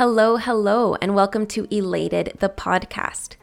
Hello, 0.00 0.38
hello, 0.38 0.94
and 1.02 1.14
welcome 1.14 1.44
to 1.48 1.68
Elated, 1.70 2.38
the 2.40 2.48
podcast. 2.48 3.36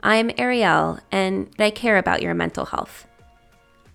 I'm 0.00 0.30
Ariel, 0.38 1.00
and 1.10 1.50
I 1.58 1.70
care 1.70 1.98
about 1.98 2.22
your 2.22 2.34
mental 2.34 2.66
health. 2.66 3.08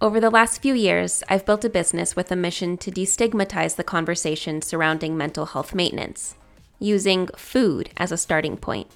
Over 0.02 0.20
the 0.20 0.30
last 0.30 0.62
few 0.62 0.74
years, 0.74 1.24
I've 1.30 1.46
built 1.46 1.64
a 1.64 1.70
business 1.70 2.18
with 2.18 2.30
a 2.30 2.36
mission 2.36 2.76
to 2.80 2.92
destigmatize 2.92 3.78
the 3.78 3.86
conversation 3.86 4.62
surrounding 4.62 5.16
mental 5.16 5.46
health 5.46 5.74
maintenance, 5.74 6.36
using 6.78 7.28
food 7.38 7.90
as 7.96 8.12
a 8.12 8.18
starting 8.18 8.58
point. 8.58 8.92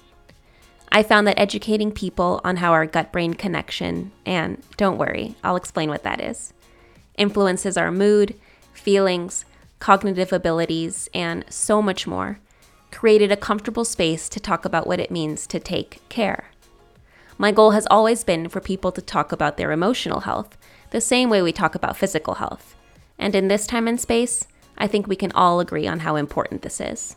I 0.92 1.02
found 1.02 1.26
that 1.26 1.40
educating 1.40 1.92
people 1.92 2.42
on 2.44 2.56
how 2.56 2.72
our 2.72 2.84
gut 2.84 3.10
brain 3.10 3.32
connection, 3.32 4.12
and 4.26 4.62
don't 4.76 4.98
worry, 4.98 5.34
I'll 5.42 5.56
explain 5.56 5.88
what 5.88 6.02
that 6.02 6.20
is, 6.20 6.52
influences 7.16 7.78
our 7.78 7.90
mood, 7.90 8.38
feelings, 8.74 9.46
cognitive 9.78 10.30
abilities, 10.30 11.08
and 11.14 11.46
so 11.48 11.80
much 11.80 12.06
more 12.06 12.38
created 12.94 13.30
a 13.30 13.36
comfortable 13.36 13.84
space 13.84 14.28
to 14.28 14.40
talk 14.40 14.64
about 14.64 14.86
what 14.86 15.00
it 15.00 15.10
means 15.10 15.46
to 15.48 15.58
take 15.58 16.00
care. 16.08 16.50
My 17.36 17.50
goal 17.50 17.72
has 17.72 17.86
always 17.90 18.22
been 18.24 18.48
for 18.48 18.60
people 18.60 18.92
to 18.92 19.02
talk 19.02 19.32
about 19.32 19.56
their 19.56 19.72
emotional 19.72 20.20
health 20.20 20.56
the 20.90 21.00
same 21.00 21.28
way 21.28 21.42
we 21.42 21.52
talk 21.52 21.74
about 21.74 21.96
physical 21.96 22.34
health. 22.34 22.76
And 23.18 23.34
in 23.34 23.48
this 23.48 23.66
time 23.66 23.88
and 23.88 24.00
space, 24.00 24.46
I 24.78 24.86
think 24.86 25.06
we 25.06 25.16
can 25.16 25.32
all 25.32 25.58
agree 25.58 25.86
on 25.86 26.00
how 26.00 26.16
important 26.16 26.62
this 26.62 26.80
is. 26.80 27.16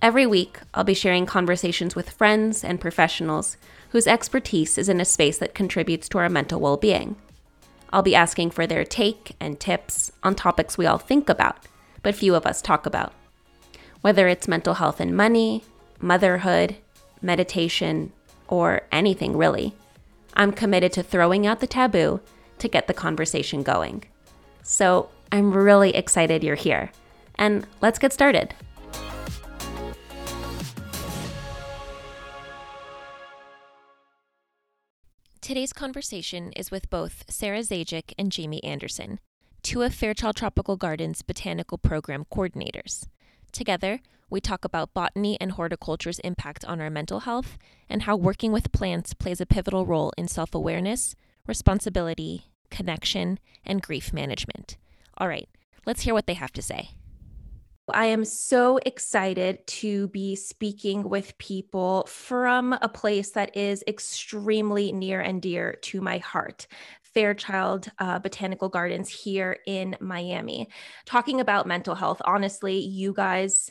Every 0.00 0.26
week, 0.26 0.60
I'll 0.72 0.84
be 0.84 0.94
sharing 0.94 1.26
conversations 1.26 1.96
with 1.96 2.10
friends 2.10 2.62
and 2.62 2.80
professionals 2.80 3.56
whose 3.90 4.06
expertise 4.06 4.78
is 4.78 4.88
in 4.88 5.00
a 5.00 5.04
space 5.04 5.38
that 5.38 5.54
contributes 5.54 6.08
to 6.10 6.18
our 6.18 6.28
mental 6.28 6.60
well 6.60 6.76
being. 6.76 7.16
I'll 7.92 8.02
be 8.02 8.14
asking 8.14 8.50
for 8.50 8.66
their 8.66 8.84
take 8.84 9.34
and 9.40 9.58
tips 9.58 10.12
on 10.22 10.34
topics 10.34 10.78
we 10.78 10.86
all 10.86 10.98
think 10.98 11.28
about, 11.28 11.58
but 12.02 12.14
few 12.14 12.34
of 12.34 12.46
us 12.46 12.62
talk 12.62 12.86
about 12.86 13.12
whether 14.04 14.28
it's 14.28 14.46
mental 14.46 14.74
health 14.74 15.00
and 15.00 15.16
money, 15.16 15.64
motherhood, 15.98 16.76
meditation, 17.22 18.12
or 18.48 18.82
anything 18.92 19.34
really. 19.34 19.72
I'm 20.34 20.52
committed 20.52 20.92
to 20.92 21.02
throwing 21.02 21.46
out 21.46 21.60
the 21.60 21.66
taboo 21.66 22.20
to 22.58 22.68
get 22.68 22.86
the 22.86 22.92
conversation 22.92 23.62
going. 23.62 24.04
So 24.62 25.08
I'm 25.32 25.54
really 25.54 25.96
excited 25.96 26.44
you're 26.44 26.54
here. 26.54 26.92
And 27.36 27.66
let's 27.80 27.98
get 27.98 28.12
started. 28.12 28.52
Today's 35.40 35.72
conversation 35.72 36.52
is 36.52 36.70
with 36.70 36.90
both 36.90 37.24
Sara 37.30 37.60
Zajic 37.60 38.12
and 38.18 38.30
Jamie 38.30 38.62
Anderson, 38.64 39.18
two 39.62 39.80
of 39.80 39.94
Fairchild 39.94 40.36
Tropical 40.36 40.76
Gardens 40.76 41.22
Botanical 41.22 41.78
Program 41.78 42.26
coordinators. 42.30 43.06
Together, 43.54 44.00
we 44.28 44.40
talk 44.40 44.64
about 44.64 44.92
botany 44.94 45.40
and 45.40 45.52
horticulture's 45.52 46.18
impact 46.18 46.64
on 46.64 46.80
our 46.80 46.90
mental 46.90 47.20
health 47.20 47.56
and 47.88 48.02
how 48.02 48.16
working 48.16 48.50
with 48.50 48.72
plants 48.72 49.14
plays 49.14 49.40
a 49.40 49.46
pivotal 49.46 49.86
role 49.86 50.12
in 50.18 50.26
self 50.26 50.56
awareness, 50.56 51.14
responsibility, 51.46 52.50
connection, 52.68 53.38
and 53.64 53.80
grief 53.80 54.12
management. 54.12 54.76
All 55.18 55.28
right, 55.28 55.48
let's 55.86 56.02
hear 56.02 56.14
what 56.14 56.26
they 56.26 56.34
have 56.34 56.52
to 56.54 56.62
say. 56.62 56.90
I 57.92 58.06
am 58.06 58.24
so 58.24 58.78
excited 58.84 59.64
to 59.66 60.08
be 60.08 60.34
speaking 60.34 61.08
with 61.08 61.38
people 61.38 62.06
from 62.08 62.72
a 62.82 62.88
place 62.88 63.30
that 63.32 63.56
is 63.56 63.84
extremely 63.86 64.90
near 64.90 65.20
and 65.20 65.40
dear 65.40 65.78
to 65.82 66.00
my 66.00 66.18
heart. 66.18 66.66
Fairchild 67.14 67.90
uh, 67.98 68.18
Botanical 68.18 68.68
Gardens 68.68 69.08
here 69.08 69.58
in 69.66 69.96
Miami. 70.00 70.68
Talking 71.06 71.40
about 71.40 71.66
mental 71.66 71.94
health, 71.94 72.20
honestly, 72.24 72.78
you 72.78 73.12
guys 73.12 73.70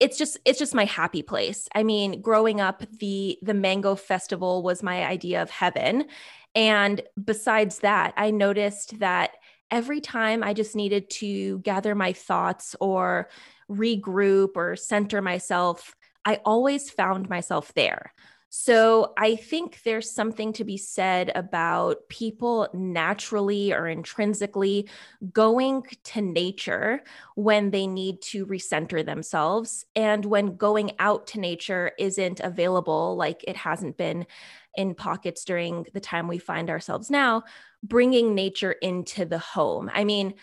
it's 0.00 0.18
just 0.18 0.38
it's 0.44 0.58
just 0.58 0.74
my 0.74 0.84
happy 0.84 1.22
place. 1.22 1.68
I 1.74 1.82
mean, 1.82 2.20
growing 2.20 2.60
up 2.60 2.82
the 2.98 3.38
the 3.42 3.54
Mango 3.54 3.94
Festival 3.94 4.62
was 4.62 4.82
my 4.82 5.04
idea 5.04 5.40
of 5.40 5.50
heaven. 5.50 6.06
And 6.54 7.00
besides 7.22 7.80
that, 7.80 8.12
I 8.16 8.30
noticed 8.30 8.98
that 8.98 9.32
every 9.70 10.00
time 10.00 10.42
I 10.42 10.52
just 10.52 10.76
needed 10.76 11.10
to 11.10 11.58
gather 11.60 11.94
my 11.94 12.12
thoughts 12.12 12.76
or 12.80 13.28
regroup 13.70 14.50
or 14.56 14.76
center 14.76 15.22
myself, 15.22 15.94
I 16.24 16.40
always 16.44 16.90
found 16.90 17.28
myself 17.28 17.72
there. 17.74 18.12
So 18.56 19.14
I 19.18 19.34
think 19.34 19.82
there's 19.82 20.08
something 20.08 20.52
to 20.52 20.64
be 20.64 20.76
said 20.76 21.32
about 21.34 22.08
people 22.08 22.68
naturally 22.72 23.72
or 23.72 23.88
intrinsically 23.88 24.88
going 25.32 25.82
to 26.04 26.20
nature 26.20 27.02
when 27.34 27.72
they 27.72 27.88
need 27.88 28.22
to 28.22 28.46
recenter 28.46 29.04
themselves 29.04 29.84
and 29.96 30.24
when 30.24 30.56
going 30.56 30.92
out 31.00 31.26
to 31.28 31.40
nature 31.40 31.90
isn't 31.98 32.38
available 32.38 33.16
like 33.16 33.42
it 33.42 33.56
hasn't 33.56 33.96
been 33.96 34.24
in 34.76 34.94
pockets 34.94 35.44
during 35.44 35.86
the 35.92 36.00
time 36.00 36.28
we 36.28 36.38
find 36.38 36.70
ourselves 36.70 37.10
now, 37.10 37.42
bringing 37.82 38.36
nature 38.36 38.72
into 38.72 39.24
the 39.24 39.38
home. 39.38 39.90
I 39.92 40.04
mean, 40.04 40.34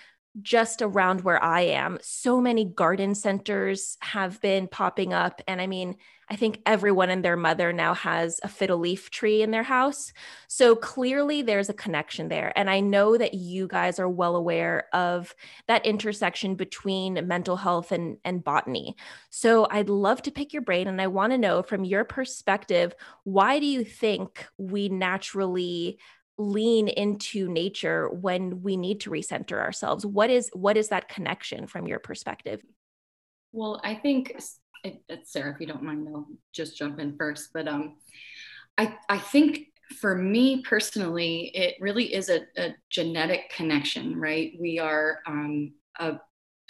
just 0.41 0.81
around 0.81 1.21
where 1.21 1.41
I 1.43 1.61
am, 1.61 1.97
so 2.01 2.39
many 2.39 2.65
garden 2.65 3.15
centers 3.15 3.97
have 4.01 4.39
been 4.41 4.67
popping 4.67 5.13
up. 5.13 5.41
And 5.47 5.61
I 5.61 5.67
mean, 5.67 5.97
I 6.29 6.37
think 6.37 6.61
everyone 6.65 7.09
and 7.09 7.25
their 7.25 7.35
mother 7.35 7.73
now 7.73 7.93
has 7.93 8.39
a 8.41 8.47
fiddle 8.47 8.77
leaf 8.77 9.11
tree 9.11 9.41
in 9.41 9.51
their 9.51 9.63
house. 9.63 10.13
So 10.47 10.77
clearly 10.77 11.41
there's 11.41 11.67
a 11.67 11.73
connection 11.73 12.29
there. 12.29 12.53
And 12.55 12.69
I 12.69 12.79
know 12.79 13.17
that 13.17 13.33
you 13.33 13.67
guys 13.67 13.99
are 13.99 14.07
well 14.07 14.37
aware 14.37 14.85
of 14.93 15.35
that 15.67 15.85
intersection 15.85 16.55
between 16.55 17.27
mental 17.27 17.57
health 17.57 17.91
and, 17.91 18.17
and 18.23 18.41
botany. 18.41 18.95
So 19.29 19.67
I'd 19.69 19.89
love 19.89 20.21
to 20.21 20.31
pick 20.31 20.53
your 20.53 20.61
brain 20.61 20.87
and 20.87 21.01
I 21.01 21.07
want 21.07 21.33
to 21.33 21.37
know 21.37 21.63
from 21.63 21.83
your 21.83 22.05
perspective, 22.05 22.95
why 23.25 23.59
do 23.59 23.65
you 23.65 23.83
think 23.83 24.45
we 24.57 24.87
naturally 24.87 25.99
lean 26.41 26.88
into 26.88 27.47
nature 27.47 28.09
when 28.09 28.62
we 28.62 28.78
need 28.78 29.02
to 29.02 29.09
recenter 29.09 29.59
ourselves? 29.59 30.06
What 30.06 30.29
is 30.29 30.50
what 30.53 30.78
is 30.78 30.90
that 30.90 31.09
connection 31.09 31.68
from 31.68 31.88
your 31.88 32.00
perspective? 32.00 32.62
Well 33.52 33.81
i 33.84 33.96
think 33.96 34.41
sara 35.24 35.53
if 35.53 35.59
you 35.59 35.68
don't 35.68 35.84
mind 35.84 36.07
i'll 36.09 36.25
just 36.53 36.75
jump 36.75 37.00
in 37.00 37.16
first 37.16 37.50
but 37.53 37.68
um 37.68 37.97
i 38.79 38.97
i 39.09 39.18
think 39.19 39.68
for 40.00 40.16
me 40.16 40.62
personally 40.63 41.52
it 41.53 41.75
really 41.79 42.13
is 42.13 42.29
a, 42.29 42.41
a 42.58 42.73
genetic 42.90 43.52
connection 43.56 44.19
right? 44.19 44.53
We 44.59 44.79
are 44.79 45.19
um, 45.28 45.73
a 46.00 46.19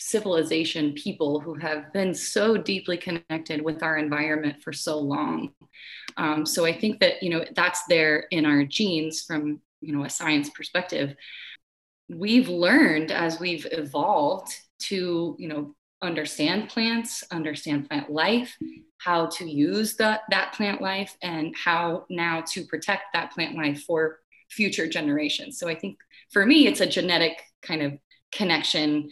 civilization 0.02 0.94
people 0.94 1.40
who 1.40 1.54
have 1.54 1.92
been 1.94 2.14
so 2.14 2.58
deeply 2.58 2.98
connected 2.98 3.62
with 3.62 3.84
our 3.84 3.98
environment 3.98 4.62
for 4.62 4.74
so 4.74 4.98
long 4.98 5.52
um, 6.18 6.46
so 6.46 6.66
I 6.66 6.78
think 6.78 7.00
that 7.00 7.22
you 7.22 7.30
know 7.30 7.46
that's 7.56 7.84
there 7.86 8.28
in 8.32 8.46
our 8.46 8.64
genes 8.64 9.22
from 9.22 9.62
you 9.82 9.96
know 9.96 10.04
a 10.04 10.10
science 10.10 10.50
perspective. 10.50 11.16
We've 12.10 12.50
learned 12.50 13.12
as 13.12 13.40
we've 13.40 13.68
evolved 13.72 14.54
to 14.84 15.36
you 15.40 15.48
know 15.48 15.76
understand 16.02 16.70
plants, 16.70 17.24
understand 17.32 17.88
plant 17.90 18.10
life, 18.10 18.58
how 18.98 19.28
to 19.28 19.50
use 19.50 19.96
that 19.98 20.22
that 20.30 20.54
plant 20.54 20.82
life, 20.82 21.16
and 21.22 21.56
how 21.56 22.06
now 22.10 22.44
to 22.54 22.66
protect 22.66 23.14
that 23.14 23.32
plant 23.32 23.56
life 23.56 23.84
for 23.84 24.20
future 24.50 24.88
generations. 24.88 25.58
So 25.58 25.68
I 25.68 25.76
think 25.76 25.98
for 26.32 26.46
me, 26.46 26.68
it's 26.68 26.82
a 26.82 26.88
genetic 26.88 27.42
kind 27.62 27.82
of 27.82 27.94
connection 28.32 29.10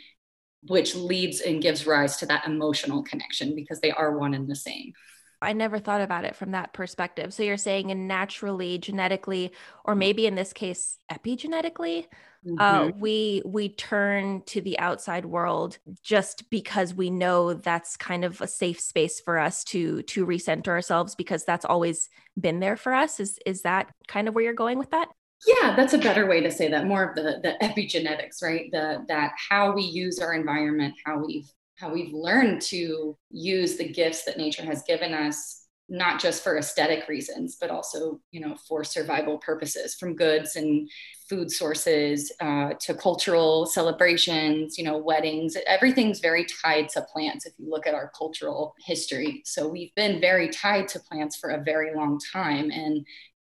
which 0.68 0.96
leads 0.96 1.42
and 1.42 1.62
gives 1.62 1.88
rise 1.88 2.18
to 2.18 2.26
that 2.28 2.46
emotional 2.46 3.04
connection 3.04 3.56
because 3.56 3.80
they 3.80 3.92
are 3.92 4.18
one 4.18 4.34
and 4.34 4.48
the 4.48 4.56
same. 4.56 4.94
I 5.42 5.54
never 5.54 5.80
thought 5.80 6.02
about 6.02 6.26
it 6.26 6.36
from 6.36 6.52
that 6.52 6.74
perspective. 6.74 7.34
So 7.34 7.44
you're 7.44 7.58
saying 7.58 7.92
and 7.92 8.08
naturally, 8.08 8.78
genetically, 8.78 9.54
or 9.86 9.96
maybe 9.96 10.26
in 10.26 10.36
this 10.36 10.52
case, 10.52 10.98
epigenetically, 11.10 12.08
uh, 12.46 12.50
mm-hmm. 12.50 12.60
uh, 12.60 12.92
we 12.98 13.42
we 13.46 13.70
turn 13.70 14.42
to 14.48 14.62
the 14.62 14.80
outside 14.80 15.26
world 15.26 15.78
just 16.04 16.50
because 16.50 16.94
we 16.94 17.10
know 17.10 17.54
that's 17.54 17.98
kind 17.98 18.26
of 18.26 18.42
a 18.42 18.48
safe 18.48 18.80
space 18.80 19.20
for 19.20 19.38
us 19.38 19.64
to 19.66 20.02
to 20.04 20.26
recenter 20.26 20.70
ourselves 20.70 21.16
because 21.16 21.46
that's 21.46 21.66
always 21.66 22.10
been 22.40 22.60
there 22.60 22.78
for 22.78 22.94
us. 22.94 23.20
Is 23.20 23.40
is 23.46 23.62
that 23.62 23.94
kind 24.08 24.28
of 24.28 24.36
where 24.36 24.44
you're 24.44 24.54
going 24.54 24.78
with 24.78 24.92
that? 24.92 25.10
Yeah, 25.48 25.76
that's 25.76 25.94
a 25.94 25.98
better 25.98 26.28
way 26.28 26.42
to 26.42 26.52
say 26.52 26.70
that. 26.70 26.86
More 26.86 27.04
of 27.04 27.16
the 27.16 27.40
the 27.42 27.56
epigenetics, 27.66 28.44
right? 28.44 28.70
The 28.72 29.06
that 29.08 29.32
how 29.50 29.72
we 29.74 29.84
use 29.84 30.20
our 30.20 30.34
environment, 30.34 30.96
how 31.06 31.24
we've 31.26 31.50
how 31.78 31.94
we've 31.94 32.14
learned 32.14 32.62
to 32.62 33.18
use 33.32 33.78
the 33.78 33.88
gifts 33.88 34.26
that 34.26 34.38
nature 34.38 34.64
has 34.66 34.84
given 34.84 35.14
us 35.14 35.56
not 35.92 36.20
just 36.22 36.44
for 36.44 36.58
aesthetic 36.58 37.08
reasons 37.08 37.58
but 37.60 37.72
also 37.72 38.20
you 38.32 38.40
know 38.40 38.56
for 38.68 38.84
survival 38.84 39.40
purposes 39.40 39.96
from 39.96 40.16
goods 40.16 40.56
and 40.56 40.88
food 41.28 41.50
sources 41.52 42.32
uh, 42.42 42.74
to 42.80 42.94
cultural 42.94 43.66
celebrations 43.66 44.78
you 44.78 44.84
know 44.84 44.98
weddings 44.98 45.58
everything's 45.66 46.20
very 46.20 46.46
tied 46.64 46.88
to 46.90 47.02
plants 47.12 47.46
if 47.48 47.54
you 47.58 47.68
look 47.68 47.88
at 47.88 47.96
our 47.96 48.12
cultural 48.16 48.76
history 48.86 49.42
so 49.46 49.68
we've 49.68 49.94
been 49.96 50.22
very 50.22 50.50
tied 50.50 50.88
to 50.88 51.00
plants 51.00 51.38
for 51.38 51.52
a 51.52 51.64
very 51.64 51.96
long 51.96 52.20
time 52.34 52.70
and 52.70 53.04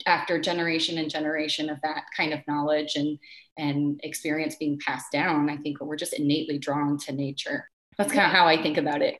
after 0.05 0.39
generation 0.39 0.97
and 0.97 1.09
generation 1.09 1.69
of 1.69 1.77
that 1.81 2.03
kind 2.15 2.33
of 2.33 2.39
knowledge 2.47 2.95
and 2.95 3.17
and 3.57 3.99
experience 4.03 4.55
being 4.55 4.79
passed 4.85 5.11
down 5.11 5.49
i 5.49 5.57
think 5.57 5.79
we're 5.81 5.95
just 5.95 6.13
innately 6.13 6.57
drawn 6.57 6.97
to 6.97 7.11
nature 7.11 7.69
That's 7.97 8.13
kind 8.13 8.25
of 8.25 8.31
how 8.31 8.47
I 8.47 8.61
think 8.61 8.77
about 8.77 9.01
it. 9.01 9.17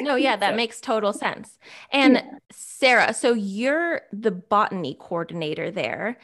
no, 0.00 0.14
yeah, 0.14 0.36
that 0.36 0.56
makes 0.56 0.80
total 0.80 1.12
sense. 1.12 1.58
And 1.90 2.14
yeah. 2.14 2.22
Sara, 2.52 3.14
so 3.14 3.32
you're 3.32 4.02
the 4.12 4.30
botany 4.30 4.96
coordinator 5.00 5.70
there. 5.70 6.18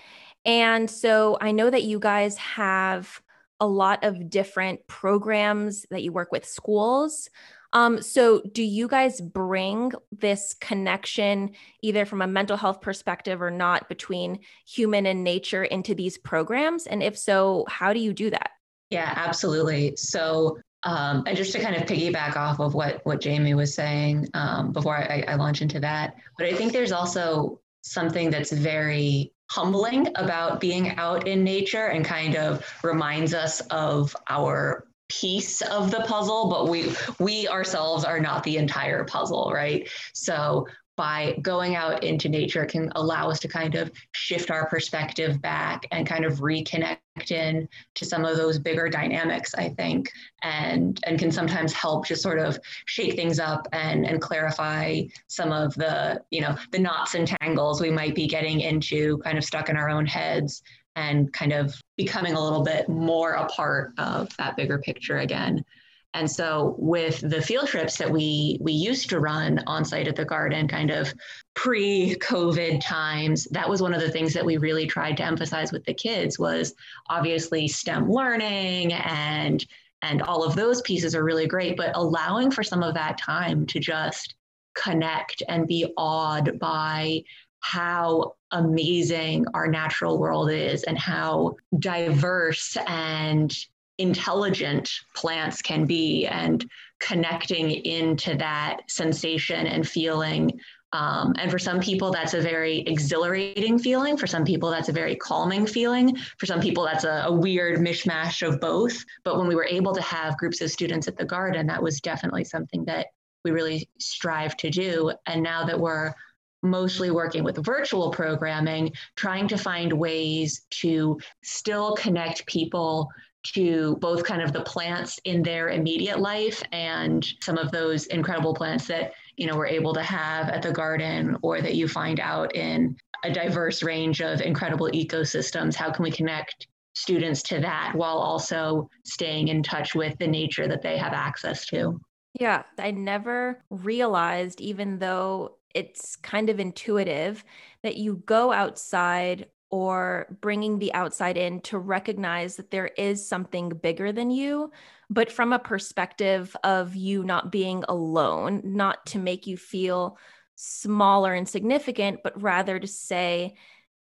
And 0.45 0.91
so 0.91 1.39
I 1.41 1.53
know 1.53 1.69
that 1.71 1.83
you 1.83 1.99
guys 1.99 2.37
have 2.37 3.21
a 3.59 3.67
lot 3.67 4.05
of 4.05 4.31
different 4.31 4.87
programs 4.87 5.87
that 5.91 6.03
you 6.03 6.13
work 6.13 6.31
with 6.33 6.47
schools. 6.47 7.29
Um, 7.73 8.03
so, 8.03 8.43
do 8.53 8.63
you 8.63 8.89
guys 8.89 9.21
bring 9.21 9.93
this 10.11 10.55
connection, 10.61 11.53
either 11.83 12.05
from 12.05 12.21
a 12.21 12.27
mental 12.27 12.57
health 12.57 12.81
perspective 12.81 13.41
or 13.41 13.51
not, 13.51 13.89
between 13.89 14.41
human 14.67 15.07
and 15.07 15.23
nature 15.23 15.63
into 15.63 15.95
these 15.95 16.19
programs? 16.19 16.87
And 16.87 17.03
if 17.03 17.17
so, 17.17 17.65
how 17.69 17.93
do 17.93 18.01
you 18.01 18.13
do 18.13 18.31
that? 18.31 18.51
Yeah, 18.91 19.13
absolutely. 19.15 19.95
So, 19.97 20.59
um, 20.83 21.23
and 21.27 21.37
just 21.37 21.53
to 21.53 21.61
kind 21.61 21.77
of 21.77 21.83
piggyback 21.83 22.37
off 22.37 22.59
of 22.59 22.75
what 22.75 23.01
what 23.05 23.21
Jamie 23.21 23.55
was 23.55 23.73
saying 23.73 24.29
um, 24.35 24.73
before 24.73 24.97
I, 24.97 25.25
I 25.29 25.35
launch 25.37 25.63
into 25.63 25.79
that, 25.81 26.17
but 26.39 26.47
I 26.47 26.55
think 26.55 26.73
there's 26.73 26.93
also 26.93 27.61
something 27.83 28.31
that's 28.31 28.53
very 28.53 29.33
humbling 29.51 30.09
about 30.17 30.61
being 30.61 30.97
out 30.97 31.27
in 31.27 31.43
nature 31.43 31.87
and 31.87 32.05
kind 32.05 32.37
of 32.37 32.65
reminds 32.83 33.35
us 33.35 33.61
of 33.71 34.15
our 34.29 34.87
piece 35.11 35.61
of 35.63 35.91
the 35.91 36.01
puzzle 36.01 36.49
but 36.49 36.69
we 36.69 36.95
we 37.19 37.49
ourselves 37.49 38.05
are 38.05 38.21
not 38.21 38.43
the 38.45 38.57
entire 38.57 39.05
puzzle 39.05 39.51
right? 39.53 39.89
So 40.15 40.67
by 41.01 41.35
going 41.41 41.77
out 41.77 42.05
into 42.05 42.29
nature 42.29 42.67
can 42.67 42.93
allow 42.95 43.31
us 43.31 43.41
to 43.41 43.49
kind 43.49 43.75
of 43.75 43.91
shift 44.13 44.51
our 44.51 44.69
perspective 44.69 45.41
back 45.41 45.87
and 45.93 46.07
kind 46.07 46.27
of 46.27 46.41
reconnect 46.41 47.31
in 47.31 47.67
to 47.95 48.05
some 48.05 48.23
of 48.23 48.37
those 48.37 48.59
bigger 48.59 48.87
dynamics 48.87 49.55
i 49.55 49.67
think 49.71 50.11
and 50.43 51.01
and 51.07 51.19
can 51.19 51.33
sometimes 51.33 51.73
help 51.73 52.07
just 52.07 52.23
sort 52.23 52.39
of 52.39 52.59
shake 52.85 53.15
things 53.15 53.41
up 53.41 53.67
and 53.73 54.07
and 54.07 54.21
clarify 54.21 55.01
some 55.27 55.53
of 55.53 55.75
the 55.77 56.21
you 56.31 56.43
know 56.43 56.55
the 56.71 56.79
knots 56.79 57.15
and 57.15 57.27
tangles 57.27 57.81
we 57.81 57.91
might 57.91 58.15
be 58.15 58.27
getting 58.27 58.61
into 58.61 59.17
kind 59.19 59.39
of 59.39 59.45
stuck 59.45 59.71
in 59.71 59.79
our 59.79 59.89
own 59.89 60.05
heads 60.05 60.63
and 61.01 61.33
kind 61.33 61.53
of 61.53 61.75
becoming 61.97 62.35
a 62.35 62.43
little 62.43 62.63
bit 62.63 62.89
more 62.89 63.33
a 63.33 63.47
part 63.47 63.93
of 63.99 64.35
that 64.37 64.57
bigger 64.57 64.79
picture 64.79 65.19
again. 65.19 65.65
And 66.13 66.29
so 66.29 66.75
with 66.79 67.21
the 67.21 67.41
field 67.41 67.69
trips 67.69 67.97
that 67.99 68.11
we 68.11 68.59
we 68.61 68.73
used 68.73 69.09
to 69.11 69.21
run 69.21 69.63
on 69.67 69.85
site 69.85 70.09
at 70.09 70.17
the 70.17 70.25
garden 70.25 70.67
kind 70.67 70.91
of 70.91 71.13
pre-COVID 71.55 72.81
times, 72.81 73.45
that 73.53 73.69
was 73.69 73.81
one 73.81 73.95
of 73.95 74.01
the 74.01 74.11
things 74.11 74.35
that 74.35 74.45
we 74.45 74.57
really 74.57 74.87
tried 74.87 75.17
to 75.19 75.25
emphasize 75.25 75.71
with 75.73 75.85
the 75.85 75.95
kids 75.95 76.39
was 76.39 76.75
obviously 77.09 77.69
STEM 77.69 78.11
learning 78.11 78.93
and 78.93 79.65
and 80.03 80.23
all 80.23 80.43
of 80.43 80.57
those 80.57 80.81
pieces 80.83 81.15
are 81.15 81.23
really 81.23 81.47
great, 81.47 81.77
but 81.77 81.95
allowing 81.95 82.51
for 82.51 82.63
some 82.63 82.83
of 82.83 82.95
that 82.95 83.19
time 83.19 83.67
to 83.67 83.79
just 83.79 84.35
connect 84.75 85.43
and 85.49 85.67
be 85.67 85.93
awed 85.97 86.59
by 86.59 87.23
how 87.61 88.33
amazing 88.53 89.47
our 89.55 89.69
natural 89.69 90.19
world 90.19 90.51
is 90.51 90.83
and 90.85 90.99
how 90.99 91.57
diverse 91.79 92.77
and 92.87 93.55
intelligent 93.99 94.91
plants 95.15 95.61
can 95.61 95.85
be 95.85 96.27
and 96.27 96.69
connecting 97.01 97.71
into 97.71 98.35
that 98.37 98.79
sensation 98.89 99.67
and 99.67 99.87
feeling. 99.87 100.51
Um, 100.93 101.35
and 101.39 101.51
for 101.51 101.59
some 101.59 101.81
people, 101.81 102.11
that's 102.11 102.35
a 102.35 102.41
very 102.41 102.79
exhilarating 102.81 103.79
feeling. 103.79 104.17
For 104.17 104.27
some 104.27 104.45
people, 104.45 104.71
that's 104.71 104.89
a 104.89 104.93
very 104.93 105.15
calming 105.17 105.67
feeling. 105.67 106.17
For 106.39 106.47
some 106.47 106.61
people, 106.61 106.85
that's 106.85 107.05
a, 107.05 107.25
a 107.27 107.33
weird 107.33 107.79
mishmash 107.79 108.47
of 108.47 108.59
both. 108.59 109.05
But 109.23 109.39
when 109.39 109.47
we 109.47 109.55
were 109.55 109.67
able 109.67 109.95
to 109.95 110.03
have 110.03 110.37
groups 110.39 110.61
of 110.61 110.71
students 110.71 111.07
at 111.07 111.17
the 111.17 111.25
garden, 111.25 111.67
that 111.67 111.83
was 111.83 112.01
definitely 112.01 112.45
something 112.45 112.85
that 112.87 113.09
we 113.45 113.51
really 113.53 113.89
strive 113.99 114.57
to 114.59 114.71
do. 114.71 115.13
And 115.27 115.43
now 115.43 115.65
that 115.65 115.79
we're 115.79 116.13
mostly 116.63 117.11
working 117.11 117.45
with 117.45 117.65
virtual 117.65 118.11
programming, 118.11 118.93
trying 119.17 119.49
to 119.49 119.57
find 119.57 119.93
ways 119.93 120.67
to 120.71 121.19
still 121.43 121.95
connect 121.95 122.47
people 122.47 123.09
to 123.43 123.97
both 124.01 124.25
kind 124.25 124.43
of 124.43 124.53
the 124.53 124.61
plants 124.63 125.19
in 125.25 125.43
their 125.43 125.71
immediate 125.71 126.21
life 126.21 126.63
and 126.73 127.27
some 127.41 127.57
of 127.57 127.71
those 127.71 128.07
incredible 128.07 128.55
plants 128.55 128.87
that 128.87 129.13
you 129.37 129.47
know 129.47 129.57
we're 129.57 129.67
able 129.67 129.95
to 129.95 130.03
have 130.03 130.51
at 130.51 130.61
the 130.61 130.73
garden 130.73 131.37
or 131.43 131.63
that 131.63 131.75
you 131.75 131.89
find 131.89 132.21
out 132.21 132.55
in 132.55 132.95
a 133.25 133.33
diverse 133.33 133.83
range 133.83 134.21
of 134.21 134.41
incredible 134.41 134.89
ecosystems. 134.93 135.75
How 135.75 135.91
can 135.91 136.03
we 136.03 136.11
connect 136.11 136.67
students 136.95 137.43
to 137.45 137.61
that 137.61 137.93
while 137.95 138.19
also 138.19 138.91
staying 139.05 139.49
in 139.49 139.63
touch 139.63 139.95
with 139.95 140.19
the 140.19 140.27
nature 140.27 140.69
that 140.69 140.83
they 140.83 140.99
have 140.99 141.13
access 141.13 141.67
to? 141.67 141.99
Yeah 142.39 142.63
i 142.79 142.91
never 142.91 143.65
realized 143.71 144.61
even 144.61 144.99
though 144.99 145.57
it's 145.75 146.17
kind 146.17 146.51
of 146.51 146.61
intuitive 146.61 147.45
that 147.83 147.97
you 147.97 148.23
go 148.27 148.53
outside 148.53 149.47
or 149.71 150.37
bringing 150.41 150.79
the 150.79 150.93
outside 150.95 151.37
in 151.37 151.61
to 151.61 151.79
recognize 151.79 152.57
that 152.57 152.71
there 152.71 152.89
is 152.99 153.27
something 153.27 153.69
bigger 153.69 154.11
than 154.11 154.31
you, 154.31 154.73
but 155.09 155.31
from 155.31 155.53
a 155.53 155.59
perspective 155.59 156.57
of 156.65 156.97
you 156.97 157.23
not 157.23 157.53
being 157.53 157.85
alone, 157.89 158.61
not 158.65 159.07
to 159.07 159.19
make 159.19 159.47
you 159.47 159.57
feel 159.57 160.19
small 160.57 161.25
or 161.25 161.35
insignificant, 161.35 162.21
but 162.25 162.41
rather 162.43 162.79
to 162.79 162.87
say 162.87 163.55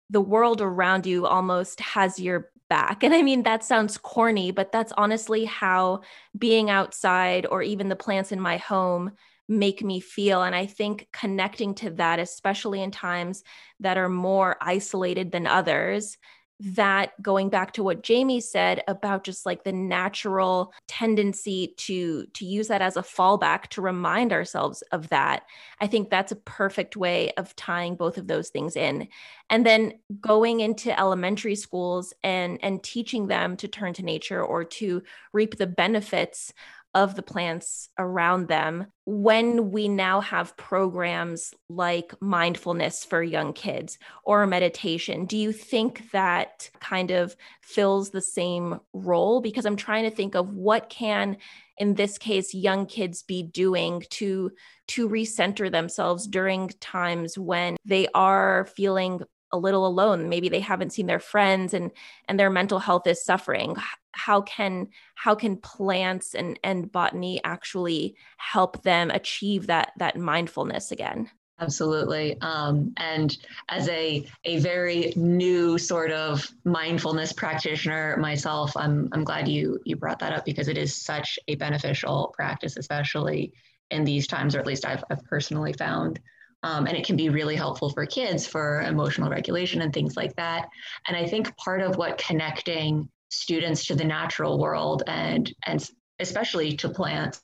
the 0.10 0.22
world 0.22 0.62
around 0.62 1.06
you 1.06 1.26
almost 1.26 1.80
has 1.82 2.20
your 2.20 2.52
back. 2.70 3.04
And 3.04 3.14
I 3.14 3.22
mean, 3.22 3.44
that 3.44 3.64
sounds 3.64 3.98
corny, 3.98 4.52
but 4.52 4.72
that's 4.72 4.94
honestly 4.96 5.44
how 5.46 6.02
being 6.38 6.70
outside 6.70 7.46
or 7.50 7.62
even 7.62 7.90
the 7.90 7.96
plants 7.96 8.32
in 8.32 8.40
my 8.40 8.58
home 8.58 9.12
make 9.50 9.84
me 9.84 10.00
feel. 10.00 10.44
And 10.44 10.56
I 10.56 10.68
think 10.68 11.08
connecting 11.12 11.74
to 11.76 11.90
that, 11.92 12.20
especially 12.20 12.82
in 12.82 12.92
times 12.92 13.44
that 13.80 13.98
are 13.98 14.10
more 14.10 14.56
isolated 14.62 15.32
than 15.32 15.48
others, 15.48 16.18
that 16.62 17.12
going 17.22 17.50
back 17.50 17.72
to 17.72 17.84
what 17.84 18.04
Jamie 18.04 18.42
said 18.42 18.84
about 18.88 19.24
just 19.24 19.46
like 19.46 19.64
the 19.64 19.72
natural 19.72 20.74
tendency 20.90 21.74
to 21.78 22.26
to 22.34 22.46
use 22.46 22.68
that 22.68 22.82
as 22.82 22.98
a 22.98 23.02
fallback 23.02 23.68
to 23.68 23.82
remind 23.82 24.34
ourselves 24.34 24.82
of 24.92 25.08
that 25.08 25.44
I 25.80 25.88
think 25.88 26.10
that's 26.10 26.34
a 26.34 26.38
perfect 26.38 26.98
way 26.98 27.32
of 27.38 27.56
tying 27.56 27.96
both 27.96 28.18
of 28.18 28.28
those 28.28 28.50
things 28.50 28.76
in 28.76 29.08
and 29.50 29.66
then 29.66 29.94
going 30.20 30.60
into 30.60 30.98
elementary 31.00 31.56
schools 31.56 32.14
and 32.24 32.60
and 32.62 32.84
teaching 32.84 33.28
them 33.28 33.56
to 33.58 33.70
turn 33.70 33.94
to 33.94 34.04
nature 34.04 34.44
or 34.44 34.66
to 34.66 35.02
reap 35.32 35.56
the 35.56 35.68
benefits 35.68 36.54
of 36.96 37.16
the 37.16 37.22
plants 37.22 37.90
around 38.00 38.48
them 38.48 38.88
when 39.06 39.72
we 39.72 39.88
now 39.88 40.22
have 40.22 40.58
programs 40.58 41.54
like 41.70 42.14
mindfulness 42.20 43.06
for 43.06 43.22
young 43.22 43.54
kids 43.54 44.00
or 44.24 44.48
meditation. 44.48 45.26
Do 45.26 45.38
you 45.38 45.52
think 45.52 46.10
that 46.12 46.70
kind 46.80 47.12
of 47.12 47.36
fills 47.62 48.10
the 48.10 48.22
same 48.22 48.80
role? 48.94 49.42
Because 49.42 49.66
i'm 49.66 49.76
trying 49.76 50.04
to 50.04 50.16
think 50.16 50.36
of 50.36 50.54
what 50.54 50.90
can 50.90 51.38
in 51.78 51.94
this 51.96 52.18
case 52.18 52.54
young 52.54 52.86
kids 52.86 53.24
be 53.24 53.42
doing 53.42 54.04
to 54.10 54.52
to 54.88 55.08
recenter 55.08 55.72
themselves 55.72 56.28
during 56.28 56.70
times 56.80 57.38
when 57.38 57.78
they 57.86 58.08
are 58.14 58.68
feeling 58.76 59.22
a 59.52 59.58
little 59.58 59.86
alone. 59.86 60.30
Maybe 60.30 60.50
they 60.50 60.60
haven't 60.60 60.94
seen 60.94 61.08
their 61.08 61.20
friends 61.20 61.74
and 61.74 61.92
and 62.28 62.40
their 62.40 62.50
mental 62.50 62.80
health 62.80 63.08
is 63.08 63.24
suffering. 63.24 63.76
How 64.12 64.42
can 64.42 64.90
how 65.16 65.36
can 65.36 65.58
plants 65.58 66.36
and 66.36 66.60
and 66.64 66.92
botany 66.92 67.42
actually 67.44 68.16
help 68.38 68.84
them 68.84 69.12
achieve 69.12 69.68
that 69.68 69.92
that 69.98 70.18
mindfulness 70.18 70.92
again? 70.92 71.30
Absolutely. 71.62 72.40
Um, 72.40 72.94
and 72.98 73.38
as 73.68 73.90
a 73.90 74.26
a 74.46 74.60
very 74.60 75.14
new 75.16 75.78
sort 75.78 76.12
of 76.12 76.48
mindfulness 76.64 77.34
practitioner 77.34 78.18
myself 78.18 78.76
i'm 78.78 79.10
i'm 79.12 79.24
glad 79.24 79.48
you 79.48 79.80
you 79.86 79.96
brought 79.96 80.20
that 80.20 80.34
up 80.34 80.46
because 80.46 80.68
it 80.68 80.78
is 80.78 80.96
such 80.96 81.38
a 81.48 81.56
beneficial 81.56 82.34
practice 82.36 82.78
especially 82.78 83.54
in 83.92 84.04
these 84.04 84.28
times 84.28 84.56
or 84.56 84.60
at 84.60 84.68
least 84.68 84.86
i've, 84.86 85.04
I've 85.10 85.24
personally 85.26 85.74
found 85.74 86.20
um, 86.64 86.88
and 86.88 86.98
it 86.98 87.06
can 87.06 87.16
be 87.16 87.30
really 87.30 87.56
helpful 87.56 87.90
for 87.90 88.06
kids 88.06 88.46
for 88.46 88.82
emotional 88.82 89.30
regulation 89.30 89.82
and 89.82 89.94
things 89.94 90.16
like 90.18 90.36
that. 90.36 90.68
And 91.08 91.16
I 91.16 91.26
think 91.26 91.56
part 91.58 91.82
of 91.82 91.98
what 91.98 92.18
connecting 92.18 93.10
students 93.30 93.86
to 93.86 93.96
the 93.96 94.04
natural 94.04 94.60
world 94.60 95.04
and 95.08 95.54
and 95.66 95.88
especially 96.22 96.76
to 96.76 96.90
plants 96.90 97.42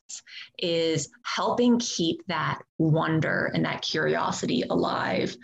is 0.60 1.10
helping 1.24 1.80
keep 1.80 2.26
that 2.28 2.60
wonder 2.78 3.50
and 3.54 3.64
that 3.64 3.82
curiosity 3.82 4.64
alive 4.70 5.36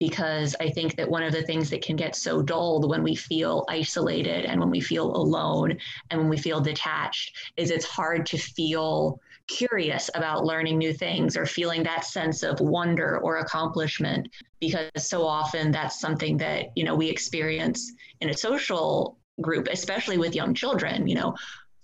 because 0.00 0.56
I 0.58 0.68
think 0.68 0.96
that 0.96 1.08
one 1.08 1.22
of 1.22 1.32
the 1.32 1.44
things 1.44 1.70
that 1.70 1.82
can 1.82 1.94
get 1.94 2.16
so 2.16 2.42
dulled 2.42 2.90
when 2.90 3.04
we 3.04 3.14
feel 3.14 3.64
isolated 3.68 4.46
and 4.46 4.58
when 4.58 4.68
we 4.68 4.80
feel 4.80 5.14
alone 5.14 5.78
and 6.10 6.18
when 6.18 6.28
we 6.28 6.38
feel 6.38 6.60
detached 6.60 7.36
is 7.56 7.70
it's 7.70 7.84
hard 7.84 8.26
to 8.26 8.36
feel 8.36 9.20
curious 9.52 10.08
about 10.14 10.44
learning 10.44 10.78
new 10.78 10.92
things 10.92 11.36
or 11.36 11.44
feeling 11.44 11.82
that 11.82 12.04
sense 12.04 12.42
of 12.42 12.58
wonder 12.60 13.18
or 13.18 13.38
accomplishment 13.38 14.28
because 14.60 14.90
so 14.96 15.26
often 15.26 15.70
that's 15.70 16.00
something 16.00 16.36
that 16.36 16.66
you 16.74 16.84
know 16.84 16.94
we 16.94 17.08
experience 17.08 17.92
in 18.20 18.30
a 18.30 18.34
social 18.34 19.18
group 19.40 19.68
especially 19.70 20.18
with 20.18 20.34
young 20.34 20.54
children 20.54 21.06
you 21.06 21.14
know. 21.14 21.34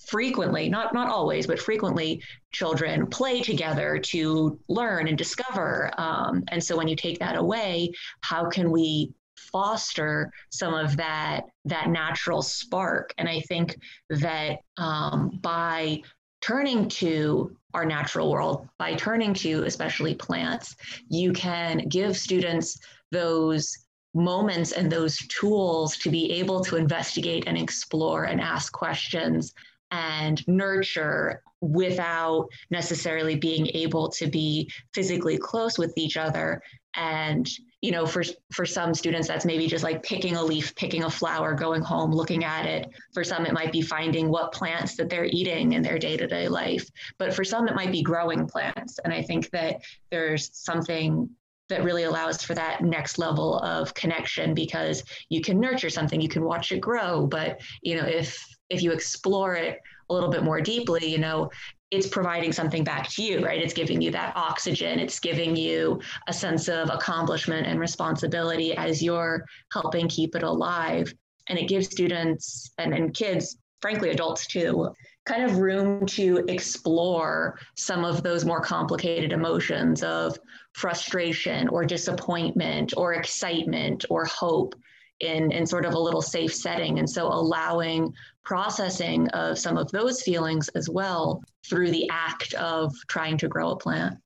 Frequently 0.06 0.70
not 0.70 0.94
not 0.94 1.10
always 1.10 1.46
but 1.46 1.58
frequently 1.58 2.22
children 2.50 3.06
play 3.08 3.42
together 3.42 3.98
to 3.98 4.58
learn 4.68 5.06
and 5.06 5.18
discover 5.18 5.90
um, 5.98 6.44
and 6.48 6.64
so 6.64 6.78
when 6.78 6.88
you 6.88 6.96
take 6.96 7.18
that 7.18 7.36
away 7.36 7.92
how 8.22 8.48
can 8.48 8.70
we 8.70 9.12
foster 9.36 10.32
some 10.50 10.72
of 10.72 10.96
that 10.96 11.42
that 11.66 11.90
natural 11.90 12.40
spark? 12.40 13.12
And 13.18 13.28
i 13.28 13.40
think 13.40 13.76
that 14.08 14.60
um, 14.78 15.38
by 15.42 16.00
turning 16.40 16.88
to 16.88 17.56
our 17.74 17.84
natural 17.84 18.30
world 18.30 18.68
by 18.78 18.94
turning 18.94 19.34
to 19.34 19.64
especially 19.64 20.14
plants 20.14 20.76
you 21.08 21.32
can 21.32 21.78
give 21.88 22.16
students 22.16 22.78
those 23.10 23.76
moments 24.14 24.72
and 24.72 24.90
those 24.90 25.18
tools 25.28 25.96
to 25.96 26.10
be 26.10 26.32
able 26.32 26.60
to 26.64 26.76
investigate 26.76 27.44
and 27.46 27.58
explore 27.58 28.24
and 28.24 28.40
ask 28.40 28.72
questions 28.72 29.54
and 29.90 30.46
nurture 30.46 31.42
without 31.60 32.48
necessarily 32.70 33.36
being 33.36 33.66
able 33.74 34.08
to 34.08 34.26
be 34.26 34.70
physically 34.94 35.36
close 35.36 35.78
with 35.78 35.92
each 35.96 36.16
other 36.16 36.62
and 36.94 37.48
you 37.80 37.92
know 37.92 38.06
for 38.06 38.24
for 38.52 38.66
some 38.66 38.92
students 38.92 39.28
that's 39.28 39.44
maybe 39.44 39.66
just 39.66 39.84
like 39.84 40.02
picking 40.02 40.36
a 40.36 40.42
leaf 40.42 40.74
picking 40.74 41.04
a 41.04 41.10
flower 41.10 41.54
going 41.54 41.82
home 41.82 42.10
looking 42.10 42.44
at 42.44 42.66
it. 42.66 42.88
For 43.14 43.22
some 43.22 43.46
it 43.46 43.52
might 43.52 43.72
be 43.72 43.82
finding 43.82 44.28
what 44.28 44.52
plants 44.52 44.96
that 44.96 45.08
they're 45.08 45.26
eating 45.26 45.72
in 45.72 45.82
their 45.82 45.98
day-to-day 45.98 46.48
life. 46.48 46.88
But 47.18 47.34
for 47.34 47.44
some 47.44 47.68
it 47.68 47.74
might 47.74 47.92
be 47.92 48.02
growing 48.02 48.46
plants. 48.46 48.98
And 49.04 49.12
i 49.12 49.22
think 49.22 49.50
that 49.50 49.80
there's 50.10 50.50
something 50.52 51.28
that 51.68 51.84
really 51.84 52.04
allows 52.04 52.42
for 52.42 52.54
that 52.54 52.82
next 52.82 53.18
level 53.18 53.58
of 53.60 53.92
connection 53.92 54.54
because 54.54 55.04
you 55.28 55.42
can 55.42 55.60
nurture 55.60 55.90
something 55.90 56.20
you 56.20 56.28
can 56.28 56.42
watch 56.42 56.72
it 56.72 56.80
grow. 56.80 57.26
But 57.26 57.60
you 57.82 57.96
know 57.96 58.06
if 58.06 58.44
if 58.70 58.82
you 58.82 58.90
explore 58.90 59.54
it 59.54 59.78
a 60.10 60.14
little 60.14 60.30
bit 60.30 60.42
more 60.42 60.60
deeply 60.60 61.06
you 61.06 61.18
know 61.18 61.50
it's 61.90 62.06
providing 62.06 62.52
something 62.52 62.84
back 62.84 63.08
to 63.10 63.22
you 63.22 63.44
right? 63.44 63.62
It's 63.62 63.72
giving 63.72 64.00
you 64.00 64.10
that 64.10 64.36
oxygen. 64.36 64.98
It's 64.98 65.18
giving 65.18 65.56
you 65.56 66.00
a 66.26 66.32
sense 66.32 66.68
of 66.68 66.90
accomplishment 66.90 67.66
and 67.66 67.80
responsibility 67.80 68.74
as 68.76 69.02
you're 69.02 69.44
helping 69.72 70.08
keep 70.08 70.34
it 70.34 70.42
alive. 70.42 71.12
And 71.48 71.58
it 71.58 71.68
gives 71.68 71.86
students 71.86 72.72
and, 72.78 72.92
and 72.92 73.14
kids 73.14 73.56
frankly 73.80 74.10
adults 74.10 74.46
too 74.46 74.92
kind 75.24 75.44
of 75.44 75.58
room 75.58 76.06
to 76.06 76.42
explore 76.48 77.58
some 77.76 78.02
of 78.04 78.22
those 78.22 78.46
more 78.46 78.62
complicated 78.62 79.30
emotions 79.30 80.02
of 80.02 80.38
frustration 80.72 81.68
or 81.68 81.84
disappointment 81.84 82.94
or 82.96 83.12
excitement 83.12 84.06
or 84.08 84.24
hope 84.24 84.74
in, 85.20 85.50
in 85.52 85.66
sort 85.66 85.84
of 85.84 85.94
a 85.94 85.98
little 85.98 86.22
safe 86.22 86.54
setting. 86.54 86.98
And 86.98 87.08
so 87.08 87.26
allowing 87.26 88.12
processing 88.44 89.28
of 89.28 89.58
some 89.58 89.76
of 89.76 89.90
those 89.90 90.22
feelings 90.22 90.68
as 90.70 90.88
well 90.88 91.42
through 91.68 91.90
the 91.90 92.08
act 92.10 92.54
of 92.54 92.94
trying 93.08 93.36
to 93.38 93.48
grow 93.48 93.70
a 93.70 93.76
plant. 93.76 94.16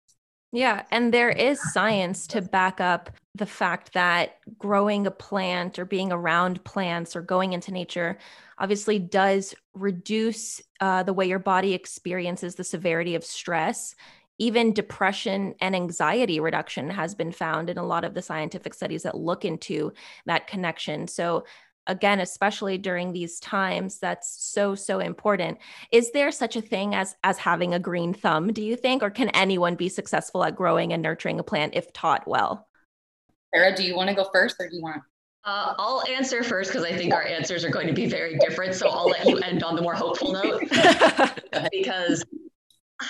Yeah, 0.54 0.82
and 0.90 1.14
there 1.14 1.30
is 1.30 1.72
science 1.72 2.26
to 2.28 2.42
back 2.42 2.78
up 2.78 3.10
the 3.34 3.46
fact 3.46 3.94
that 3.94 4.36
growing 4.58 5.06
a 5.06 5.10
plant 5.10 5.78
or 5.78 5.86
being 5.86 6.12
around 6.12 6.62
plants 6.64 7.16
or 7.16 7.22
going 7.22 7.54
into 7.54 7.72
nature 7.72 8.18
obviously 8.58 8.98
does 8.98 9.54
reduce 9.72 10.60
uh, 10.80 11.02
the 11.02 11.14
way 11.14 11.26
your 11.26 11.38
body 11.38 11.72
experiences 11.72 12.54
the 12.54 12.64
severity 12.64 13.14
of 13.14 13.24
stress. 13.24 13.94
Even 14.38 14.72
depression 14.72 15.54
and 15.60 15.76
anxiety 15.76 16.40
reduction 16.40 16.90
has 16.90 17.14
been 17.14 17.32
found 17.32 17.70
in 17.70 17.78
a 17.78 17.84
lot 17.84 18.04
of 18.04 18.14
the 18.14 18.22
scientific 18.22 18.74
studies 18.74 19.02
that 19.02 19.16
look 19.16 19.44
into 19.44 19.92
that 20.26 20.46
connection. 20.46 21.06
So, 21.06 21.44
again 21.86 22.20
especially 22.20 22.78
during 22.78 23.12
these 23.12 23.40
times 23.40 23.98
that's 23.98 24.42
so 24.42 24.74
so 24.74 25.00
important 25.00 25.58
is 25.90 26.12
there 26.12 26.30
such 26.30 26.54
a 26.54 26.60
thing 26.60 26.94
as 26.94 27.16
as 27.24 27.38
having 27.38 27.74
a 27.74 27.78
green 27.78 28.14
thumb 28.14 28.52
do 28.52 28.62
you 28.62 28.76
think 28.76 29.02
or 29.02 29.10
can 29.10 29.28
anyone 29.30 29.74
be 29.74 29.88
successful 29.88 30.44
at 30.44 30.54
growing 30.54 30.92
and 30.92 31.02
nurturing 31.02 31.40
a 31.40 31.42
plant 31.42 31.74
if 31.74 31.92
taught 31.92 32.26
well 32.26 32.68
sara 33.52 33.74
do 33.74 33.82
you 33.82 33.96
want 33.96 34.08
to 34.08 34.14
go 34.14 34.28
first 34.32 34.56
or 34.60 34.68
do 34.68 34.76
you 34.76 34.82
want 34.82 35.02
uh, 35.44 35.74
I'll 35.76 36.04
answer 36.08 36.44
first 36.44 36.70
because 36.70 36.84
I 36.84 36.96
think 36.96 37.12
our 37.12 37.24
answers 37.24 37.64
are 37.64 37.68
going 37.68 37.88
to 37.88 37.92
be 37.92 38.06
very 38.06 38.38
different. 38.38 38.76
So 38.76 38.88
I'll 38.88 39.08
let 39.08 39.26
you 39.26 39.38
end 39.38 39.64
on 39.64 39.74
the 39.74 39.82
more 39.82 39.92
hopeful 39.92 40.32
note 40.32 40.62
because 41.72 42.24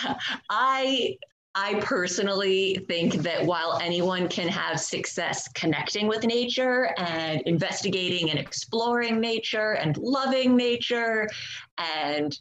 I 0.51 1.17
I 1.55 1.75
personally 1.81 2.83
think 2.89 3.15
that 3.17 3.45
while 3.45 3.79
anyone 3.83 4.27
can 4.27 4.49
have 4.49 4.81
success 4.81 5.49
connecting 5.49 6.07
with 6.07 6.25
nature 6.25 6.95
and 6.97 7.43
investigating 7.43 8.31
and 8.31 8.39
exploring 8.39 9.21
nature 9.21 9.73
and 9.73 9.97
loving 9.99 10.57
nature 10.57 11.29
and 11.77 12.39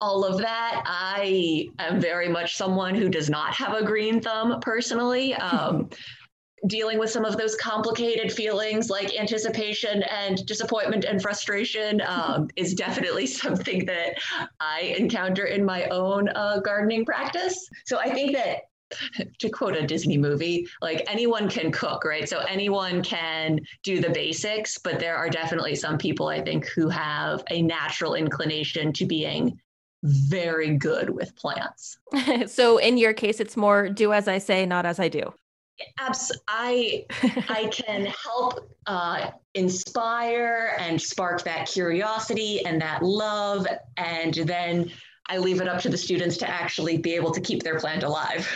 all 0.00 0.24
of 0.24 0.38
that, 0.38 0.82
I 0.86 1.68
am 1.80 2.00
very 2.00 2.28
much 2.28 2.56
someone 2.56 2.94
who 2.94 3.08
does 3.08 3.28
not 3.28 3.52
have 3.54 3.74
a 3.74 3.84
green 3.84 4.20
thumb 4.20 4.60
personally. 4.60 5.34
Um, 5.48 5.88
dealing 6.66 6.98
with 6.98 7.10
some 7.10 7.24
of 7.24 7.36
those 7.36 7.54
complicated 7.56 8.32
feelings 8.32 8.90
like 8.90 9.18
anticipation 9.18 10.02
and 10.04 10.44
disappointment 10.46 11.04
and 11.04 11.22
frustration 11.22 12.00
um, 12.06 12.48
is 12.56 12.74
definitely 12.74 13.26
something 13.26 13.84
that 13.86 14.14
I 14.60 14.94
encounter 14.98 15.44
in 15.44 15.64
my 15.64 15.84
own 15.86 16.28
uh, 16.30 16.60
gardening 16.60 17.04
practice. 17.04 17.68
So 17.86 17.98
I 17.98 18.10
think 18.10 18.34
that 18.34 18.62
to 19.38 19.50
quote 19.50 19.76
a 19.76 19.86
Disney 19.86 20.16
movie, 20.16 20.66
like 20.80 21.04
anyone 21.08 21.48
can 21.48 21.70
cook, 21.70 22.04
right? 22.04 22.28
So 22.28 22.38
anyone 22.40 23.02
can 23.02 23.60
do 23.82 24.00
the 24.00 24.10
basics, 24.10 24.78
but 24.78 24.98
there 24.98 25.16
are 25.16 25.28
definitely 25.28 25.74
some 25.74 25.98
people 25.98 26.28
I 26.28 26.40
think 26.40 26.66
who 26.68 26.88
have 26.88 27.42
a 27.50 27.62
natural 27.62 28.14
inclination 28.14 28.92
to 28.94 29.06
being 29.06 29.60
very 30.02 30.76
good 30.76 31.10
with 31.10 31.34
plants. 31.36 31.98
so 32.46 32.78
in 32.78 32.98
your 32.98 33.12
case, 33.12 33.40
it's 33.40 33.56
more 33.56 33.88
do 33.88 34.12
as 34.12 34.28
I 34.28 34.38
say, 34.38 34.64
not 34.64 34.86
as 34.86 34.98
I 34.98 35.08
do. 35.08 35.32
Abs- 35.98 36.32
I 36.46 37.06
I 37.48 37.68
can 37.72 38.06
help 38.06 38.70
uh, 38.86 39.30
inspire 39.54 40.76
and 40.78 41.00
spark 41.00 41.42
that 41.44 41.68
curiosity 41.68 42.64
and 42.64 42.80
that 42.80 43.02
love, 43.02 43.66
and 43.96 44.34
then 44.34 44.90
I 45.30 45.38
leave 45.38 45.60
it 45.60 45.68
up 45.68 45.80
to 45.82 45.90
the 45.90 45.98
students 45.98 46.38
to 46.38 46.48
actually 46.48 46.96
be 46.96 47.14
able 47.14 47.32
to 47.32 47.40
keep 47.40 47.62
their 47.62 47.78
plant 47.78 48.02
alive. 48.02 48.48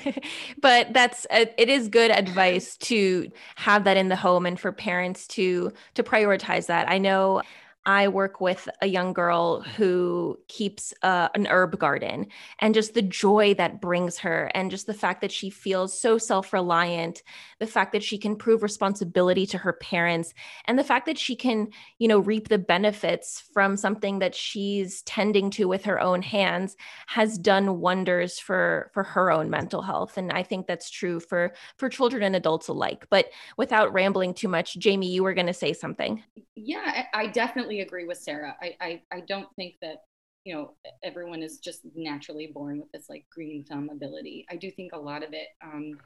but 0.60 0.92
that's 0.94 1.26
it 1.30 1.68
is 1.68 1.88
good 1.88 2.10
advice 2.10 2.76
to 2.78 3.30
have 3.56 3.84
that 3.84 3.98
in 3.98 4.08
the 4.08 4.16
home 4.16 4.46
and 4.46 4.58
for 4.58 4.72
parents 4.72 5.26
to 5.28 5.70
to 5.94 6.02
prioritize 6.02 6.66
that. 6.66 6.88
I 6.88 6.98
know 6.98 7.42
I 7.88 8.08
work 8.08 8.42
with 8.42 8.68
a 8.82 8.86
young 8.86 9.14
girl 9.14 9.62
who 9.62 10.38
keeps 10.46 10.92
uh, 11.02 11.30
an 11.34 11.46
herb 11.46 11.78
garden 11.78 12.26
and 12.58 12.74
just 12.74 12.92
the 12.92 13.00
joy 13.00 13.54
that 13.54 13.80
brings 13.80 14.18
her, 14.18 14.50
and 14.54 14.70
just 14.70 14.86
the 14.86 14.92
fact 14.92 15.22
that 15.22 15.32
she 15.32 15.48
feels 15.48 15.98
so 15.98 16.18
self 16.18 16.52
reliant, 16.52 17.22
the 17.60 17.66
fact 17.66 17.92
that 17.92 18.02
she 18.02 18.18
can 18.18 18.36
prove 18.36 18.62
responsibility 18.62 19.46
to 19.46 19.56
her 19.56 19.72
parents, 19.72 20.34
and 20.66 20.78
the 20.78 20.84
fact 20.84 21.06
that 21.06 21.16
she 21.16 21.34
can, 21.34 21.68
you 21.96 22.08
know, 22.08 22.18
reap 22.18 22.48
the 22.48 22.58
benefits 22.58 23.42
from 23.54 23.74
something 23.74 24.18
that 24.18 24.34
she's 24.34 25.00
tending 25.02 25.48
to 25.52 25.66
with 25.66 25.86
her 25.86 25.98
own 25.98 26.20
hands 26.20 26.76
has 27.06 27.38
done 27.38 27.80
wonders 27.80 28.38
for 28.38 28.90
for 28.92 29.02
her 29.02 29.32
own 29.32 29.48
mental 29.48 29.80
health. 29.80 30.18
And 30.18 30.30
I 30.30 30.42
think 30.42 30.66
that's 30.66 30.90
true 30.90 31.20
for 31.20 31.54
for 31.78 31.88
children 31.88 32.22
and 32.22 32.36
adults 32.36 32.68
alike. 32.68 33.06
But 33.08 33.30
without 33.56 33.94
rambling 33.94 34.34
too 34.34 34.48
much, 34.48 34.78
Jamie, 34.78 35.10
you 35.10 35.22
were 35.22 35.32
going 35.32 35.46
to 35.46 35.54
say 35.54 35.72
something. 35.72 36.22
Yeah, 36.54 37.04
I 37.14 37.28
definitely 37.28 37.77
agree 37.82 38.04
with 38.04 38.18
Sara. 38.18 38.56
I, 38.60 38.76
I, 38.80 39.02
I 39.12 39.20
don't 39.20 39.48
think 39.56 39.76
that, 39.82 40.02
you 40.44 40.54
know, 40.54 40.74
everyone 41.02 41.42
is 41.42 41.58
just 41.58 41.80
naturally 41.94 42.50
born 42.52 42.78
with 42.78 42.90
this 42.92 43.08
like 43.08 43.26
green 43.30 43.64
thumb 43.64 43.90
ability. 43.90 44.46
I 44.50 44.56
do 44.56 44.70
think 44.70 44.92
a 44.92 44.98
lot 44.98 45.22
of 45.22 45.32
it 45.32 45.48
um, 45.62 45.98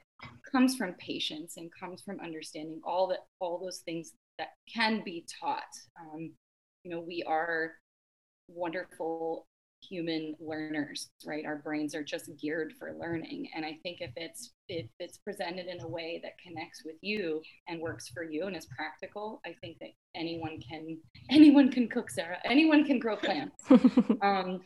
comes 0.50 0.76
from 0.76 0.94
patience 0.94 1.56
and 1.56 1.70
comes 1.78 2.02
from 2.02 2.20
understanding 2.20 2.80
all 2.84 3.06
that, 3.08 3.20
all 3.40 3.58
those 3.58 3.78
things 3.78 4.12
that 4.38 4.48
can 4.72 5.02
be 5.04 5.24
taught. 5.40 5.62
Um, 6.00 6.32
you 6.84 6.90
know, 6.90 7.00
we 7.00 7.22
are 7.26 7.72
wonderful 8.48 9.46
human 9.82 10.34
learners 10.40 11.10
right? 11.24 11.44
Our 11.46 11.56
brains 11.56 11.94
are 11.94 12.02
just 12.02 12.30
geared 12.40 12.72
for 12.78 12.94
learning. 12.98 13.48
And 13.54 13.64
i 13.64 13.78
think 13.82 13.98
if 14.00 14.12
it's 14.16 14.52
if 14.68 14.86
it's 14.98 15.18
presented 15.18 15.66
in 15.66 15.80
a 15.80 15.88
way 15.88 16.20
that 16.22 16.38
connects 16.38 16.84
with 16.84 16.96
you 17.00 17.42
and 17.68 17.80
works 17.80 18.08
for 18.08 18.22
you 18.22 18.46
and 18.46 18.56
is 18.56 18.66
practical 18.66 19.40
i 19.44 19.54
think 19.60 19.78
that 19.80 19.90
anyone 20.14 20.60
can 20.60 20.98
anyone 21.30 21.70
can 21.70 21.88
cook 21.88 22.10
sara. 22.10 22.38
Anyone 22.44 22.84
can 22.84 22.98
grow 22.98 23.16
plants. 23.16 23.62
Um, 24.22 24.60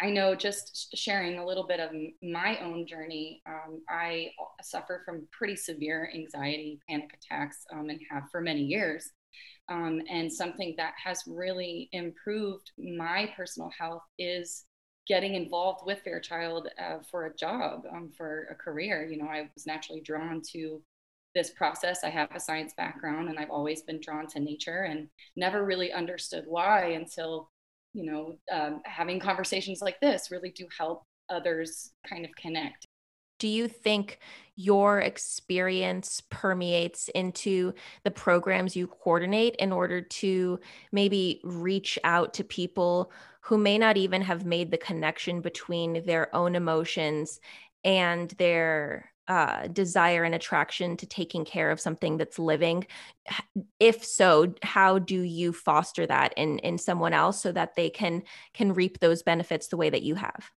i 0.00 0.10
know 0.10 0.34
just 0.34 0.96
sharing 0.96 1.38
a 1.38 1.46
little 1.46 1.66
bit 1.66 1.80
of 1.80 1.90
my 2.22 2.58
own 2.62 2.86
journey 2.86 3.42
um, 3.48 3.80
i 3.88 4.28
suffer 4.62 5.02
from 5.04 5.26
pretty 5.32 5.56
severe 5.56 6.10
anxiety 6.14 6.78
panic 6.88 7.10
attacks 7.14 7.64
um, 7.72 7.88
and 7.88 8.00
have 8.10 8.24
for 8.30 8.40
many 8.40 8.62
years 8.62 9.10
um, 9.68 10.00
and 10.10 10.32
something 10.32 10.74
that 10.76 10.94
has 11.02 11.22
really 11.26 11.88
improved 11.92 12.70
my 12.78 13.32
personal 13.36 13.70
health 13.78 14.02
is 14.18 14.64
getting 15.06 15.34
involved 15.34 15.80
with 15.86 16.00
Fairchild 16.00 16.68
uh, 16.78 16.98
for 17.10 17.26
a 17.26 17.34
job, 17.34 17.82
um, 17.92 18.10
for 18.16 18.48
a 18.50 18.54
career. 18.54 19.06
You 19.06 19.18
know, 19.18 19.28
I 19.28 19.48
was 19.54 19.66
naturally 19.66 20.00
drawn 20.00 20.42
to 20.52 20.82
this 21.34 21.50
process. 21.50 22.04
I 22.04 22.10
have 22.10 22.30
a 22.34 22.40
science 22.40 22.74
background 22.76 23.28
and 23.28 23.38
I've 23.38 23.50
always 23.50 23.82
been 23.82 24.00
drawn 24.00 24.26
to 24.28 24.40
nature 24.40 24.82
and 24.82 25.08
never 25.36 25.64
really 25.64 25.92
understood 25.92 26.44
why 26.46 26.90
until 26.92 27.50
you 27.94 28.10
know, 28.10 28.38
um, 28.52 28.80
having 28.84 29.18
conversations 29.18 29.80
like 29.80 30.00
this 30.00 30.30
really 30.30 30.50
do 30.50 30.66
help 30.76 31.02
others 31.30 31.92
kind 32.08 32.24
of 32.24 32.30
connect. 32.36 32.86
Do 33.38 33.48
you 33.48 33.68
think 33.68 34.18
your 34.58 34.98
experience 34.98 36.20
permeates 36.30 37.08
into 37.14 37.72
the 38.02 38.10
programs 38.10 38.74
you 38.74 38.88
coordinate 38.88 39.54
in 39.56 39.70
order 39.70 40.00
to 40.00 40.58
maybe 40.90 41.40
reach 41.44 41.96
out 42.02 42.34
to 42.34 42.42
people 42.42 43.12
who 43.40 43.56
may 43.56 43.78
not 43.78 43.96
even 43.96 44.20
have 44.20 44.44
made 44.44 44.72
the 44.72 44.76
connection 44.76 45.40
between 45.40 46.04
their 46.06 46.34
own 46.34 46.56
emotions 46.56 47.38
and 47.84 48.30
their 48.30 49.12
uh, 49.28 49.68
desire 49.68 50.24
and 50.24 50.34
attraction 50.34 50.96
to 50.96 51.06
taking 51.06 51.44
care 51.44 51.70
of 51.70 51.78
something 51.78 52.16
that's 52.16 52.40
living. 52.40 52.84
If 53.78 54.04
so 54.04 54.54
how 54.64 54.98
do 54.98 55.20
you 55.20 55.52
foster 55.52 56.04
that 56.06 56.34
in 56.36 56.58
in 56.60 56.78
someone 56.78 57.12
else 57.12 57.40
so 57.40 57.52
that 57.52 57.76
they 57.76 57.90
can 57.90 58.24
can 58.54 58.74
reap 58.74 58.98
those 58.98 59.22
benefits 59.22 59.68
the 59.68 59.76
way 59.76 59.88
that 59.90 60.02
you 60.02 60.16
have 60.16 60.50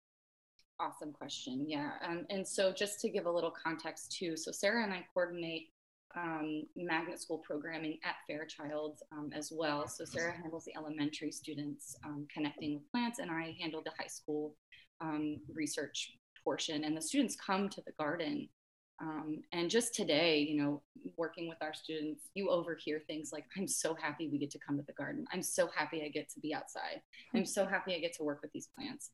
awesome 0.80 1.12
question 1.12 1.64
yeah 1.66 1.92
um, 2.06 2.24
and 2.30 2.46
so 2.46 2.72
just 2.72 3.00
to 3.00 3.08
give 3.08 3.26
a 3.26 3.30
little 3.30 3.50
context 3.50 4.12
too 4.12 4.36
so 4.36 4.52
sara 4.52 4.82
and 4.82 4.92
i 4.92 5.04
coordinate 5.12 5.68
um, 6.16 6.62
magnet 6.76 7.20
school 7.20 7.38
programming 7.38 7.98
at 8.04 8.14
fairchild 8.26 8.98
um, 9.12 9.30
as 9.34 9.52
well 9.54 9.86
so 9.86 10.04
sara 10.04 10.32
handles 10.32 10.64
the 10.64 10.74
elementary 10.76 11.30
students 11.30 11.96
um, 12.04 12.26
connecting 12.32 12.74
with 12.74 12.90
plants 12.90 13.18
and 13.18 13.30
i 13.30 13.54
handle 13.60 13.82
the 13.84 13.92
high 13.98 14.06
school 14.06 14.54
um, 15.00 15.38
research 15.52 16.12
portion 16.42 16.84
and 16.84 16.96
the 16.96 17.02
students 17.02 17.36
come 17.36 17.68
to 17.68 17.82
the 17.86 17.92
garden 17.98 18.48
um, 19.00 19.42
and 19.52 19.70
just 19.70 19.94
today, 19.94 20.40
you 20.40 20.60
know, 20.60 20.82
working 21.16 21.48
with 21.48 21.58
our 21.60 21.72
students, 21.72 22.24
you 22.34 22.50
overhear 22.50 23.00
things 23.06 23.30
like, 23.32 23.44
I'm 23.56 23.68
so 23.68 23.94
happy 23.94 24.28
we 24.28 24.38
get 24.38 24.50
to 24.52 24.58
come 24.58 24.76
to 24.76 24.82
the 24.82 24.92
garden. 24.92 25.24
I'm 25.32 25.42
so 25.42 25.68
happy 25.74 26.02
I 26.02 26.08
get 26.08 26.28
to 26.30 26.40
be 26.40 26.52
outside. 26.52 27.00
I'm 27.34 27.46
so 27.46 27.64
happy 27.64 27.94
I 27.94 28.00
get 28.00 28.14
to 28.14 28.24
work 28.24 28.42
with 28.42 28.52
these 28.52 28.68
plants. 28.76 29.10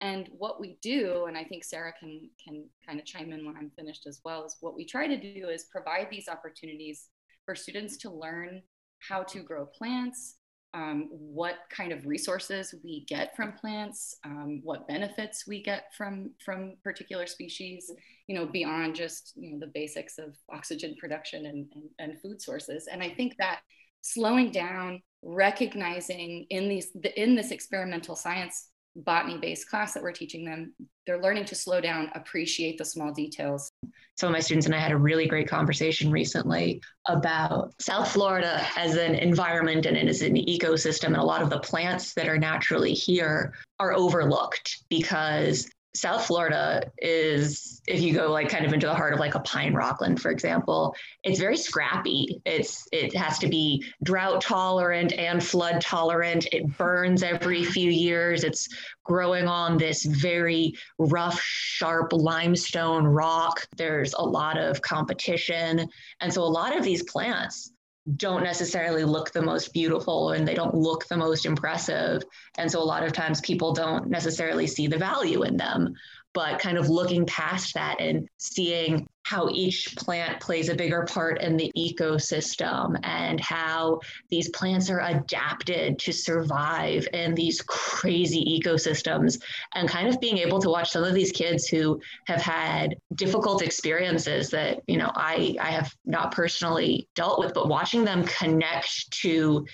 And 0.00 0.28
what 0.36 0.60
we 0.60 0.78
do, 0.82 1.24
and 1.26 1.38
I 1.38 1.44
think 1.44 1.64
Sara 1.64 1.92
can, 1.98 2.28
can 2.42 2.68
kind 2.86 3.00
of 3.00 3.06
chime 3.06 3.32
in 3.32 3.46
when 3.46 3.56
I'm 3.56 3.70
finished 3.70 4.06
as 4.06 4.20
well, 4.24 4.44
is 4.44 4.56
what 4.60 4.76
we 4.76 4.84
try 4.84 5.06
to 5.06 5.16
do 5.16 5.48
is 5.48 5.64
provide 5.70 6.08
these 6.10 6.28
opportunities 6.28 7.08
for 7.46 7.54
students 7.54 7.96
to 7.98 8.10
learn 8.10 8.62
how 8.98 9.22
to 9.22 9.42
grow 9.42 9.64
plants, 9.66 10.36
um, 10.74 11.08
what 11.10 11.54
kind 11.70 11.92
of 11.92 12.04
resources 12.06 12.74
we 12.84 13.06
get 13.08 13.34
from 13.34 13.52
plants, 13.52 14.16
um, 14.24 14.60
what 14.62 14.86
benefits 14.86 15.46
we 15.46 15.62
get 15.62 15.84
from 15.96 16.32
from 16.44 16.74
particular 16.84 17.26
species, 17.26 17.90
you 18.26 18.34
know, 18.34 18.44
beyond 18.44 18.94
just 18.94 19.32
you 19.36 19.52
know 19.52 19.58
the 19.58 19.72
basics 19.72 20.18
of 20.18 20.36
oxygen 20.52 20.94
production 20.98 21.46
and, 21.46 21.66
and, 21.74 21.84
and 21.98 22.20
food 22.20 22.42
sources. 22.42 22.88
And 22.92 23.02
I 23.02 23.08
think 23.08 23.36
that 23.38 23.60
slowing 24.02 24.50
down, 24.50 25.00
recognizing 25.22 26.46
in 26.50 26.68
these 26.68 26.88
in 27.16 27.34
this 27.34 27.52
experimental 27.52 28.16
science 28.16 28.68
botany 28.96 29.38
based 29.38 29.68
class 29.68 29.94
that 29.94 30.02
we're 30.02 30.12
teaching 30.12 30.44
them, 30.44 30.72
they're 31.06 31.20
learning 31.20 31.44
to 31.46 31.54
slow 31.54 31.80
down, 31.80 32.10
appreciate 32.14 32.78
the 32.78 32.84
small 32.84 33.12
details. 33.12 33.70
Some 34.16 34.28
of 34.28 34.32
my 34.32 34.40
students 34.40 34.66
and 34.66 34.74
I 34.74 34.78
had 34.78 34.92
a 34.92 34.96
really 34.96 35.26
great 35.26 35.48
conversation 35.48 36.10
recently 36.10 36.80
about 37.06 37.74
South 37.80 38.10
Florida 38.10 38.66
as 38.76 38.96
an 38.96 39.14
environment 39.14 39.86
and 39.86 39.96
as 40.08 40.22
an 40.22 40.34
ecosystem. 40.34 41.08
And 41.08 41.16
a 41.16 41.22
lot 41.22 41.42
of 41.42 41.50
the 41.50 41.60
plants 41.60 42.14
that 42.14 42.28
are 42.28 42.38
naturally 42.38 42.94
here 42.94 43.52
are 43.78 43.92
overlooked 43.92 44.84
because 44.88 45.68
South 45.96 46.26
Florida 46.26 46.90
is, 46.98 47.80
if 47.86 48.00
you 48.00 48.12
go 48.12 48.30
like 48.30 48.48
kind 48.48 48.66
of 48.66 48.72
into 48.72 48.86
the 48.86 48.94
heart 48.94 49.14
of 49.14 49.20
like 49.20 49.34
a 49.34 49.40
pine 49.40 49.74
rockland, 49.74 50.20
for 50.20 50.30
example, 50.30 50.94
it's 51.24 51.38
very 51.38 51.56
scrappy. 51.56 52.40
It's 52.44 52.86
it 52.92 53.14
has 53.16 53.38
to 53.38 53.48
be 53.48 53.84
drought 54.02 54.40
tolerant 54.40 55.12
and 55.14 55.42
flood 55.42 55.80
tolerant. 55.80 56.46
It 56.52 56.76
burns 56.76 57.22
every 57.22 57.64
few 57.64 57.90
years. 57.90 58.44
It's 58.44 58.68
growing 59.04 59.48
on 59.48 59.78
this 59.78 60.04
very 60.04 60.74
rough, 60.98 61.40
sharp 61.40 62.12
limestone 62.12 63.06
rock. 63.06 63.66
There's 63.76 64.14
a 64.14 64.22
lot 64.22 64.58
of 64.58 64.82
competition, 64.82 65.88
and 66.20 66.32
so 66.32 66.42
a 66.42 66.44
lot 66.44 66.76
of 66.76 66.84
these 66.84 67.02
plants 67.04 67.72
don't 68.14 68.44
necessarily 68.44 69.02
look 69.02 69.32
the 69.32 69.42
most 69.42 69.72
beautiful 69.72 70.30
and 70.30 70.46
they 70.46 70.54
don't 70.54 70.74
look 70.74 71.06
the 71.08 71.16
most 71.16 71.44
impressive. 71.44 72.22
And 72.56 72.70
so 72.70 72.80
a 72.80 72.84
lot 72.84 73.02
of 73.02 73.12
times 73.12 73.40
people 73.40 73.72
don't 73.72 74.08
necessarily 74.08 74.66
see 74.68 74.86
the 74.86 74.98
value 74.98 75.42
in 75.42 75.56
them 75.56 75.94
but 76.36 76.58
kind 76.58 76.76
of 76.76 76.90
looking 76.90 77.24
past 77.24 77.72
that 77.72 77.98
and 77.98 78.28
seeing 78.36 79.08
how 79.22 79.48
each 79.48 79.96
plant 79.96 80.38
plays 80.38 80.68
a 80.68 80.74
bigger 80.74 81.02
part 81.04 81.40
in 81.40 81.56
the 81.56 81.72
ecosystem 81.74 82.94
and 83.04 83.40
how 83.40 83.98
these 84.28 84.50
plants 84.50 84.90
are 84.90 85.00
adapted 85.00 85.98
to 85.98 86.12
survive 86.12 87.08
in 87.14 87.34
these 87.34 87.62
crazy 87.62 88.60
ecosystems 88.62 89.42
and 89.74 89.88
kind 89.88 90.08
of 90.08 90.20
being 90.20 90.36
able 90.36 90.60
to 90.60 90.68
watch 90.68 90.90
some 90.90 91.04
of 91.04 91.14
these 91.14 91.32
kids 91.32 91.66
who 91.66 91.98
have 92.26 92.42
had 92.42 92.94
difficult 93.14 93.62
experiences 93.62 94.50
that 94.50 94.80
you 94.86 94.98
know 94.98 95.10
I 95.14 95.56
I 95.58 95.70
have 95.70 95.92
not 96.04 96.32
personally 96.32 97.08
dealt 97.14 97.38
with 97.38 97.54
but 97.54 97.66
watching 97.66 98.04
them 98.04 98.24
connect 98.24 99.10
to 99.22 99.64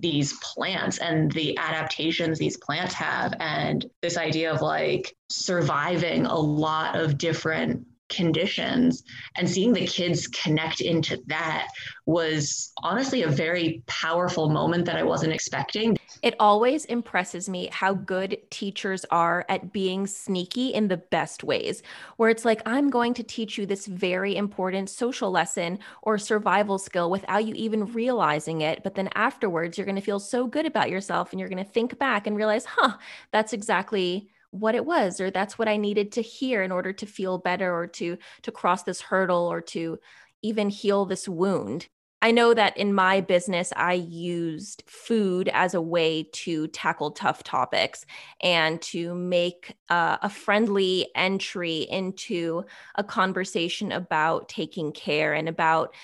these 0.00 0.34
plants 0.42 0.98
and 0.98 1.30
the 1.32 1.56
adaptations 1.58 2.38
these 2.38 2.56
plants 2.56 2.94
have 2.94 3.34
and 3.40 3.86
this 4.02 4.16
idea 4.16 4.52
of 4.52 4.60
like 4.62 5.14
surviving 5.28 6.26
a 6.26 6.38
lot 6.38 6.96
of 6.96 7.18
different 7.18 7.86
conditions 8.10 9.04
and 9.36 9.48
seeing 9.48 9.72
the 9.72 9.86
kids 9.86 10.26
connect 10.26 10.80
into 10.80 11.22
that 11.26 11.68
was 12.04 12.72
honestly 12.82 13.22
a 13.22 13.28
very 13.28 13.82
powerful 13.86 14.50
moment 14.50 14.84
that 14.84 14.96
I 14.96 15.02
wasn't 15.02 15.32
expecting. 15.32 15.96
It 16.22 16.34
always 16.38 16.84
impresses 16.84 17.48
me 17.48 17.70
how 17.72 17.94
good 17.94 18.36
teachers 18.50 19.06
are 19.10 19.46
at 19.48 19.72
being 19.72 20.06
sneaky 20.06 20.68
in 20.68 20.88
the 20.88 20.98
best 20.98 21.44
ways, 21.44 21.82
where 22.16 22.28
it's 22.28 22.44
like, 22.44 22.60
I'm 22.66 22.90
going 22.90 23.14
to 23.14 23.22
teach 23.22 23.56
you 23.56 23.64
this 23.64 23.86
very 23.86 24.36
important 24.36 24.90
social 24.90 25.30
lesson 25.30 25.78
or 26.02 26.18
survival 26.18 26.78
skill 26.78 27.10
without 27.10 27.46
you 27.46 27.54
even 27.54 27.86
realizing 27.92 28.60
it. 28.60 28.82
But 28.82 28.96
then 28.96 29.08
afterwards, 29.14 29.78
you're 29.78 29.86
going 29.86 29.96
to 29.96 30.02
feel 30.02 30.20
so 30.20 30.46
good 30.46 30.66
about 30.66 30.90
yourself 30.90 31.30
and 31.30 31.40
you're 31.40 31.48
going 31.48 31.64
to 31.64 31.70
think 31.70 31.98
back 31.98 32.26
and 32.26 32.36
realize, 32.36 32.64
huh, 32.66 32.98
that's 33.30 33.52
exactly 33.52 34.28
what 34.50 34.74
it 34.74 34.84
was 34.84 35.20
or 35.20 35.30
that's 35.30 35.58
what 35.58 35.68
i 35.68 35.76
needed 35.76 36.10
to 36.10 36.22
hear 36.22 36.62
in 36.62 36.72
order 36.72 36.92
to 36.92 37.06
feel 37.06 37.38
better 37.38 37.72
or 37.74 37.86
to 37.86 38.16
to 38.42 38.50
cross 38.50 38.82
this 38.82 39.00
hurdle 39.00 39.46
or 39.46 39.60
to 39.60 39.98
even 40.42 40.70
heal 40.70 41.04
this 41.04 41.28
wound. 41.28 41.88
I 42.22 42.32
know 42.32 42.52
that 42.52 42.76
in 42.76 42.92
my 42.92 43.22
business, 43.22 43.72
I 43.76 43.94
used 43.94 44.82
food 44.86 45.48
as 45.54 45.72
a 45.72 45.80
way 45.80 46.28
to 46.32 46.68
tackle 46.68 47.12
tough 47.12 47.42
topics 47.42 48.04
and 48.42 48.80
to 48.82 49.14
make 49.14 49.74
uh, 49.88 50.18
a 50.20 50.28
friendly 50.28 51.08
entry 51.14 51.86
into 51.90 52.64
a 52.96 53.04
conversation 53.04 53.90
about 53.90 54.50
taking 54.50 54.92
care 54.92 55.32
and 55.32 55.48
about 55.48 55.94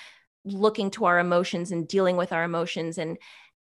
looking 0.47 0.91
to 0.93 1.05
our 1.05 1.19
emotions 1.19 1.71
and 1.71 1.87
dealing 1.87 2.17
with 2.17 2.33
our 2.33 2.45
emotions 2.45 2.97
and 2.97 3.19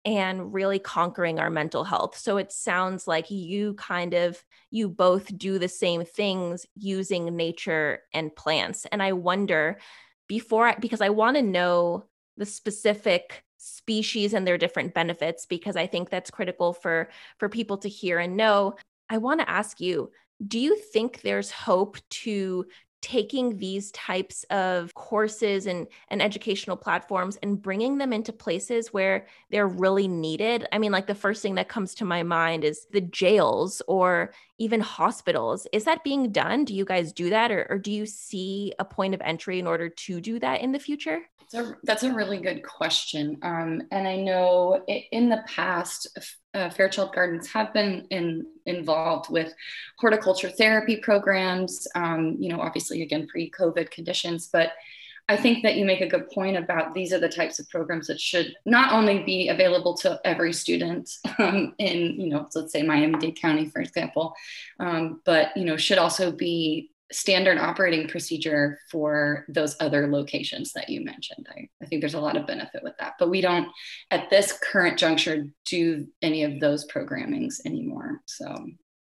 and 0.06 0.54
really 0.54 0.80
conquering 0.80 1.40
our 1.40 1.50
mental 1.50 1.84
health. 1.84 2.18
So 2.18 2.38
it 2.38 2.52
sounds 2.52 3.08
like 3.08 3.32
you 3.32 3.74
kind 3.76 4.14
of 4.14 4.44
you 4.70 4.90
both 4.90 5.38
do 5.38 5.60
the 5.60 5.70
same 5.70 6.04
things 6.04 6.66
using 6.76 7.36
nature 7.36 8.00
and 8.14 8.36
plants. 8.36 8.86
And 8.92 9.02
I 9.02 9.14
wonder 9.14 9.80
before 10.28 10.68
I, 10.68 10.76
because 10.76 11.02
I 11.02 11.10
want 11.10 11.38
to 11.38 11.44
know 11.44 12.06
the 12.38 12.46
specific 12.46 13.44
species 13.58 14.34
and 14.34 14.46
their 14.46 14.58
different 14.58 14.94
benefits 14.94 15.46
because 15.46 15.78
I 15.78 15.88
think 15.88 16.10
that's 16.10 16.32
critical 16.32 16.74
for 16.74 17.10
for 17.38 17.48
people 17.48 17.78
to 17.78 17.90
hear 17.90 18.20
and 18.20 18.36
know. 18.36 18.76
I 19.10 19.20
want 19.20 19.40
to 19.40 19.50
ask 19.50 19.80
you, 19.80 20.12
do 20.46 20.60
you 20.60 20.76
think 20.76 21.22
there's 21.22 21.52
hope 21.52 21.98
to 22.10 22.66
taking 23.04 23.58
these 23.58 23.92
types 23.92 24.46
of 24.46 24.94
courses 24.96 25.68
and, 25.68 25.88
and 26.08 26.22
educational 26.22 26.78
platforms 26.78 27.38
and 27.44 27.62
bringing 27.62 27.98
them 27.98 28.14
into 28.14 28.32
places 28.32 28.94
where 28.94 29.28
they're 29.52 29.68
really 29.68 30.08
needed. 30.08 30.66
I 30.72 30.80
mean, 30.80 30.94
like 30.94 31.06
the 31.06 31.14
first 31.14 31.42
thing 31.42 31.56
that 31.56 31.68
comes 31.68 31.94
to 31.96 32.06
my 32.06 32.24
mind 32.24 32.64
is 32.64 32.88
the 32.92 33.02
jails 33.02 33.82
or 33.90 34.34
even 34.58 34.80
hospitals. 34.80 35.68
Is 35.74 35.84
that 35.84 36.06
being 36.06 36.32
done? 36.32 36.64
Do 36.64 36.74
you 36.74 36.86
guys 36.86 37.12
do 37.12 37.30
that? 37.30 37.52
Or, 37.52 37.68
or 37.70 37.78
do 37.78 37.92
you 37.92 38.06
see 38.06 38.74
a 38.80 38.86
point 38.86 39.14
of 39.14 39.22
entry 39.22 39.60
in 39.60 39.68
order 39.68 39.90
to 39.90 40.22
do 40.22 40.40
that 40.40 40.62
in 40.62 40.72
the 40.72 40.80
future? 40.80 41.20
That's 41.54 41.70
a, 41.70 41.76
that's 41.84 42.04
a 42.04 42.14
really 42.14 42.40
good 42.40 42.64
question. 42.64 43.38
Um, 43.44 43.84
and 43.92 44.08
I 44.08 44.16
know 44.16 44.84
in 44.88 45.30
the 45.30 45.44
past, 45.48 46.08
uh, 46.56 46.70
Fairchild 46.72 47.14
Gardens 47.14 47.48
have 47.48 47.74
been 47.74 48.08
in, 48.10 48.46
involved 48.66 49.30
with 49.30 49.54
horticulture 50.00 50.50
therapy 50.50 50.98
programs, 50.98 51.88
um, 51.96 52.38
you 52.40 52.50
know, 52.50 52.60
obviously 52.60 53.04
again 53.04 53.28
pre-COVID 53.28 53.92
conditions, 53.92 54.50
but 54.52 54.72
I 55.30 55.38
think 55.38 55.64
that 55.64 55.76
you 55.76 55.86
make 55.86 56.02
a 56.02 56.08
good 56.08 56.30
point 56.32 56.58
about 56.58 56.94
these 56.94 57.14
are 57.14 57.20
the 57.20 57.30
types 57.30 57.58
of 57.58 57.70
programs 57.70 58.08
that 58.08 58.20
should 58.20 58.54
not 58.66 58.92
only 58.92 59.24
be 59.24 59.48
available 59.48 59.96
to 59.98 60.20
every 60.26 60.52
student 60.52 61.10
um, 61.40 61.74
in, 61.78 62.20
you 62.20 62.28
know, 62.28 62.48
let's 62.54 62.74
say 62.74 62.84
Miami-Dade 62.84 63.40
County, 63.40 63.70
for 63.70 63.80
example, 63.80 64.34
um, 64.80 65.22
but, 65.24 65.56
you 65.56 65.64
know, 65.64 65.78
should 65.78 65.98
also 65.98 66.32
be 66.32 66.92
standard 67.14 67.58
operating 67.58 68.08
procedure 68.08 68.80
for 68.92 69.46
those 69.48 69.76
other 69.80 70.08
locations 70.08 70.74
that 70.74 70.90
you 70.90 71.04
mentioned. 71.04 71.48
I, 71.50 71.68
I 71.82 71.86
think 71.86 72.02
there's 72.02 72.14
a 72.14 72.20
lot 72.20 72.36
of 72.36 72.48
benefit 72.48 72.84
with 72.84 72.94
that, 73.00 73.14
but 73.20 73.30
we 73.30 73.42
don't 73.42 73.68
at 74.12 74.30
this 74.30 74.58
current 74.72 74.98
juncture 74.98 75.46
do 75.66 76.08
any 76.22 76.44
of 76.44 76.60
those 76.60 76.88
programmings 76.88 77.56
anymore. 77.66 78.22
So 78.26 78.56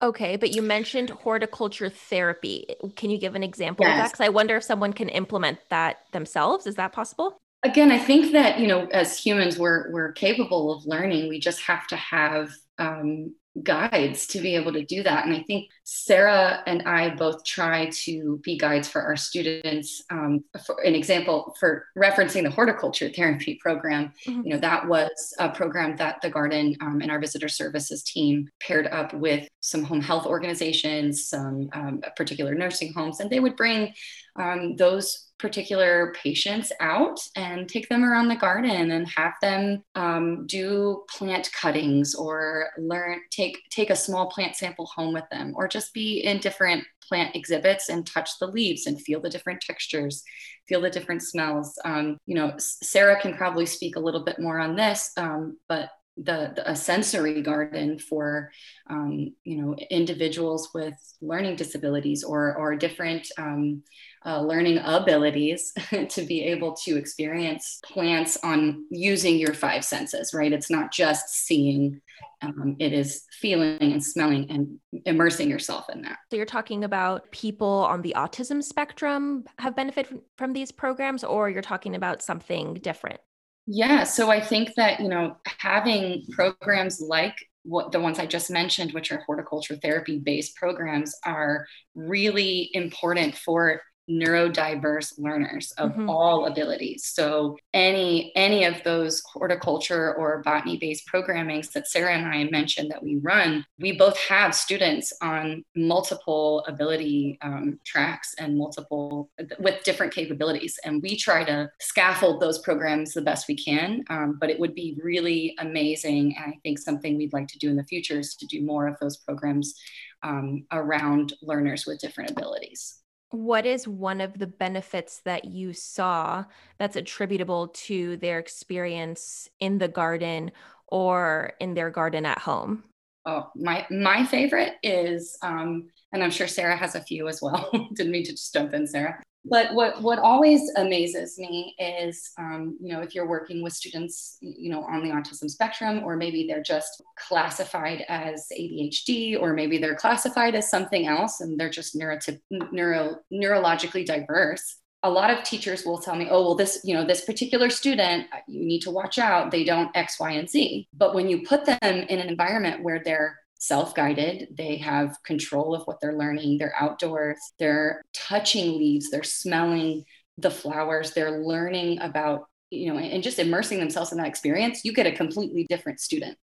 Okay, 0.03 0.37
but 0.37 0.55
you 0.55 0.63
mentioned 0.63 1.11
horticulture 1.11 1.91
therapy. 1.91 2.67
Can 2.97 3.11
you 3.11 3.19
give 3.19 3.35
an 3.35 3.43
example 3.43 3.85
yes. 3.85 3.93
of 3.93 3.99
that? 3.99 4.13
Because 4.13 4.27
I 4.27 4.31
wonder 4.31 4.57
if 4.57 4.65
someone 4.65 4.95
can 4.95 5.11
implement 5.11 5.59
that 5.69 5.99
themselves. 6.13 6.67
Is 6.67 6.77
that 6.77 6.93
possible? 6.93 7.39
Again, 7.63 7.93
I 7.93 7.99
think 7.99 8.33
that 8.33 8.59
you 8.59 8.67
know, 8.67 8.87
as 8.87 9.19
humans, 9.19 9.59
we're 9.59 9.93
we're 9.93 10.13
capable 10.13 10.73
of 10.73 10.87
learning. 10.87 11.29
We 11.29 11.39
just 11.39 11.61
have 11.63 11.87
to 11.89 11.97
have 11.97 12.51
um, 12.79 13.35
guides 13.63 14.27
to 14.29 14.41
be 14.41 14.55
able 14.55 14.73
to 14.73 14.85
do 14.85 15.03
that. 15.03 15.27
And 15.27 15.35
I 15.35 15.43
think 15.43 15.71
Sara 15.85 16.63
and 16.67 16.83
I 16.83 17.11
both 17.11 17.45
try 17.45 17.91
to 18.05 18.41
be 18.45 18.57
guides 18.57 18.89
for 18.89 19.03
our 19.03 19.17
students. 19.17 20.05
Um, 20.11 20.45
for 20.65 20.81
an 20.83 20.95
example, 20.95 21.55
for 21.59 21.87
referencing 21.99 22.45
the 22.45 22.51
horticulture 22.51 23.09
therapy 23.09 23.59
program, 23.61 24.13
mm-hmm. 24.27 24.43
you 24.45 24.55
know, 24.55 24.61
that 24.61 24.87
was 24.87 25.35
a 25.39 25.49
program 25.49 25.97
that 25.97 26.21
the 26.23 26.31
garden 26.31 26.77
um, 26.81 27.01
and 27.01 27.11
our 27.11 27.19
visitor 27.19 27.49
services 27.49 28.03
team 28.05 28.49
paired 28.61 28.87
up 28.87 29.13
with 29.15 29.49
some 29.61 29.83
home 29.83 30.01
health 30.01 30.27
organizations, 30.27 31.29
some 31.29 31.69
um, 31.73 32.03
particular 32.17 32.55
nursing 32.55 32.93
homes, 32.93 33.21
and 33.21 33.31
they 33.31 33.41
would 33.41 33.57
bring 33.57 33.93
um, 34.37 34.77
those 34.77 35.30
particular 35.41 36.13
patients 36.23 36.71
out 36.81 37.19
and 37.35 37.69
take 37.69 37.89
them 37.89 38.05
around 38.05 38.29
the 38.29 38.37
garden 38.37 38.91
and 38.91 39.09
have 39.09 39.33
them 39.41 39.83
um, 39.95 40.47
do 40.47 41.03
plant 41.09 41.51
cuttings 41.53 42.15
or 42.15 42.69
learn 42.79 43.19
take 43.31 43.59
take 43.71 43.91
a 43.91 43.97
small 43.97 44.31
plant 44.31 44.55
sample 44.55 44.87
home 44.87 45.15
with 45.15 45.25
them 45.31 45.53
or 45.57 45.67
just 45.67 45.95
be 45.95 46.21
in 46.21 46.39
different 46.39 46.85
plant 47.09 47.35
exhibits 47.35 47.89
and 47.89 48.07
touch 48.07 48.39
the 48.39 48.47
leaves 48.47 48.87
and 48.87 49.01
feel 49.01 49.21
the 49.21 49.31
different 49.31 49.61
textures 49.61 50.23
feel 50.69 50.81
the 50.81 50.91
different 50.91 51.23
smells. 51.23 51.79
Um, 51.85 52.19
you 52.27 52.35
know 52.35 52.55
sara 52.59 53.21
can 53.21 53.35
probably 53.35 53.67
speak 53.67 53.97
a 53.97 54.01
little 54.01 54.25
bit 54.25 54.39
more 54.39 54.59
on 54.59 54.77
this 54.77 55.11
um, 55.17 55.57
but 55.69 55.91
the, 56.17 56.53
the, 56.55 56.71
a 56.71 56.77
sensory 56.77 57.41
garden 57.41 57.99
for 57.99 58.51
um, 58.89 59.33
you 59.45 59.63
know 59.63 59.75
individuals 59.91 60.71
with 60.75 60.95
learning 61.23 61.57
disabilities 61.57 62.25
or 62.25 62.57
or 62.57 62.77
different 62.77 63.27
um, 63.39 63.83
uh, 64.27 64.41
learning 64.41 64.79
abilities 64.85 65.73
to 66.09 66.23
be 66.23 66.43
able 66.45 66.75
to 66.75 66.97
experience 66.97 67.81
plants 67.85 68.37
on 68.43 68.85
using 68.91 69.39
your 69.39 69.55
five 69.55 69.85
senses, 69.85 70.35
right? 70.35 70.53
It's 70.53 70.71
not 70.71 70.93
just 70.93 71.29
seeing, 71.31 72.01
um, 72.43 72.77
it 72.79 72.93
is 72.93 73.25
feeling 73.41 73.79
and 73.81 74.05
smelling 74.05 74.51
and 74.51 74.79
immersing 75.07 75.49
yourself 75.49 75.87
in 75.93 76.03
that. 76.03 76.19
So 76.31 76.37
you're 76.37 76.47
talking 76.47 76.85
about 76.85 77.31
people 77.31 77.87
on 77.89 78.03
the 78.03 78.15
autism 78.17 78.63
spectrum 78.63 79.45
have 79.59 79.75
benefited 79.75 80.21
from 80.37 80.53
these 80.53 80.71
programs, 80.71 81.25
or 81.25 81.49
you're 81.49 81.63
talking 81.63 81.95
about 81.95 82.23
something 82.23 82.75
different? 82.75 83.21
Yeah, 83.67 84.05
so 84.05 84.31
I 84.31 84.41
think 84.41 84.75
that, 84.77 85.01
you 85.01 85.09
know, 85.09 85.37
having 85.59 86.27
programs 86.33 87.01
like 87.01 87.37
what 87.63 87.93
the 87.93 88.01
ones 88.01 88.19
I 88.19 88.27
just 88.27 88.51
mentioned, 88.51 88.93
which 88.93 89.13
are 89.13 89.23
horticulture 89.27 89.77
therapy 89.77 90.19
based 90.19 90.57
programs, 90.57 91.15
are 91.25 91.67
really 91.95 92.71
important 92.73 93.37
for 93.37 93.83
neurodiverse 94.11 95.19
learners 95.19 95.73
of 95.79 95.91
mm-hmm. 95.93 96.11
all 96.11 96.47
abilities. 96.47 97.07
So 97.07 97.57
any 97.73 98.33
any 98.35 98.65
of 98.65 98.83
those 98.85 99.23
horticulture 99.33 100.15
or 100.15 100.43
botany 100.43 100.77
based 100.77 101.05
programmings 101.13 101.73
that 101.73 101.87
sara 101.87 102.15
and 102.15 102.27
i 102.27 102.45
mentioned 102.45 102.91
that 102.91 103.03
we 103.03 103.17
run 103.17 103.65
we 103.79 103.93
both 103.93 104.19
have 104.19 104.55
students 104.55 105.13
on 105.23 105.65
multiple 105.77 106.65
ability 106.67 107.39
um, 107.43 107.79
tracks 107.85 108.35
and 108.39 108.57
multiple 108.57 109.31
with 109.59 109.83
different 109.85 110.13
capabilities. 110.13 110.79
And 110.85 111.03
we 111.03 111.17
try 111.17 111.45
to 111.45 111.71
scaffold 111.81 112.41
those 112.41 112.59
programs 112.59 113.13
the 113.13 113.23
best 113.23 113.49
we 113.49 113.57
can 113.57 114.03
um, 114.11 114.39
but 114.41 114.51
it 114.51 114.59
would 114.59 114.75
be 114.75 114.99
really 115.03 115.55
amazing 115.59 116.37
and 116.37 116.53
i 116.53 116.59
think 116.63 116.79
something 116.79 117.17
we'd 117.17 117.33
like 117.33 117.49
to 117.49 117.59
do 117.59 117.69
in 117.69 117.77
the 117.77 117.85
future 117.85 118.19
is 118.19 118.35
to 118.37 118.47
do 118.47 118.63
more 118.63 118.87
of 118.87 118.97
those 119.01 119.17
programs 119.19 119.75
um, 120.23 120.65
around 120.73 121.35
learners 121.43 121.87
with 121.87 122.01
different 122.01 122.31
abilities 122.31 123.00
what 123.31 123.67
is 123.67 123.87
one 123.87 124.21
of 124.21 124.39
the 124.39 124.47
benefits 124.47 125.21
that 125.21 125.45
you 125.45 125.73
saw 125.73 126.45
that's 126.79 126.97
attributable 126.97 127.69
to 127.69 128.17
their 128.19 128.39
experience 128.39 129.49
in 129.61 129.79
the 129.79 129.89
garden 129.89 130.51
or 130.89 131.53
in 131.61 131.75
their 131.75 131.91
garden 131.91 132.27
at 132.27 132.39
home? 132.39 132.85
Oh, 133.27 133.51
my 133.55 133.87
my 133.91 134.25
favorite 134.25 134.75
is, 134.83 135.37
um, 135.43 135.89
and 136.13 136.25
I'm 136.25 136.31
sure 136.31 136.49
Sara 136.49 136.77
has 136.77 136.95
a 136.95 137.03
few 137.03 137.29
as 137.29 137.41
well. 137.43 137.71
Didn't 137.95 138.13
mean 138.13 138.25
to 138.25 138.33
just 138.33 138.53
jump 138.53 138.75
in, 138.75 138.87
Sara 138.87 139.23
but 139.45 139.75
what 139.75 140.03
what 140.03 140.19
always 140.19 140.71
amazes 140.77 141.39
me 141.39 141.75
is 141.79 142.31
um, 142.39 142.77
you 142.81 142.93
know 142.93 143.01
if 143.01 143.15
you're 143.15 143.29
working 143.29 143.63
with 143.63 143.73
students 143.73 144.37
you 144.41 144.71
know 144.71 144.83
on 144.85 145.03
the 145.03 145.11
autism 145.11 145.49
spectrum 145.49 146.03
or 146.05 146.17
maybe 146.17 146.47
they're 146.47 146.63
just 146.63 147.03
classified 147.17 148.05
as 148.09 148.47
adhd 148.59 149.41
or 149.41 149.55
maybe 149.55 149.79
they're 149.79 149.95
classified 149.95 150.55
as 150.55 150.71
something 150.71 151.07
else 151.07 151.41
and 151.41 151.59
they're 151.59 151.71
just 151.71 151.97
neurotyp- 151.97 152.41
neuro 152.71 153.17
neurologically 153.33 154.05
diverse 154.05 154.77
a 155.03 155.11
lot 155.11 155.31
of 155.31 155.43
teachers 155.43 155.85
will 155.87 155.99
tell 155.99 156.15
me 156.15 156.29
oh 156.31 156.43
well 156.43 156.55
this 156.55 156.81
you 156.85 156.95
know 156.95 157.07
this 157.07 157.25
particular 157.25 157.71
student 157.71 158.27
you 158.47 158.65
need 158.67 158.81
to 158.81 158.91
watch 158.91 159.19
out. 159.19 159.51
They 159.51 159.65
don't 159.65 159.95
x 159.97 160.21
y 160.21 160.33
and 160.33 160.49
z. 160.49 160.89
But 160.93 161.15
when 161.15 161.29
you 161.29 161.43
put 161.43 161.65
them 161.65 161.79
in 161.83 162.19
an 162.19 162.29
environment 162.29 162.83
where 162.83 163.01
they're 163.03 163.39
self-guided. 163.61 164.49
They 164.57 164.79
have 164.79 165.17
control 165.25 165.75
of 165.75 165.83
what 165.85 166.01
they're 166.01 166.19
learning. 166.19 166.59
They're 166.59 166.75
outdoors. 166.79 167.39
They're 167.59 168.03
touching 168.13 168.79
leaves. 168.79 169.11
They're 169.11 169.23
smelling 169.23 170.05
the 170.39 170.51
flowers. 170.51 171.13
They're 171.13 171.43
learning 171.43 172.01
about 172.01 172.47
you 172.71 172.93
know 172.93 172.99
and 172.99 173.23
just 173.23 173.41
immersing 173.41 173.81
themselves 173.81 174.13
in 174.13 174.19
that 174.19 174.29
experience 174.29 174.85
you 174.85 174.93
get 174.93 175.07
a 175.07 175.13
completely 175.13 175.67
different 175.69 176.01
student. 176.01 176.39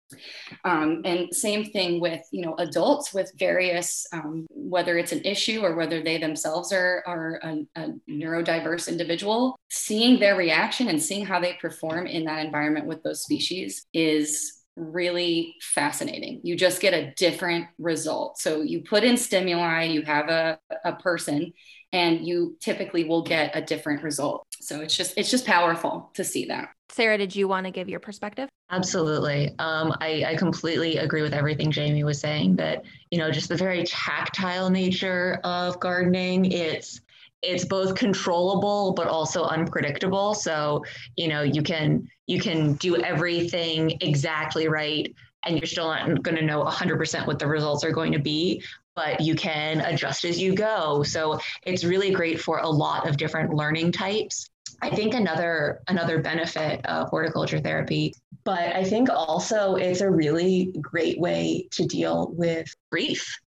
Um, 0.64 1.02
and 1.04 1.32
same 1.32 1.66
thing 1.66 2.00
with 2.00 2.20
you 2.32 2.44
know 2.44 2.56
adults 2.58 3.14
with 3.14 3.30
various 3.38 4.06
um, 4.12 4.46
whether 4.50 4.98
it's 4.98 5.12
an 5.12 5.24
issue 5.24 5.60
or 5.60 5.76
whether 5.76 6.02
they 6.02 6.18
themselves 6.18 6.72
are, 6.72 7.04
are 7.06 7.40
a, 7.44 7.66
a 7.76 7.88
neurodiverse 8.10 8.88
individual 8.88 9.56
seeing 9.70 10.18
their 10.18 10.36
reaction 10.36 10.88
and 10.88 11.00
seeing 11.00 11.24
how 11.24 11.38
they 11.38 11.54
perform 11.60 12.08
in 12.08 12.24
that 12.24 12.44
environment 12.44 12.86
with 12.86 13.02
those 13.04 13.22
species 13.22 13.86
is 13.92 14.55
really 14.76 15.54
fascinating. 15.60 16.40
You 16.42 16.56
just 16.56 16.80
get 16.80 16.94
a 16.94 17.12
different 17.14 17.66
result. 17.78 18.38
So 18.38 18.62
you 18.62 18.82
put 18.82 19.04
in 19.04 19.16
stimuli, 19.16 19.84
you 19.84 20.02
have 20.02 20.28
a, 20.28 20.58
a 20.84 20.92
person, 20.94 21.52
and 21.92 22.26
you 22.26 22.56
typically 22.60 23.04
will 23.04 23.22
get 23.22 23.56
a 23.56 23.62
different 23.62 24.02
result. 24.02 24.46
So 24.60 24.80
it's 24.80 24.96
just 24.96 25.14
it's 25.16 25.30
just 25.30 25.46
powerful 25.46 26.10
to 26.14 26.24
see 26.24 26.46
that. 26.46 26.68
Sara, 26.90 27.18
did 27.18 27.34
you 27.34 27.48
want 27.48 27.66
to 27.66 27.70
give 27.70 27.88
your 27.88 28.00
perspective? 28.00 28.48
Absolutely. 28.70 29.54
Um, 29.58 29.94
I, 30.00 30.24
I 30.28 30.36
completely 30.36 30.98
agree 30.98 31.22
with 31.22 31.32
everything 31.32 31.70
Jamie 31.70 32.04
was 32.04 32.20
saying 32.20 32.56
that, 32.56 32.84
you 33.10 33.18
know, 33.18 33.30
just 33.30 33.48
the 33.48 33.56
very 33.56 33.84
tactile 33.84 34.70
nature 34.70 35.40
of 35.44 35.78
gardening. 35.78 36.50
It's 36.50 37.00
it's 37.46 37.64
both 37.64 37.94
controllable 37.94 38.92
but 38.92 39.06
also 39.06 39.44
unpredictable. 39.44 40.34
So 40.34 40.84
you 41.16 41.28
know 41.28 41.42
you 41.42 41.62
can 41.62 42.08
you 42.26 42.40
can 42.40 42.74
do 42.74 42.96
everything 42.96 43.98
exactly 44.00 44.68
right 44.68 45.14
and 45.44 45.56
you're 45.56 45.66
still 45.66 45.88
not 45.88 46.22
going 46.22 46.36
to 46.36 46.44
know 46.44 46.64
100% 46.64 47.26
what 47.26 47.38
the 47.38 47.46
results 47.46 47.84
are 47.84 47.92
going 47.92 48.12
to 48.12 48.18
be 48.18 48.62
but 48.96 49.20
you 49.20 49.34
can 49.34 49.82
adjust 49.82 50.24
as 50.24 50.40
you 50.40 50.54
go. 50.54 51.02
So 51.02 51.38
it's 51.64 51.84
really 51.84 52.12
great 52.12 52.40
for 52.40 52.60
a 52.60 52.68
lot 52.68 53.06
of 53.06 53.18
different 53.18 53.52
learning 53.52 53.92
types. 53.92 54.48
I 54.80 54.88
think 54.88 55.12
another 55.12 55.80
another 55.86 56.20
benefit 56.20 56.84
of 56.86 57.08
horticulture 57.08 57.60
therapy 57.60 58.14
but 58.46 58.74
i 58.76 58.84
think 58.84 59.10
also 59.10 59.74
it's 59.74 60.00
a 60.00 60.10
really 60.10 60.72
great 60.80 61.18
way 61.18 61.68
to 61.72 61.84
deal 61.84 62.30
with 62.36 62.66
grief 62.90 63.38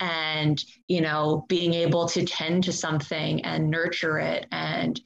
and 0.00 0.64
you 0.88 1.00
know 1.00 1.44
being 1.48 1.74
able 1.74 2.06
to 2.08 2.24
tend 2.24 2.64
to 2.64 2.72
something 2.72 3.44
and 3.44 3.70
nurture 3.70 4.18
it. 4.18 4.46
And 4.52 5.00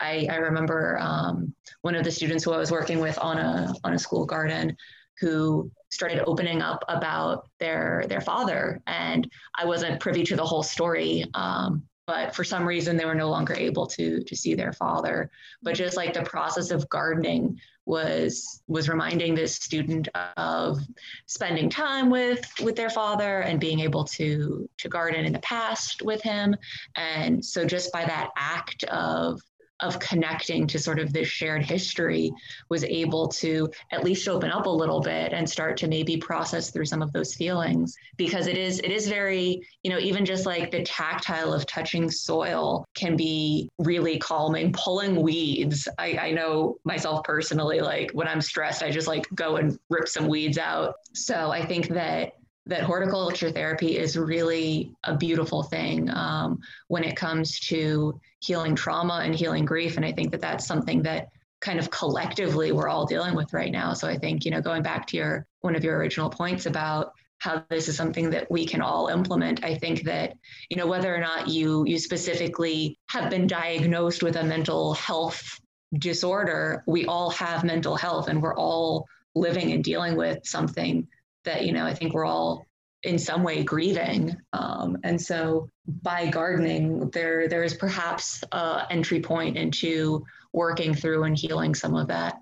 i, 0.00 0.26
I 0.30 0.36
remember 0.36 0.98
um, 1.00 1.54
one 1.82 1.94
of 1.94 2.04
the 2.04 2.10
students 2.10 2.44
who 2.44 2.52
i 2.52 2.58
was 2.58 2.72
working 2.72 2.98
with 2.98 3.18
on 3.18 3.38
a 3.38 3.74
on 3.84 3.94
a 3.94 3.98
school 3.98 4.26
garden 4.26 4.76
who 5.20 5.70
started 5.90 6.24
opening 6.26 6.60
up 6.60 6.84
about 6.88 7.48
their 7.60 8.04
their 8.08 8.20
father. 8.20 8.80
And 8.86 9.30
i 9.56 9.64
wasn't 9.64 10.00
privy 10.00 10.24
to 10.24 10.36
the 10.36 10.44
whole 10.44 10.62
story 10.62 11.24
um, 11.34 11.84
but 12.06 12.34
for 12.34 12.44
some 12.44 12.66
reason 12.66 12.96
they 12.96 13.04
were 13.04 13.14
no 13.14 13.30
longer 13.30 13.54
able 13.54 13.86
to 13.86 14.22
to 14.24 14.36
see 14.36 14.54
their 14.54 14.72
father. 14.72 15.30
But 15.62 15.74
just 15.74 15.96
like 15.96 16.12
the 16.12 16.22
process 16.22 16.70
of 16.70 16.88
gardening 16.88 17.58
was 17.86 18.62
was 18.66 18.88
reminding 18.88 19.34
this 19.34 19.54
student 19.56 20.08
of 20.36 20.78
spending 21.26 21.68
time 21.68 22.10
with 22.10 22.50
with 22.62 22.76
their 22.76 22.90
father 22.90 23.40
and 23.40 23.60
being 23.60 23.80
able 23.80 24.04
to 24.04 24.68
to 24.78 24.88
garden 24.88 25.24
in 25.24 25.32
the 25.32 25.38
past 25.40 26.02
with 26.02 26.22
him. 26.22 26.56
And 26.96 27.44
so 27.44 27.64
just 27.64 27.92
by 27.92 28.04
that 28.04 28.30
act 28.36 28.84
of 28.84 29.40
of 29.84 29.98
connecting 29.98 30.66
to 30.66 30.78
sort 30.78 30.98
of 30.98 31.12
this 31.12 31.28
shared 31.28 31.64
history 31.64 32.32
was 32.68 32.84
able 32.84 33.28
to 33.28 33.70
at 33.92 34.02
least 34.02 34.26
open 34.28 34.50
up 34.50 34.66
a 34.66 34.70
little 34.70 35.00
bit 35.00 35.32
and 35.32 35.48
start 35.48 35.76
to 35.76 35.88
maybe 35.88 36.16
process 36.16 36.70
through 36.70 36.86
some 36.86 37.02
of 37.02 37.12
those 37.12 37.34
feelings. 37.34 37.94
Because 38.16 38.46
it 38.46 38.56
is 38.56 38.80
it 38.80 38.90
is 38.90 39.08
very 39.08 39.60
you 39.82 39.90
know 39.90 39.98
even 39.98 40.24
just 40.24 40.46
like 40.46 40.70
the 40.70 40.82
tactile 40.82 41.52
of 41.52 41.66
touching 41.66 42.10
soil 42.10 42.84
can 42.94 43.16
be 43.16 43.68
really 43.78 44.18
calming 44.18 44.72
pulling 44.72 45.20
weeds. 45.20 45.86
I, 45.98 46.18
I 46.18 46.30
know 46.32 46.76
myself 46.84 47.22
personally 47.24 47.80
like 47.80 48.10
when 48.12 48.28
i'm 48.28 48.40
stressed 48.40 48.82
i 48.82 48.90
just 48.90 49.08
like 49.08 49.26
go 49.34 49.56
and 49.56 49.78
rip 49.90 50.08
some 50.08 50.28
weeds 50.28 50.58
out. 50.58 50.94
So 51.12 51.50
i 51.50 51.64
think 51.64 51.88
that 51.88 52.32
that 52.66 52.82
horticulture 52.82 53.50
therapy 53.50 53.98
is 53.98 54.16
really 54.16 54.92
a 55.04 55.16
beautiful 55.16 55.62
thing 55.62 56.10
um, 56.10 56.58
when 56.88 57.04
it 57.04 57.16
comes 57.16 57.60
to 57.60 58.18
healing 58.40 58.74
trauma 58.74 59.20
and 59.22 59.34
healing 59.34 59.64
grief. 59.64 59.96
And 59.96 60.04
I 60.04 60.12
think 60.12 60.30
that 60.32 60.40
that's 60.40 60.66
something 60.66 61.02
that 61.02 61.28
kind 61.60 61.78
of 61.78 61.90
collectively 61.90 62.72
we're 62.72 62.88
all 62.88 63.06
dealing 63.06 63.34
with 63.34 63.52
right 63.52 63.72
now. 63.72 63.92
So 63.92 64.08
I 64.08 64.16
think, 64.16 64.44
you 64.44 64.50
know, 64.50 64.60
going 64.60 64.82
back 64.82 65.06
to 65.08 65.16
your 65.16 65.46
one 65.60 65.76
of 65.76 65.84
your 65.84 65.96
original 65.96 66.30
points 66.30 66.66
about 66.66 67.12
how 67.38 67.64
this 67.68 67.88
is 67.88 67.96
something 67.96 68.30
that 68.30 68.50
we 68.50 68.64
can 68.64 68.80
all 68.80 69.08
implement. 69.08 69.64
I 69.64 69.74
think 69.74 70.04
that, 70.04 70.34
you 70.70 70.76
know, 70.76 70.86
whether 70.86 71.14
or 71.14 71.20
not 71.20 71.48
you 71.48 71.84
you 71.86 71.98
specifically 71.98 72.98
have 73.08 73.28
been 73.30 73.46
diagnosed 73.46 74.22
with 74.22 74.36
a 74.36 74.44
mental 74.44 74.94
health 74.94 75.60
disorder, 75.98 76.82
we 76.86 77.04
all 77.06 77.30
have 77.30 77.64
mental 77.64 77.96
health 77.96 78.28
and 78.28 78.42
we're 78.42 78.56
all 78.56 79.06
living 79.34 79.72
and 79.72 79.84
dealing 79.84 80.16
with 80.16 80.38
something 80.44 81.06
that 81.44 81.64
you 81.64 81.72
know 81.72 81.86
I 81.86 81.94
think 81.94 82.14
we're 82.14 82.24
all 82.24 82.66
in 83.04 83.18
some 83.18 83.42
way 83.42 83.62
grieving. 83.62 84.34
Um, 84.52 84.98
and 85.04 85.20
so 85.20 85.68
by 86.02 86.26
gardening, 86.26 87.10
there 87.10 87.48
there 87.48 87.62
is 87.62 87.74
perhaps 87.74 88.42
a 88.52 88.86
entry 88.90 89.20
point 89.20 89.56
into 89.56 90.24
working 90.52 90.94
through 90.94 91.24
and 91.24 91.36
healing 91.36 91.74
some 91.74 91.94
of 91.94 92.08
that. 92.08 92.36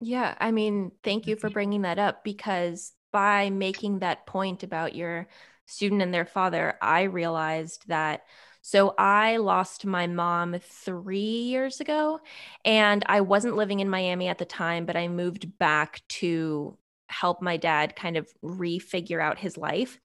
Yeah, 0.00 0.34
I 0.38 0.50
mean, 0.50 0.90
thank 1.02 1.26
you 1.26 1.36
for 1.36 1.48
bringing 1.48 1.82
that 1.82 1.98
up 1.98 2.24
because 2.24 2.92
by 3.12 3.48
making 3.50 4.00
that 4.00 4.26
point 4.26 4.62
about 4.62 4.94
your 4.94 5.28
student 5.66 6.02
and 6.02 6.12
their 6.12 6.26
father, 6.26 6.76
I 6.82 7.02
realized 7.04 7.86
that. 7.88 8.24
So 8.60 8.94
I 8.98 9.36
lost 9.36 9.84
my 9.84 10.06
mom 10.06 10.56
three 10.58 11.18
years 11.18 11.80
ago, 11.80 12.20
and 12.64 13.02
I 13.06 13.20
wasn't 13.20 13.56
living 13.56 13.80
in 13.80 13.90
Miami 13.90 14.28
at 14.28 14.38
the 14.38 14.46
time, 14.46 14.86
but 14.86 14.96
I 14.96 15.06
moved 15.08 15.58
back 15.58 16.02
to 16.08 16.76
help 17.08 17.42
my 17.42 17.56
dad 17.56 17.96
kind 17.96 18.16
of 18.16 18.28
refigure 18.42 19.22
out 19.22 19.38
his 19.38 19.56
life. 19.56 19.98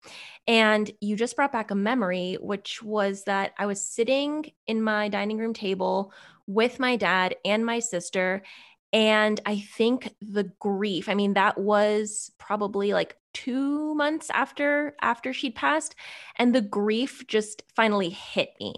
And 0.48 0.90
you 1.02 1.16
just 1.16 1.36
brought 1.36 1.52
back 1.52 1.72
a 1.72 1.76
memory, 1.76 2.38
which 2.40 2.82
was 2.84 3.24
that 3.24 3.54
I 3.58 3.66
was 3.66 3.82
sitting 3.82 4.52
in 4.68 4.82
my 4.82 5.10
dining 5.10 5.38
room 5.38 5.54
table 5.54 6.14
with 6.48 6.80
my 6.80 6.96
dad 6.96 7.36
and 7.46 7.66
my 7.66 7.80
sister. 7.80 8.42
And 8.92 9.40
I 9.46 9.60
think 9.60 10.14
the 10.22 10.52
grief, 10.60 11.10
I 11.10 11.14
mean, 11.14 11.34
that 11.34 11.58
was 11.58 12.32
probably 12.40 12.94
like 12.94 13.16
two 13.34 13.94
months 13.96 14.30
after 14.32 14.96
after 15.02 15.34
she'd 15.34 15.56
passed 15.56 15.96
and 16.38 16.54
the 16.54 16.62
grief 16.62 17.26
just 17.28 17.64
finally 17.76 18.10
hit 18.10 18.50
me 18.60 18.74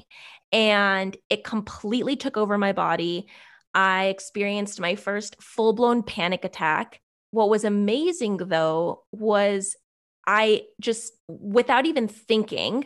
and 0.52 1.16
it 1.30 1.44
completely 1.44 2.16
took 2.16 2.36
over 2.36 2.58
my 2.58 2.74
body 2.74 3.28
i 3.74 4.08
experienced 4.08 4.82
my 4.82 4.96
first 4.96 5.42
full-blown 5.42 6.04
panic 6.04 6.44
attack 6.44 7.00
what 7.32 7.50
was 7.50 7.64
amazing 7.64 8.38
though 8.38 9.04
was 9.12 9.76
I 10.28 10.64
just, 10.80 11.14
without 11.28 11.86
even 11.86 12.08
thinking, 12.08 12.86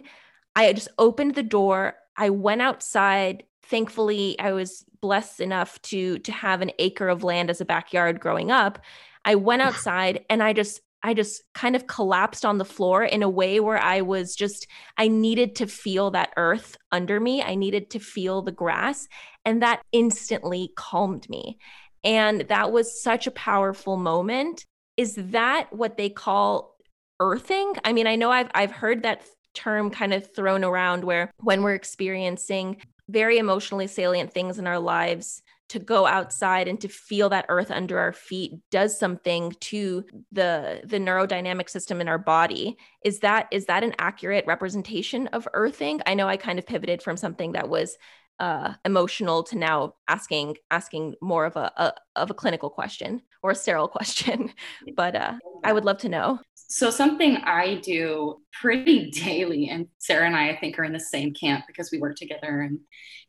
I 0.56 0.72
just 0.74 0.88
opened 0.98 1.36
the 1.36 1.44
door. 1.44 1.96
I 2.16 2.30
went 2.30 2.62
outside. 2.62 3.44
Thankfully, 3.64 4.40
I 4.40 4.54
was 4.54 4.86
blessed 5.02 5.42
enough 5.42 5.82
to 5.84 6.18
to 6.20 6.32
have 6.32 6.62
an 6.62 6.72
acre 6.80 7.10
of 7.10 7.24
land 7.24 7.50
as 7.50 7.62
a 7.62 7.66
backyard 7.66 8.20
growing 8.20 8.52
up. 8.52 8.80
I 9.26 9.36
went 9.36 9.62
outside 9.62 10.24
and 10.30 10.42
I 10.42 10.54
just 10.54 10.82
I 11.06 11.14
just 11.14 11.44
kind 11.54 11.76
of 11.76 11.86
collapsed 11.86 12.46
on 12.46 12.58
the 12.58 12.66
floor 12.66 13.04
in 13.04 13.22
a 13.22 13.30
way 13.30 13.60
where 13.60 13.78
I 13.78 14.02
was 14.02 14.36
just, 14.36 14.66
I 14.98 15.08
needed 15.08 15.56
to 15.58 15.68
feel 15.68 16.10
that 16.12 16.34
earth 16.36 16.78
under 16.92 17.20
me. 17.20 17.44
I 17.44 17.54
needed 17.54 17.92
to 17.92 18.00
feel 18.00 18.42
the 18.42 18.52
grass. 18.52 19.08
And 19.46 19.62
that 19.62 19.84
instantly 19.92 20.72
calmed 20.76 21.30
me. 21.30 21.60
And 22.06 22.42
that 22.42 22.72
was 22.72 23.02
such 23.02 23.28
a 23.28 23.32
powerful 23.32 23.98
moment. 23.98 24.66
Is 24.96 25.16
that 25.16 25.74
what 25.74 25.98
they 25.98 26.10
call 26.10 26.78
earthing? 27.20 27.74
I 27.84 27.92
mean, 27.92 28.08
I 28.08 28.16
know 28.16 28.32
I've 28.32 28.50
I've 28.54 28.72
heard 28.72 29.04
that 29.04 29.26
term 29.54 29.90
kind 29.90 30.14
of 30.14 30.34
thrown 30.34 30.64
around 30.64 31.04
where 31.04 31.32
when 31.38 31.64
we're 31.64 31.74
experiencing 31.74 32.78
very 33.10 33.38
emotionally 33.38 33.88
salient 33.88 34.32
things 34.32 34.60
in 34.60 34.68
our 34.68 34.80
lives 34.80 35.42
to 35.70 35.80
go 35.80 36.06
outside 36.06 36.68
and 36.68 36.80
to 36.82 36.88
feel 36.88 37.30
that 37.30 37.46
earth 37.50 37.72
under 37.72 37.98
our 37.98 38.12
feet 38.12 38.54
does 38.70 39.00
something 39.00 39.52
to 39.60 40.06
the 40.32 40.82
the 40.86 40.98
neurodynamic 40.98 41.70
system 41.70 42.02
in 42.02 42.08
our 42.08 42.18
body 42.20 42.78
is 43.04 43.20
that 43.20 43.48
is 43.52 43.66
that 43.66 43.84
an 43.84 43.96
accurate 43.98 44.46
representation 44.46 45.28
of 45.28 45.48
earthing 45.54 46.02
i 46.06 46.14
know 46.14 46.28
i 46.28 46.38
kind 46.38 46.60
of 46.60 46.68
pivoted 46.68 47.02
from 47.02 47.18
something 47.18 47.54
that 47.54 47.70
was 47.70 47.98
uh, 48.40 48.74
emotional 48.84 49.44
to 49.44 49.58
now 49.58 49.96
asking 50.08 50.58
asking 50.72 51.16
more 51.22 51.46
of 51.46 51.56
a, 51.56 51.72
a, 51.78 51.94
of 52.16 52.30
a 52.30 52.34
clinical 52.34 52.70
question 52.70 53.22
or 53.46 53.54
sterile 53.54 53.88
question 53.88 54.52
but 54.96 55.16
uh, 55.16 55.34
i 55.64 55.72
would 55.72 55.86
love 55.86 55.98
to 55.98 56.10
know 56.10 56.40
so 56.68 56.90
something 56.90 57.38
I 57.38 57.76
do 57.76 58.42
pretty 58.62 59.12
daily, 59.12 59.70
and 59.70 59.88
Sara 60.00 60.26
and 60.26 60.36
I, 60.36 60.50
I 60.50 60.58
think, 60.58 60.78
are 60.80 60.84
in 60.84 60.94
the 60.94 61.00
same 61.00 61.34
camp 61.34 61.66
because 61.68 61.92
we 61.92 62.00
work 62.00 62.16
together, 62.16 62.62
and 62.62 62.80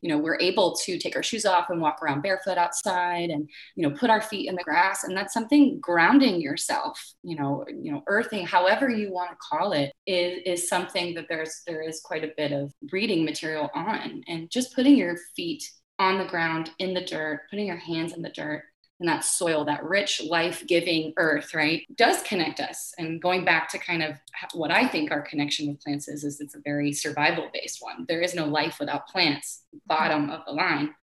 you 0.01 0.09
know, 0.09 0.17
we're 0.17 0.39
able 0.39 0.75
to 0.85 0.97
take 0.97 1.15
our 1.15 1.23
shoes 1.23 1.45
off 1.45 1.69
and 1.69 1.81
walk 1.81 2.01
around 2.01 2.21
barefoot 2.21 2.57
outside, 2.57 3.29
and 3.29 3.47
you 3.75 3.87
know, 3.87 3.95
put 3.95 4.09
our 4.09 4.21
feet 4.21 4.49
in 4.49 4.55
the 4.55 4.63
grass, 4.63 5.03
and 5.03 5.15
that's 5.15 5.33
something 5.33 5.79
grounding 5.79 6.41
yourself. 6.41 6.99
You 7.23 7.37
know, 7.37 7.65
you 7.67 7.91
know, 7.91 8.03
earthing, 8.07 8.45
however 8.45 8.89
you 8.89 9.11
want 9.11 9.31
to 9.31 9.37
call 9.37 9.73
it, 9.73 9.93
is 10.05 10.41
is 10.45 10.69
something 10.69 11.13
that 11.15 11.27
there's 11.29 11.61
there 11.67 11.81
is 11.81 12.01
quite 12.01 12.23
a 12.23 12.33
bit 12.37 12.51
of 12.51 12.73
reading 12.91 13.23
material 13.23 13.69
on, 13.75 14.23
and 14.27 14.49
just 14.49 14.75
putting 14.75 14.97
your 14.97 15.17
feet 15.35 15.63
on 15.99 16.17
the 16.17 16.25
ground 16.25 16.71
in 16.79 16.93
the 16.93 17.05
dirt, 17.05 17.41
putting 17.49 17.67
your 17.67 17.77
hands 17.77 18.13
in 18.13 18.21
the 18.21 18.29
dirt 18.29 18.63
and 18.99 19.07
that 19.07 19.23
soil, 19.23 19.65
that 19.65 19.83
rich, 19.83 20.21
life 20.23 20.65
giving 20.67 21.13
earth, 21.17 21.53
right, 21.53 21.83
does 21.95 22.21
connect 22.23 22.59
us. 22.59 22.93
And 22.97 23.21
going 23.21 23.45
back 23.45 23.69
to 23.69 23.77
kind 23.77 24.03
of 24.03 24.15
what 24.53 24.71
I 24.71 24.87
think 24.87 25.11
our 25.11 25.21
connection 25.21 25.67
with 25.67 25.81
plants 25.81 26.07
is, 26.07 26.23
is 26.23 26.41
it's 26.41 26.55
a 26.55 26.61
very 26.63 26.91
survival 26.91 27.49
based 27.53 27.77
one. 27.81 28.05
There 28.07 28.21
is 28.21 28.33
no 28.33 28.45
life 28.45 28.77
without 28.79 29.07
plants, 29.07 29.63
bottom 29.85 30.29
of 30.29 30.41
the 30.45 30.53
line. 30.53 30.93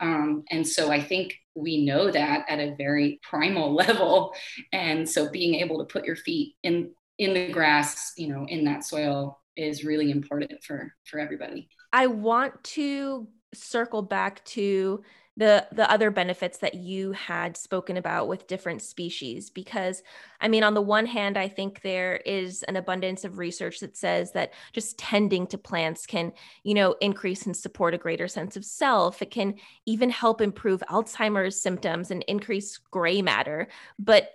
Um, 0.00 0.44
and 0.50 0.66
so 0.66 0.92
I 0.92 1.02
think 1.02 1.34
we 1.54 1.84
know 1.84 2.10
that 2.10 2.44
at 2.48 2.60
a 2.60 2.74
very 2.76 3.18
primal 3.22 3.74
level. 3.74 4.34
And 4.72 5.08
so 5.08 5.30
being 5.30 5.56
able 5.56 5.78
to 5.78 5.84
put 5.84 6.04
your 6.04 6.16
feet 6.16 6.54
in 6.62 6.92
in 7.18 7.34
the 7.34 7.50
grass, 7.50 8.12
you 8.16 8.28
know, 8.28 8.46
in 8.46 8.64
that 8.64 8.84
soil 8.84 9.40
is 9.56 9.84
really 9.84 10.10
important 10.10 10.62
for 10.62 10.94
for 11.04 11.18
everybody. 11.18 11.68
I 11.92 12.06
want 12.06 12.62
to 12.64 13.26
circle 13.54 14.02
back 14.02 14.44
to 14.44 15.02
the 15.38 15.66
the 15.72 15.90
other 15.90 16.10
benefits 16.10 16.58
that 16.58 16.74
you 16.74 17.12
had 17.12 17.56
spoken 17.56 17.96
about 17.96 18.28
with 18.28 18.46
different 18.46 18.82
species 18.82 19.48
because 19.48 20.02
i 20.40 20.48
mean 20.48 20.62
on 20.62 20.74
the 20.74 20.82
one 20.82 21.06
hand 21.06 21.38
i 21.38 21.48
think 21.48 21.80
there 21.80 22.16
is 22.26 22.62
an 22.64 22.76
abundance 22.76 23.24
of 23.24 23.38
research 23.38 23.80
that 23.80 23.96
says 23.96 24.32
that 24.32 24.52
just 24.72 24.98
tending 24.98 25.46
to 25.46 25.56
plants 25.56 26.04
can 26.04 26.32
you 26.64 26.74
know 26.74 26.94
increase 27.00 27.46
and 27.46 27.56
support 27.56 27.94
a 27.94 27.98
greater 27.98 28.28
sense 28.28 28.56
of 28.56 28.64
self. 28.64 29.22
It 29.22 29.30
can 29.30 29.54
even 29.86 30.10
help 30.10 30.40
improve 30.40 30.82
alzheimer's 30.90 31.60
symptoms 31.60 32.10
and 32.10 32.22
increase 32.28 32.78
gray 32.90 33.22
matter. 33.22 33.68
But 33.98 34.30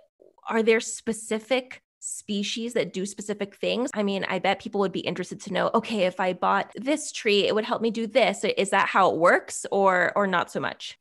are 0.50 0.63
there 0.63 0.80
specific 0.80 1.83
species 2.04 2.74
that 2.74 2.94
do 2.94 3.06
specific 3.06 3.56
things. 3.56 3.89
I 3.94 4.04
mean, 4.04 4.26
I 4.28 4.39
bet 4.39 4.60
people 4.60 4.82
would 4.82 4.92
be 4.92 5.00
interested 5.00 5.39
to 5.42 5.54
know, 5.54 5.72
okay, 5.74 6.02
if 6.06 6.20
I 6.20 6.34
bought 6.34 6.72
this 6.76 7.12
tree, 7.12 7.48
it 7.48 7.56
would 7.56 7.66
help 7.66 7.82
me 7.82 7.92
do 7.92 8.08
this. 8.08 8.44
Is 8.44 8.72
that 8.72 8.89
how 8.89 9.12
it 9.12 9.18
works 9.18 9.66
or 9.72 10.12
or 10.16 10.28
not 10.28 10.52
so 10.52 10.60
much? 10.60 10.98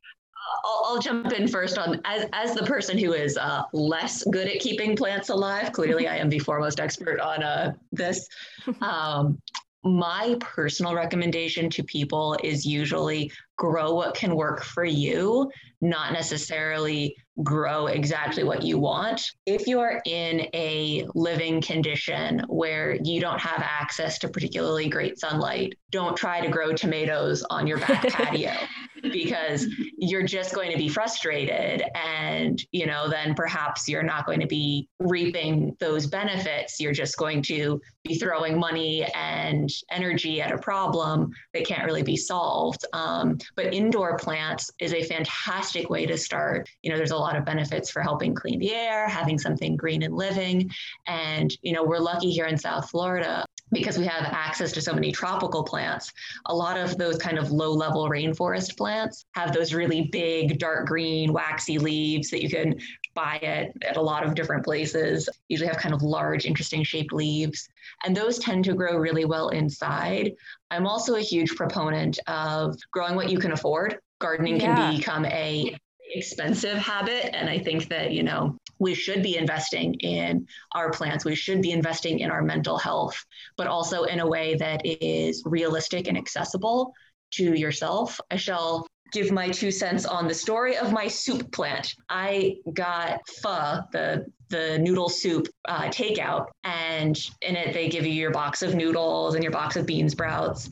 I'll, 0.63 0.83
I'll 0.85 0.99
jump 0.99 1.31
in 1.33 1.47
first 1.47 1.77
on 1.77 2.01
as, 2.05 2.27
as 2.33 2.53
the 2.55 2.63
person 2.63 2.97
who 2.97 3.13
is 3.13 3.37
uh, 3.37 3.63
less 3.73 4.23
good 4.25 4.47
at 4.47 4.59
keeping 4.59 4.95
plants 4.95 5.29
alive. 5.29 5.71
Clearly, 5.71 6.07
I 6.07 6.17
am 6.17 6.29
the 6.29 6.39
foremost 6.39 6.79
expert 6.79 7.19
on 7.19 7.43
uh, 7.43 7.73
this. 7.91 8.27
Um, 8.81 9.41
my 9.83 10.37
personal 10.39 10.95
recommendation 10.95 11.69
to 11.71 11.83
people 11.83 12.37
is 12.41 12.65
usually 12.65 13.29
grow 13.57 13.93
what 13.93 14.15
can 14.15 14.35
work 14.35 14.63
for 14.63 14.85
you, 14.85 15.51
not 15.81 16.13
necessarily 16.13 17.15
grow 17.41 17.87
exactly 17.87 18.43
what 18.43 18.61
you 18.61 18.77
want. 18.77 19.31
If 19.45 19.65
you 19.65 19.79
are 19.79 20.01
in 20.05 20.47
a 20.53 21.07
living 21.15 21.61
condition 21.61 22.43
where 22.47 22.95
you 23.03 23.19
don't 23.19 23.39
have 23.39 23.61
access 23.61 24.19
to 24.19 24.27
particularly 24.27 24.87
great 24.89 25.17
sunlight, 25.17 25.73
don't 25.93 26.17
try 26.17 26.41
to 26.41 26.49
grow 26.49 26.73
tomatoes 26.73 27.45
on 27.51 27.67
your 27.67 27.77
back 27.77 28.01
patio 28.09 28.51
because 29.03 29.67
you're 29.95 30.23
just 30.23 30.55
going 30.55 30.71
to 30.71 30.77
be 30.77 30.89
frustrated 30.89 31.83
and 31.93 32.65
you 32.71 32.87
know 32.87 33.07
then 33.07 33.35
perhaps 33.35 33.87
you're 33.87 34.01
not 34.01 34.25
going 34.25 34.39
to 34.39 34.47
be 34.47 34.89
reaping 34.99 35.77
those 35.79 36.07
benefits. 36.07 36.79
You're 36.79 36.93
just 36.93 37.15
going 37.17 37.43
to 37.43 37.79
be 38.03 38.15
throwing 38.15 38.59
money 38.59 39.05
and 39.13 39.69
energy 39.91 40.41
at 40.41 40.51
a 40.51 40.57
problem 40.57 41.31
that 41.53 41.67
can't 41.67 41.85
really 41.85 42.01
be 42.01 42.17
solved. 42.17 42.85
Um, 42.93 43.37
but 43.55 43.71
indoor 43.71 44.17
plants 44.17 44.71
is 44.79 44.93
a 44.93 45.03
fantastic 45.03 45.91
way 45.91 46.07
to 46.07 46.17
start. 46.17 46.67
You 46.81 46.89
know 46.89 46.97
there's 46.97 47.11
a 47.11 47.17
lot 47.17 47.35
of 47.35 47.45
benefits 47.45 47.91
for 47.91 48.01
helping 48.01 48.33
clean 48.33 48.57
the 48.57 48.73
air 48.73 49.07
having 49.07 49.37
something 49.37 49.75
green 49.75 50.01
and 50.01 50.15
living. 50.15 50.71
And 51.05 51.53
you 51.61 51.73
know 51.73 51.83
we're 51.83 51.99
lucky 51.99 52.31
here 52.31 52.47
in 52.47 52.57
south 52.57 52.89
florida 52.89 53.45
because 53.73 53.97
we 53.97 54.05
have 54.05 54.25
access 54.25 54.71
to 54.73 54.81
so 54.81 54.93
many 54.93 55.11
tropical 55.11 55.63
plants, 55.63 56.11
a 56.45 56.55
lot 56.55 56.77
of 56.77 56.97
those 56.97 57.17
kind 57.17 57.37
of 57.37 57.51
low 57.51 57.71
level 57.71 58.09
rainforest 58.09 58.77
plants 58.77 59.25
have 59.33 59.53
those 59.53 59.73
really 59.73 60.03
big, 60.03 60.59
dark 60.59 60.87
green, 60.87 61.33
waxy 61.33 61.77
leaves 61.77 62.29
that 62.29 62.41
you 62.41 62.49
can 62.49 62.79
buy 63.13 63.37
at, 63.43 63.71
at 63.83 63.97
a 63.97 64.01
lot 64.01 64.25
of 64.25 64.35
different 64.35 64.63
places. 64.63 65.29
Usually 65.49 65.67
have 65.67 65.77
kind 65.77 65.93
of 65.93 66.01
large, 66.01 66.45
interesting 66.45 66.83
shaped 66.83 67.13
leaves. 67.13 67.69
And 68.05 68.15
those 68.15 68.39
tend 68.39 68.65
to 68.65 68.73
grow 68.73 68.97
really 68.97 69.25
well 69.25 69.49
inside. 69.49 70.33
I'm 70.71 70.87
also 70.87 71.15
a 71.15 71.21
huge 71.21 71.55
proponent 71.55 72.19
of 72.27 72.75
growing 72.91 73.15
what 73.15 73.29
you 73.29 73.39
can 73.39 73.51
afford. 73.51 73.99
Gardening 74.19 74.59
yeah. 74.59 74.75
can 74.75 74.97
become 74.97 75.25
a 75.25 75.77
expensive 76.13 76.77
habit. 76.77 77.35
And 77.35 77.49
I 77.49 77.59
think 77.59 77.89
that, 77.89 78.11
you 78.11 78.23
know, 78.23 78.57
we 78.79 78.93
should 78.93 79.23
be 79.23 79.37
investing 79.37 79.93
in 79.95 80.47
our 80.73 80.91
plants. 80.91 81.25
We 81.25 81.35
should 81.35 81.61
be 81.61 81.71
investing 81.71 82.19
in 82.19 82.31
our 82.31 82.41
mental 82.41 82.77
health, 82.77 83.15
but 83.57 83.67
also 83.67 84.03
in 84.03 84.19
a 84.19 84.27
way 84.27 84.55
that 84.55 84.81
is 84.83 85.43
realistic 85.45 86.07
and 86.07 86.17
accessible 86.17 86.93
to 87.31 87.53
yourself. 87.53 88.19
I 88.29 88.35
shall 88.35 88.85
give 89.11 89.31
my 89.31 89.49
two 89.49 89.71
cents 89.71 90.05
on 90.05 90.27
the 90.27 90.33
story 90.33 90.75
of 90.75 90.91
my 90.91 91.07
soup 91.07 91.51
plant. 91.51 91.93
I 92.09 92.57
got 92.73 93.19
pho, 93.41 93.81
the 93.91 94.25
the 94.49 94.77
noodle 94.79 95.09
soup 95.09 95.47
uh, 95.65 95.89
takeout, 95.89 96.47
and 96.63 97.17
in 97.41 97.55
it 97.55 97.73
they 97.73 97.89
give 97.89 98.05
you 98.05 98.13
your 98.13 98.31
box 98.31 98.61
of 98.61 98.75
noodles 98.75 99.33
and 99.35 99.43
your 99.43 99.51
box 99.51 99.75
of 99.75 99.85
bean 99.85 100.09
sprouts. 100.09 100.69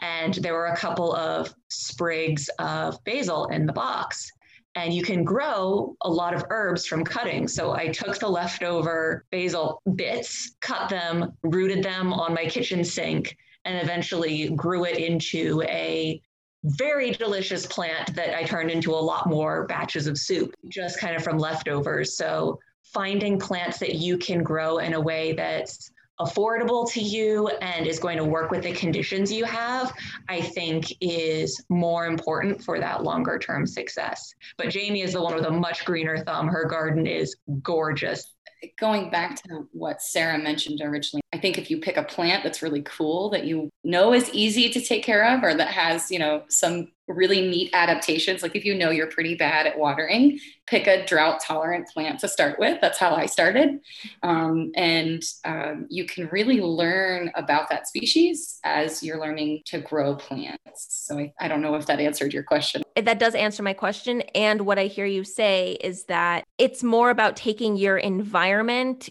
And 0.00 0.34
there 0.34 0.52
were 0.54 0.66
a 0.66 0.76
couple 0.76 1.14
of 1.14 1.52
sprigs 1.70 2.48
of 2.58 3.02
basil 3.04 3.46
in 3.46 3.64
the 3.66 3.72
box 3.72 4.30
and 4.74 4.92
you 4.92 5.02
can 5.02 5.22
grow 5.22 5.96
a 6.02 6.10
lot 6.10 6.34
of 6.34 6.44
herbs 6.50 6.86
from 6.86 7.04
cutting. 7.04 7.46
So 7.46 7.72
I 7.72 7.88
took 7.88 8.18
the 8.18 8.28
leftover 8.28 9.24
basil 9.30 9.80
bits, 9.94 10.56
cut 10.60 10.88
them, 10.88 11.32
rooted 11.42 11.82
them 11.82 12.12
on 12.12 12.34
my 12.34 12.46
kitchen 12.46 12.84
sink, 12.84 13.36
and 13.64 13.80
eventually 13.80 14.50
grew 14.50 14.84
it 14.84 14.98
into 14.98 15.62
a 15.62 16.20
very 16.64 17.12
delicious 17.12 17.66
plant 17.66 18.14
that 18.14 18.36
I 18.36 18.42
turned 18.42 18.70
into 18.70 18.92
a 18.92 18.96
lot 18.96 19.28
more 19.28 19.66
batches 19.66 20.06
of 20.06 20.18
soup, 20.18 20.54
just 20.68 20.98
kind 20.98 21.14
of 21.14 21.22
from 21.22 21.38
leftovers. 21.38 22.16
So 22.16 22.58
finding 22.82 23.38
plants 23.38 23.78
that 23.78 23.96
you 23.96 24.18
can 24.18 24.42
grow 24.42 24.78
in 24.78 24.94
a 24.94 25.00
way 25.00 25.32
that's 25.32 25.90
affordable 26.20 26.90
to 26.92 27.00
you 27.00 27.48
and 27.60 27.86
is 27.86 27.98
going 27.98 28.16
to 28.16 28.24
work 28.24 28.50
with 28.50 28.62
the 28.62 28.72
conditions 28.72 29.32
you 29.32 29.44
have, 29.44 29.92
I 30.28 30.40
think 30.40 30.86
is 31.00 31.64
more 31.68 32.06
important 32.06 32.62
for 32.62 32.78
that 32.78 33.02
longer 33.02 33.38
term 33.38 33.66
success. 33.66 34.34
But 34.56 34.70
Jamie 34.70 35.02
is 35.02 35.12
the 35.12 35.22
one 35.22 35.34
with 35.34 35.46
a 35.46 35.50
much 35.50 35.84
greener 35.84 36.18
thumb. 36.18 36.48
Her 36.48 36.66
garden 36.66 37.06
is 37.06 37.36
gorgeous. 37.62 38.33
Going 38.78 39.10
back 39.10 39.42
to 39.42 39.68
what 39.72 40.00
Sara 40.00 40.38
mentioned 40.38 40.80
originally, 40.82 41.22
I 41.32 41.38
think 41.38 41.58
if 41.58 41.70
you 41.70 41.80
pick 41.80 41.96
a 41.96 42.02
plant 42.02 42.42
that's 42.42 42.62
really 42.62 42.82
cool 42.82 43.28
that 43.30 43.44
you 43.44 43.68
know 43.82 44.14
is 44.14 44.30
easy 44.32 44.70
to 44.70 44.80
take 44.80 45.04
care 45.04 45.24
of 45.34 45.42
or 45.42 45.54
that 45.54 45.68
has, 45.68 46.10
you 46.10 46.18
know, 46.18 46.44
some 46.48 46.88
really 47.08 47.46
neat 47.46 47.70
adaptations. 47.72 48.42
Like 48.42 48.56
if 48.56 48.64
you 48.64 48.74
know 48.74 48.90
you're 48.90 49.08
pretty 49.08 49.34
bad 49.34 49.66
at 49.66 49.78
watering, 49.78 50.38
pick 50.66 50.86
a 50.86 51.04
drought 51.04 51.40
tolerant 51.40 51.88
plant 51.88 52.20
to 52.20 52.28
start 52.28 52.58
with. 52.58 52.80
That's 52.80 52.98
how 52.98 53.14
I 53.14 53.26
started. 53.26 53.80
Um, 54.22 54.72
and 54.74 55.22
um, 55.44 55.86
you 55.90 56.06
can 56.06 56.28
really 56.28 56.60
learn 56.60 57.30
about 57.34 57.68
that 57.70 57.86
species 57.86 58.58
as 58.64 59.02
you're 59.02 59.20
learning 59.20 59.62
to 59.66 59.80
grow 59.80 60.14
plants. 60.14 60.58
So 60.74 61.18
I, 61.18 61.32
I 61.38 61.48
don't 61.48 61.60
know 61.60 61.74
if 61.74 61.86
that 61.86 62.00
answered 62.00 62.32
your 62.32 62.42
question. 62.42 62.82
That 62.96 63.18
does 63.18 63.34
answer 63.34 63.62
my 63.62 63.74
question. 63.74 64.22
And 64.34 64.62
what 64.62 64.78
I 64.78 64.86
hear 64.86 65.06
you 65.06 65.24
say 65.24 65.72
is 65.80 66.04
that 66.04 66.44
it's 66.58 66.82
more 66.82 67.10
about 67.10 67.36
taking 67.36 67.76
your 67.76 67.98
environment, 67.98 68.33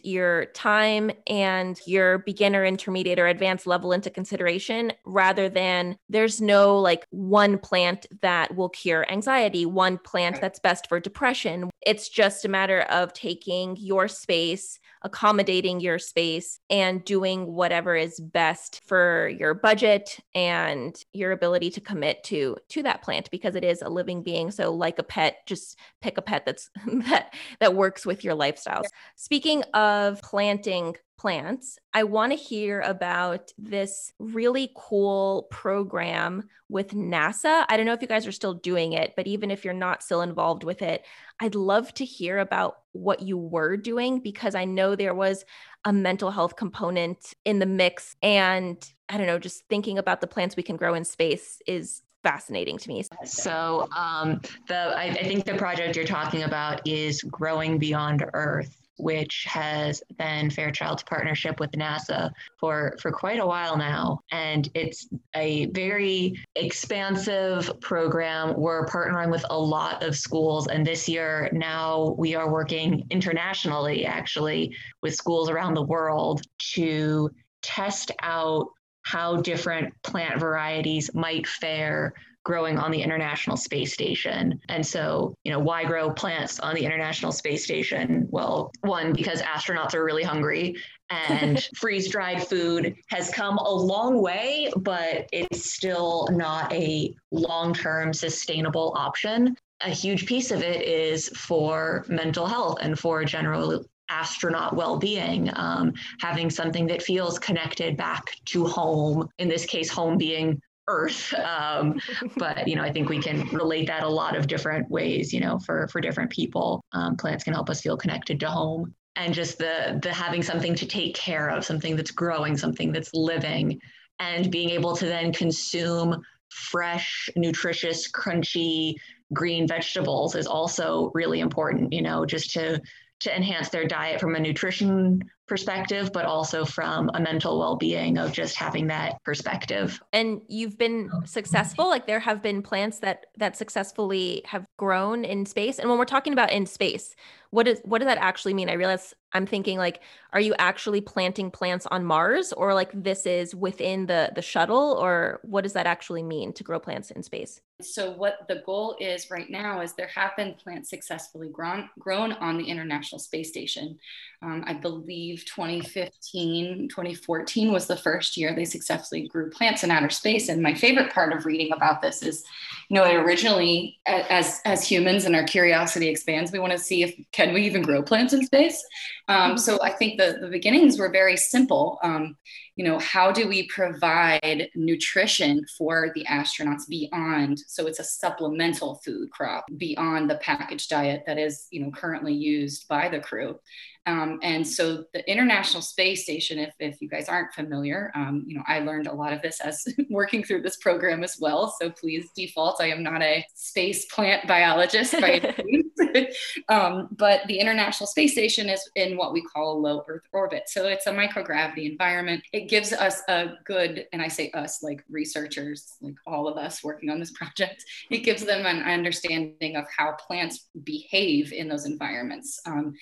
your 0.03 0.45
time, 0.47 1.12
and 1.27 1.79
your 1.86 2.19
beginner, 2.19 2.65
intermediate, 2.65 3.19
or 3.19 3.27
advanced 3.27 3.67
level 3.67 3.91
into 3.91 4.09
consideration 4.09 4.93
rather 5.05 5.49
than 5.49 5.97
there's 6.09 6.41
no 6.41 6.79
like 6.79 7.05
one 7.12 7.57
plant 7.57 8.05
that 8.21 8.55
will 8.55 8.69
cure 8.69 9.05
anxiety, 9.12 9.65
one 9.65 9.97
plant 9.97 10.39
that's 10.41 10.59
best 10.59 10.88
for 10.88 10.99
depression. 10.99 11.69
It's 11.86 12.09
just 12.09 12.45
a 12.45 12.49
matter 12.49 12.81
of 12.81 13.13
taking 13.13 13.77
your 13.77 14.07
space 14.07 14.79
accommodating 15.03 15.81
your 15.81 15.99
space 15.99 16.59
and 16.69 17.03
doing 17.03 17.53
whatever 17.53 17.95
is 17.95 18.19
best 18.19 18.81
for 18.86 19.27
your 19.38 19.53
budget 19.53 20.17
and 20.33 20.95
your 21.12 21.33
ability 21.33 21.69
to 21.69 21.81
commit 21.81 22.23
to 22.23 22.55
to 22.69 22.81
that 22.83 23.01
plant 23.01 23.29
because 23.29 23.55
it 23.55 23.63
is 23.63 23.81
a 23.81 23.89
living 23.89 24.23
being. 24.23 24.49
So 24.49 24.73
like 24.73 24.99
a 24.99 25.03
pet 25.03 25.45
just 25.45 25.77
pick 26.01 26.17
a 26.17 26.21
pet 26.21 26.45
that's 26.45 26.69
that 27.07 27.33
that 27.59 27.75
works 27.75 28.05
with 28.05 28.23
your 28.23 28.36
lifestyles 28.36 28.86
speaking 29.15 29.63
of 29.73 30.21
planting 30.21 30.95
plants, 31.23 31.80
I 31.93 32.04
want 32.04 32.34
to 32.34 32.38
hear 32.38 32.82
about 32.82 33.54
this 33.58 34.12
really 34.19 34.71
cool 34.76 35.47
program 35.52 36.49
with 36.67 36.91
NASA. 36.91 37.63
I 37.69 37.78
don't 37.78 37.86
know 37.86 37.93
if 37.93 38.02
you 38.02 38.10
guys 38.10 38.28
are 38.28 38.32
still 38.34 38.56
doing 38.56 38.91
it, 38.91 39.13
but 39.15 39.26
even 39.26 39.49
if 39.49 39.63
you're 39.63 39.73
not 39.73 40.04
still 40.04 40.21
involved 40.21 40.65
with 40.65 40.82
it, 40.82 41.06
I'd 41.39 41.56
love 41.56 41.93
to 41.93 42.04
hear 42.04 42.39
about 42.39 42.80
what 42.91 43.21
you 43.21 43.38
were 43.38 43.78
doing 43.78 44.19
because 44.19 44.54
I 44.54 44.65
know 44.65 44.97
there 44.97 45.13
was 45.13 45.45
a 45.86 45.93
mental 45.93 46.30
health 46.30 46.58
component 46.58 47.34
in 47.45 47.60
the 47.60 47.65
mix. 47.65 48.17
And 48.21 48.86
I 49.08 49.17
don't 49.17 49.28
know, 49.28 49.39
just 49.39 49.65
thinking 49.69 49.97
about 49.97 50.19
the 50.19 50.28
plants 50.28 50.58
we 50.58 50.63
can 50.63 50.76
grow 50.76 50.93
in 50.93 51.06
space 51.06 51.62
is 51.65 52.02
fascinating 52.21 52.78
to 52.80 52.89
me. 52.89 53.06
So, 53.23 53.88
um, 53.95 54.41
the 54.67 54.76
I, 54.76 55.04
I 55.04 55.23
think 55.23 55.45
the 55.45 55.56
project 55.56 55.95
you're 55.95 56.06
talking 56.06 56.43
about 56.43 56.86
is 56.86 57.21
Growing 57.21 57.78
Beyond 57.78 58.26
Earth 58.34 58.82
which 58.97 59.45
has 59.47 60.03
been 60.17 60.49
Fairchild's 60.49 61.03
partnership 61.03 61.60
with 61.60 61.71
NASA 61.71 62.32
for, 62.60 62.95
for 63.01 63.12
quite 63.12 63.39
a 63.39 63.45
while 63.45 63.77
now. 63.77 64.19
And 64.32 64.69
it's 64.73 65.08
a 65.36 65.67
very 65.67 66.36
expansive 66.56 67.79
program. 67.82 68.53
We're 68.56 68.86
partnering 68.86 69.32
with 69.32 69.45
a 69.49 69.60
lot 69.60 70.03
of 70.03 70.15
schools. 70.15 70.67
And 70.67 70.86
this 70.86 71.10
year, 71.10 71.49
now 71.53 72.15
we 72.17 72.36
are 72.36 72.51
working 72.51 73.06
internationally, 73.10 74.06
actually, 74.06 74.75
with 75.01 75.15
schools 75.15 75.49
around 75.49 75.73
the 75.73 75.84
world 75.84 76.41
to 76.73 77.29
test 77.62 78.12
out 78.21 78.67
how 79.03 79.38
different 79.38 79.93
plant 80.03 80.39
varieties 80.39 81.13
might 81.13 81.45
fare 81.45 82.13
growing 82.43 82.77
on 82.77 82.91
the 82.91 83.01
International 83.01 83.56
Space 83.56 83.93
Station. 83.93 84.60
And 84.69 84.86
so, 84.86 85.36
you 85.43 85.51
know, 85.51 85.60
why 85.60 85.86
grow 85.86 86.12
plants 86.12 86.60
on 86.60 86.75
the 86.75 86.86
International 86.86 87.32
Space 87.32 87.63
Station? 87.63 88.27
Well, 88.29 88.71
one, 88.82 89.13
because 89.13 89.41
astronauts 89.41 89.93
are 89.93 90.03
really 90.03 90.23
hungry 90.23 90.75
and 91.10 91.67
freeze 91.75 92.10
dried 92.10 92.45
food 92.45 92.95
has 93.10 93.29
come 93.29 93.58
a 93.58 93.73
long 93.73 94.21
way, 94.21 94.71
but 94.77 95.27
it's 95.32 95.73
still 95.73 96.27
not 96.32 96.71
a 96.73 97.15
long 97.32 97.73
term 97.73 98.13
sustainable 98.13 98.93
option. 98.95 99.56
A 99.82 99.89
huge 99.89 100.25
piece 100.25 100.51
of 100.51 100.62
it 100.62 100.82
is 100.82 101.29
for 101.29 102.06
mental 102.08 102.45
health 102.45 102.77
and 102.82 102.97
for 102.97 103.23
general 103.25 103.86
astronaut 104.10 104.75
well-being 104.75 105.49
um, 105.56 105.93
having 106.19 106.49
something 106.49 106.86
that 106.88 107.01
feels 107.01 107.39
connected 107.39 107.97
back 107.97 108.36
to 108.45 108.65
home 108.65 109.27
in 109.39 109.47
this 109.47 109.65
case 109.65 109.89
home 109.89 110.17
being 110.17 110.62
earth 110.87 111.33
um, 111.45 111.99
but 112.37 112.67
you 112.67 112.75
know 112.75 112.83
i 112.83 112.91
think 112.91 113.09
we 113.09 113.19
can 113.19 113.47
relate 113.49 113.87
that 113.87 114.03
a 114.03 114.09
lot 114.09 114.35
of 114.35 114.47
different 114.47 114.89
ways 114.89 115.31
you 115.33 115.39
know 115.39 115.59
for 115.59 115.87
for 115.87 116.01
different 116.01 116.31
people. 116.31 116.83
Um, 116.91 117.15
plants 117.15 117.43
can 117.43 117.53
help 117.53 117.69
us 117.69 117.81
feel 117.81 117.97
connected 117.97 118.39
to 118.41 118.47
home. 118.47 118.93
And 119.15 119.33
just 119.33 119.57
the 119.59 119.99
the 120.01 120.11
having 120.11 120.41
something 120.41 120.75
to 120.75 120.85
take 120.87 121.15
care 121.15 121.49
of 121.49 121.63
something 121.63 121.95
that's 121.95 122.11
growing 122.11 122.57
something 122.57 122.91
that's 122.91 123.13
living 123.13 123.79
and 124.19 124.51
being 124.51 124.71
able 124.71 124.95
to 124.95 125.05
then 125.05 125.31
consume 125.31 126.21
fresh 126.49 127.29
nutritious 127.35 128.11
crunchy 128.11 128.95
green 129.33 129.67
vegetables 129.67 130.35
is 130.35 130.45
also 130.45 131.11
really 131.13 131.39
important 131.39 131.91
you 131.91 132.01
know 132.01 132.25
just 132.25 132.51
to 132.51 132.79
to 133.19 133.35
enhance 133.35 133.69
their 133.69 133.85
diet 133.85 134.19
from 134.19 134.35
a 134.35 134.39
nutrition 134.39 135.19
perspective, 135.47 136.12
but 136.13 136.25
also 136.25 136.65
from 136.65 137.10
a 137.13 137.19
mental 137.19 137.60
well 137.60 137.75
being 137.75 138.17
of 138.17 138.32
just 138.32 138.56
having 138.56 138.88
that 138.88 139.21
perspective. 139.23 140.01
And 140.12 140.41
you've 140.47 140.77
been 140.77 141.10
successful. 141.25 141.88
Like 141.89 142.08
there 142.08 142.19
have 142.19 142.41
been 142.41 142.61
plants 142.61 142.99
that 142.99 143.26
that 143.38 143.57
successfully 143.57 144.41
have 144.45 144.65
grown 144.84 145.23
in 145.23 145.45
space. 145.45 145.79
And 145.79 145.89
when 145.89 145.97
we're 145.97 146.03
talking 146.03 146.34
about 146.34 146.51
in 146.51 146.65
space, 146.65 147.15
what 147.53 147.67
is 147.67 147.79
what 147.86 147.99
does 147.99 148.07
that 148.07 148.17
actually 148.17 148.55
mean? 148.55 148.67
I 148.67 148.73
realize 148.73 149.13
I'm 149.31 149.45
thinking 149.45 149.77
like, 149.77 150.01
are 150.34 150.41
you 150.41 150.55
actually 150.57 151.01
planting 151.01 151.51
plants 151.51 151.86
on 151.86 152.03
Mars 152.03 152.51
or 152.51 152.73
like 152.73 152.89
this 152.93 153.27
is 153.27 153.53
within 153.53 154.07
the 154.07 154.31
the 154.34 154.41
shuttle 154.41 154.97
or 154.99 155.39
what 155.43 155.61
does 155.61 155.73
that 155.73 155.86
actually 155.86 156.23
mean 156.23 156.51
to 156.53 156.63
grow 156.63 156.79
plants 156.79 157.11
in 157.11 157.21
space? 157.21 157.61
So 157.81 158.11
what 158.11 158.47
the 158.47 158.63
goal 158.65 158.95
is 158.99 159.29
right 159.29 159.49
now 159.49 159.81
is 159.81 159.93
there 159.93 160.09
have 160.15 160.36
been 160.36 160.55
plants 160.55 160.89
successfully 160.89 161.49
grown 161.49 161.89
grown 161.99 162.34
on 162.34 162.57
the 162.57 162.65
International 162.65 163.19
Space 163.19 163.49
Station. 163.49 163.99
Um, 164.41 164.63
I 164.65 164.73
believe 164.73 165.45
2015, 165.45 166.89
2014 166.89 167.71
was 167.71 167.86
the 167.86 167.97
first 167.97 168.36
year 168.36 168.55
they 168.55 168.65
successfully 168.65 169.27
grew 169.27 169.51
plants 169.51 169.84
in 169.84 169.91
outer 169.91 170.09
space. 170.09 170.49
And 170.49 170.61
my 170.61 170.73
favorite 170.73 171.13
part 171.13 171.34
of 171.34 171.45
reading 171.45 171.71
about 171.71 172.01
this 172.01 172.23
is, 172.23 172.43
you 172.89 172.95
know, 172.95 173.05
it 173.05 173.15
originally 173.15 173.99
as 174.07 174.59
as 174.65 174.72
humans 174.82 175.26
and 175.26 175.36
our 175.36 175.43
curiosity 175.43 176.07
expands, 176.07 176.51
we 176.51 176.59
want 176.59 176.71
to 176.71 176.78
see 176.78 177.03
if 177.03 177.13
can 177.34 177.53
we 177.53 177.65
even 177.65 177.82
grow 177.82 178.01
plants 178.01 178.32
in 178.32 178.45
space. 178.45 178.82
Um, 179.28 179.57
so 179.57 179.78
I 179.82 179.89
think 179.89 180.17
the, 180.17 180.38
the 180.39 180.47
beginnings 180.47 180.97
were 180.97 181.11
very 181.11 181.36
simple. 181.36 181.99
Um, 182.01 182.38
you 182.76 182.84
know, 182.84 182.97
how 182.97 183.32
do 183.32 183.47
we 183.47 183.67
provide 183.67 184.69
nutrition 184.76 185.63
for 185.78 186.11
the 186.15 186.26
astronauts 186.26 186.88
beyond? 186.88 187.59
So 187.67 187.86
it's 187.86 187.99
a 187.99 188.03
supplemental 188.03 189.01
food 189.05 189.30
crop 189.30 189.65
beyond 189.78 190.30
the 190.30 190.38
packaged 190.38 190.89
diet 190.89 191.24
that 191.28 191.38
is, 191.38 191.67
you 191.69 191.82
know, 191.82 191.91
currently 191.91 192.34
used 192.34 192.88
by 192.88 193.09
the 193.09 193.19
crew. 193.19 193.59
Um, 194.06 194.39
and 194.41 194.68
so 194.68 195.06
the 195.14 195.30
International 195.30 195.82
Space 195.82 196.24
Station, 196.24 196.60
if, 196.60 196.74
if 196.80 197.01
you 197.01 197.08
guys 197.08 197.30
aren't 197.30 197.54
familiar, 197.54 198.12
um, 198.16 198.43
you 198.45 198.56
know, 198.56 198.64
I 198.68 198.80
learned 198.80 199.08
a 199.08 199.14
lot 199.14 199.34
of 199.34 199.41
this 199.41 199.62
as 199.62 199.86
working 200.10 200.43
through 200.43 200.62
this 200.62 200.78
program 200.78 201.24
as 201.24 201.38
well. 201.39 201.74
So 201.80 201.89
please 201.89 202.30
default, 202.36 202.82
I 202.82 202.89
am 202.89 203.04
not 203.04 203.22
a 203.22 203.45
space 203.54 204.06
plant 204.06 204.47
biologist 204.47 205.14
by 205.14 205.54
um, 206.70 207.10
but 207.12 207.41
the 207.47 207.60
International 207.60 208.08
Space 208.08 208.34
Station 208.34 208.70
is 208.70 208.89
in 208.95 209.18
what 209.18 209.34
we 209.34 209.41
call 209.41 209.78
a 209.78 209.80
low 209.80 210.04
Earth 210.08 210.24
orbit. 210.32 210.64
So 210.68 210.88
it's 210.88 211.08
a 211.08 211.12
microgravity 211.12 211.89
environment. 211.89 212.43
It 212.51 212.70
gives 212.70 212.93
us 212.93 213.22
a 213.28 213.54
good, 213.66 214.06
and 214.12 214.22
I 214.22 214.28
say 214.28 214.51
us 214.51 214.84
like 214.84 215.04
researchers, 215.10 215.95
like 216.01 216.16
all 216.26 216.47
of 216.47 216.58
us 216.58 216.84
working 216.84 217.10
on 217.10 217.20
this 217.20 217.32
project, 217.32 217.84
it 218.10 218.20
gives 218.20 218.43
them 218.45 218.66
an 218.66 218.84
understanding 218.84 219.76
of 219.76 219.86
how 219.95 220.14
plants 220.14 220.68
behave 220.84 221.54
in 221.54 221.68
those 221.68 221.86
environments. 221.86 222.60
Um, 222.66 222.93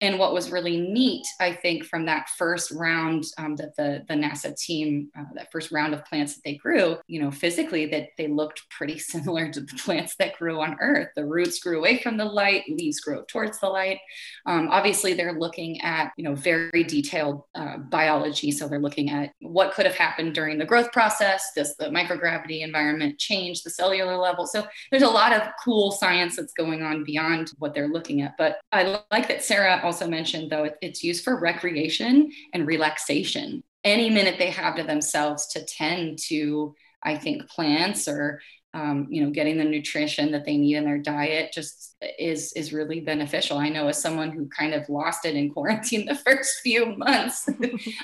and 0.00 0.18
what 0.18 0.32
was 0.32 0.50
really 0.50 0.78
neat, 0.78 1.26
I 1.40 1.52
think, 1.52 1.84
from 1.84 2.06
that 2.06 2.30
first 2.30 2.70
round 2.70 3.24
um, 3.36 3.56
that 3.56 3.76
the, 3.76 4.02
the 4.08 4.14
NASA 4.14 4.56
team, 4.56 5.10
uh, 5.18 5.24
that 5.34 5.52
first 5.52 5.70
round 5.70 5.92
of 5.92 6.04
plants 6.06 6.34
that 6.34 6.40
they 6.44 6.54
grew, 6.54 6.96
you 7.06 7.20
know, 7.20 7.30
physically, 7.30 7.86
that 7.86 8.08
they 8.16 8.26
looked 8.26 8.68
pretty 8.70 8.98
similar 9.10 9.50
to 9.50 9.60
the 9.60 9.74
plants 9.84 10.16
that 10.18 10.38
grew 10.38 10.60
on 10.60 10.76
Earth. 10.80 11.08
The 11.16 11.26
roots 11.26 11.58
grew 11.60 11.78
away 11.78 11.98
from 11.98 12.16
the 12.16 12.24
light, 12.24 12.64
leaves 12.68 13.00
grew 13.00 13.24
towards 13.28 13.60
the 13.60 13.68
light. 13.68 13.98
Um, 14.46 14.68
obviously, 14.70 15.12
they're 15.12 15.38
looking 15.38 15.80
at, 15.82 16.12
you 16.16 16.24
know, 16.24 16.34
very 16.34 16.84
detailed 16.84 17.42
uh, 17.54 17.76
biology. 17.76 18.52
So 18.52 18.68
they're 18.68 18.78
looking 18.78 19.10
at 19.10 19.32
what 19.40 19.74
could 19.74 19.86
have 19.86 19.94
happened 19.94 20.34
during 20.34 20.56
the 20.56 20.64
growth 20.64 20.92
process. 20.92 21.52
Does 21.54 21.76
the 21.76 21.86
microgravity 21.86 22.62
environment 22.62 23.18
change 23.18 23.62
the 23.62 23.70
cellular 23.70 24.16
level? 24.16 24.46
So 24.46 24.66
there's 24.90 25.02
a 25.02 25.08
lot 25.08 25.34
of 25.34 25.42
cool 25.62 25.92
science 25.92 26.36
that's 26.36 26.54
going 26.54 26.82
on 26.82 27.04
beyond 27.04 27.52
what 27.58 27.74
they're 27.74 27.88
looking 27.88 28.22
at. 28.22 28.36
But 28.38 28.60
I 28.72 29.02
like 29.10 29.28
that 29.28 29.44
Sara 29.44 29.80
also 29.90 30.06
mentioned, 30.06 30.52
though, 30.52 30.70
it's 30.80 31.02
used 31.02 31.24
for 31.24 31.40
recreation 31.40 32.30
and 32.54 32.64
relaxation. 32.64 33.64
Any 33.82 34.08
minute 34.08 34.36
they 34.38 34.50
have 34.50 34.76
to 34.76 34.84
themselves 34.84 35.48
to 35.48 35.64
tend 35.64 36.20
to, 36.28 36.76
I 37.02 37.16
think, 37.16 37.48
plants 37.48 38.06
or 38.06 38.40
um, 38.72 39.08
you 39.10 39.24
know 39.24 39.30
getting 39.30 39.58
the 39.58 39.64
nutrition 39.64 40.30
that 40.30 40.44
they 40.44 40.56
need 40.56 40.76
in 40.76 40.84
their 40.84 40.98
diet 40.98 41.52
just 41.52 41.96
is 42.20 42.52
is 42.52 42.72
really 42.72 43.00
beneficial 43.00 43.58
i 43.58 43.68
know 43.68 43.88
as 43.88 44.00
someone 44.00 44.30
who 44.30 44.48
kind 44.56 44.74
of 44.74 44.88
lost 44.88 45.24
it 45.24 45.34
in 45.34 45.50
quarantine 45.50 46.06
the 46.08 46.14
first 46.14 46.60
few 46.62 46.94
months 46.96 47.48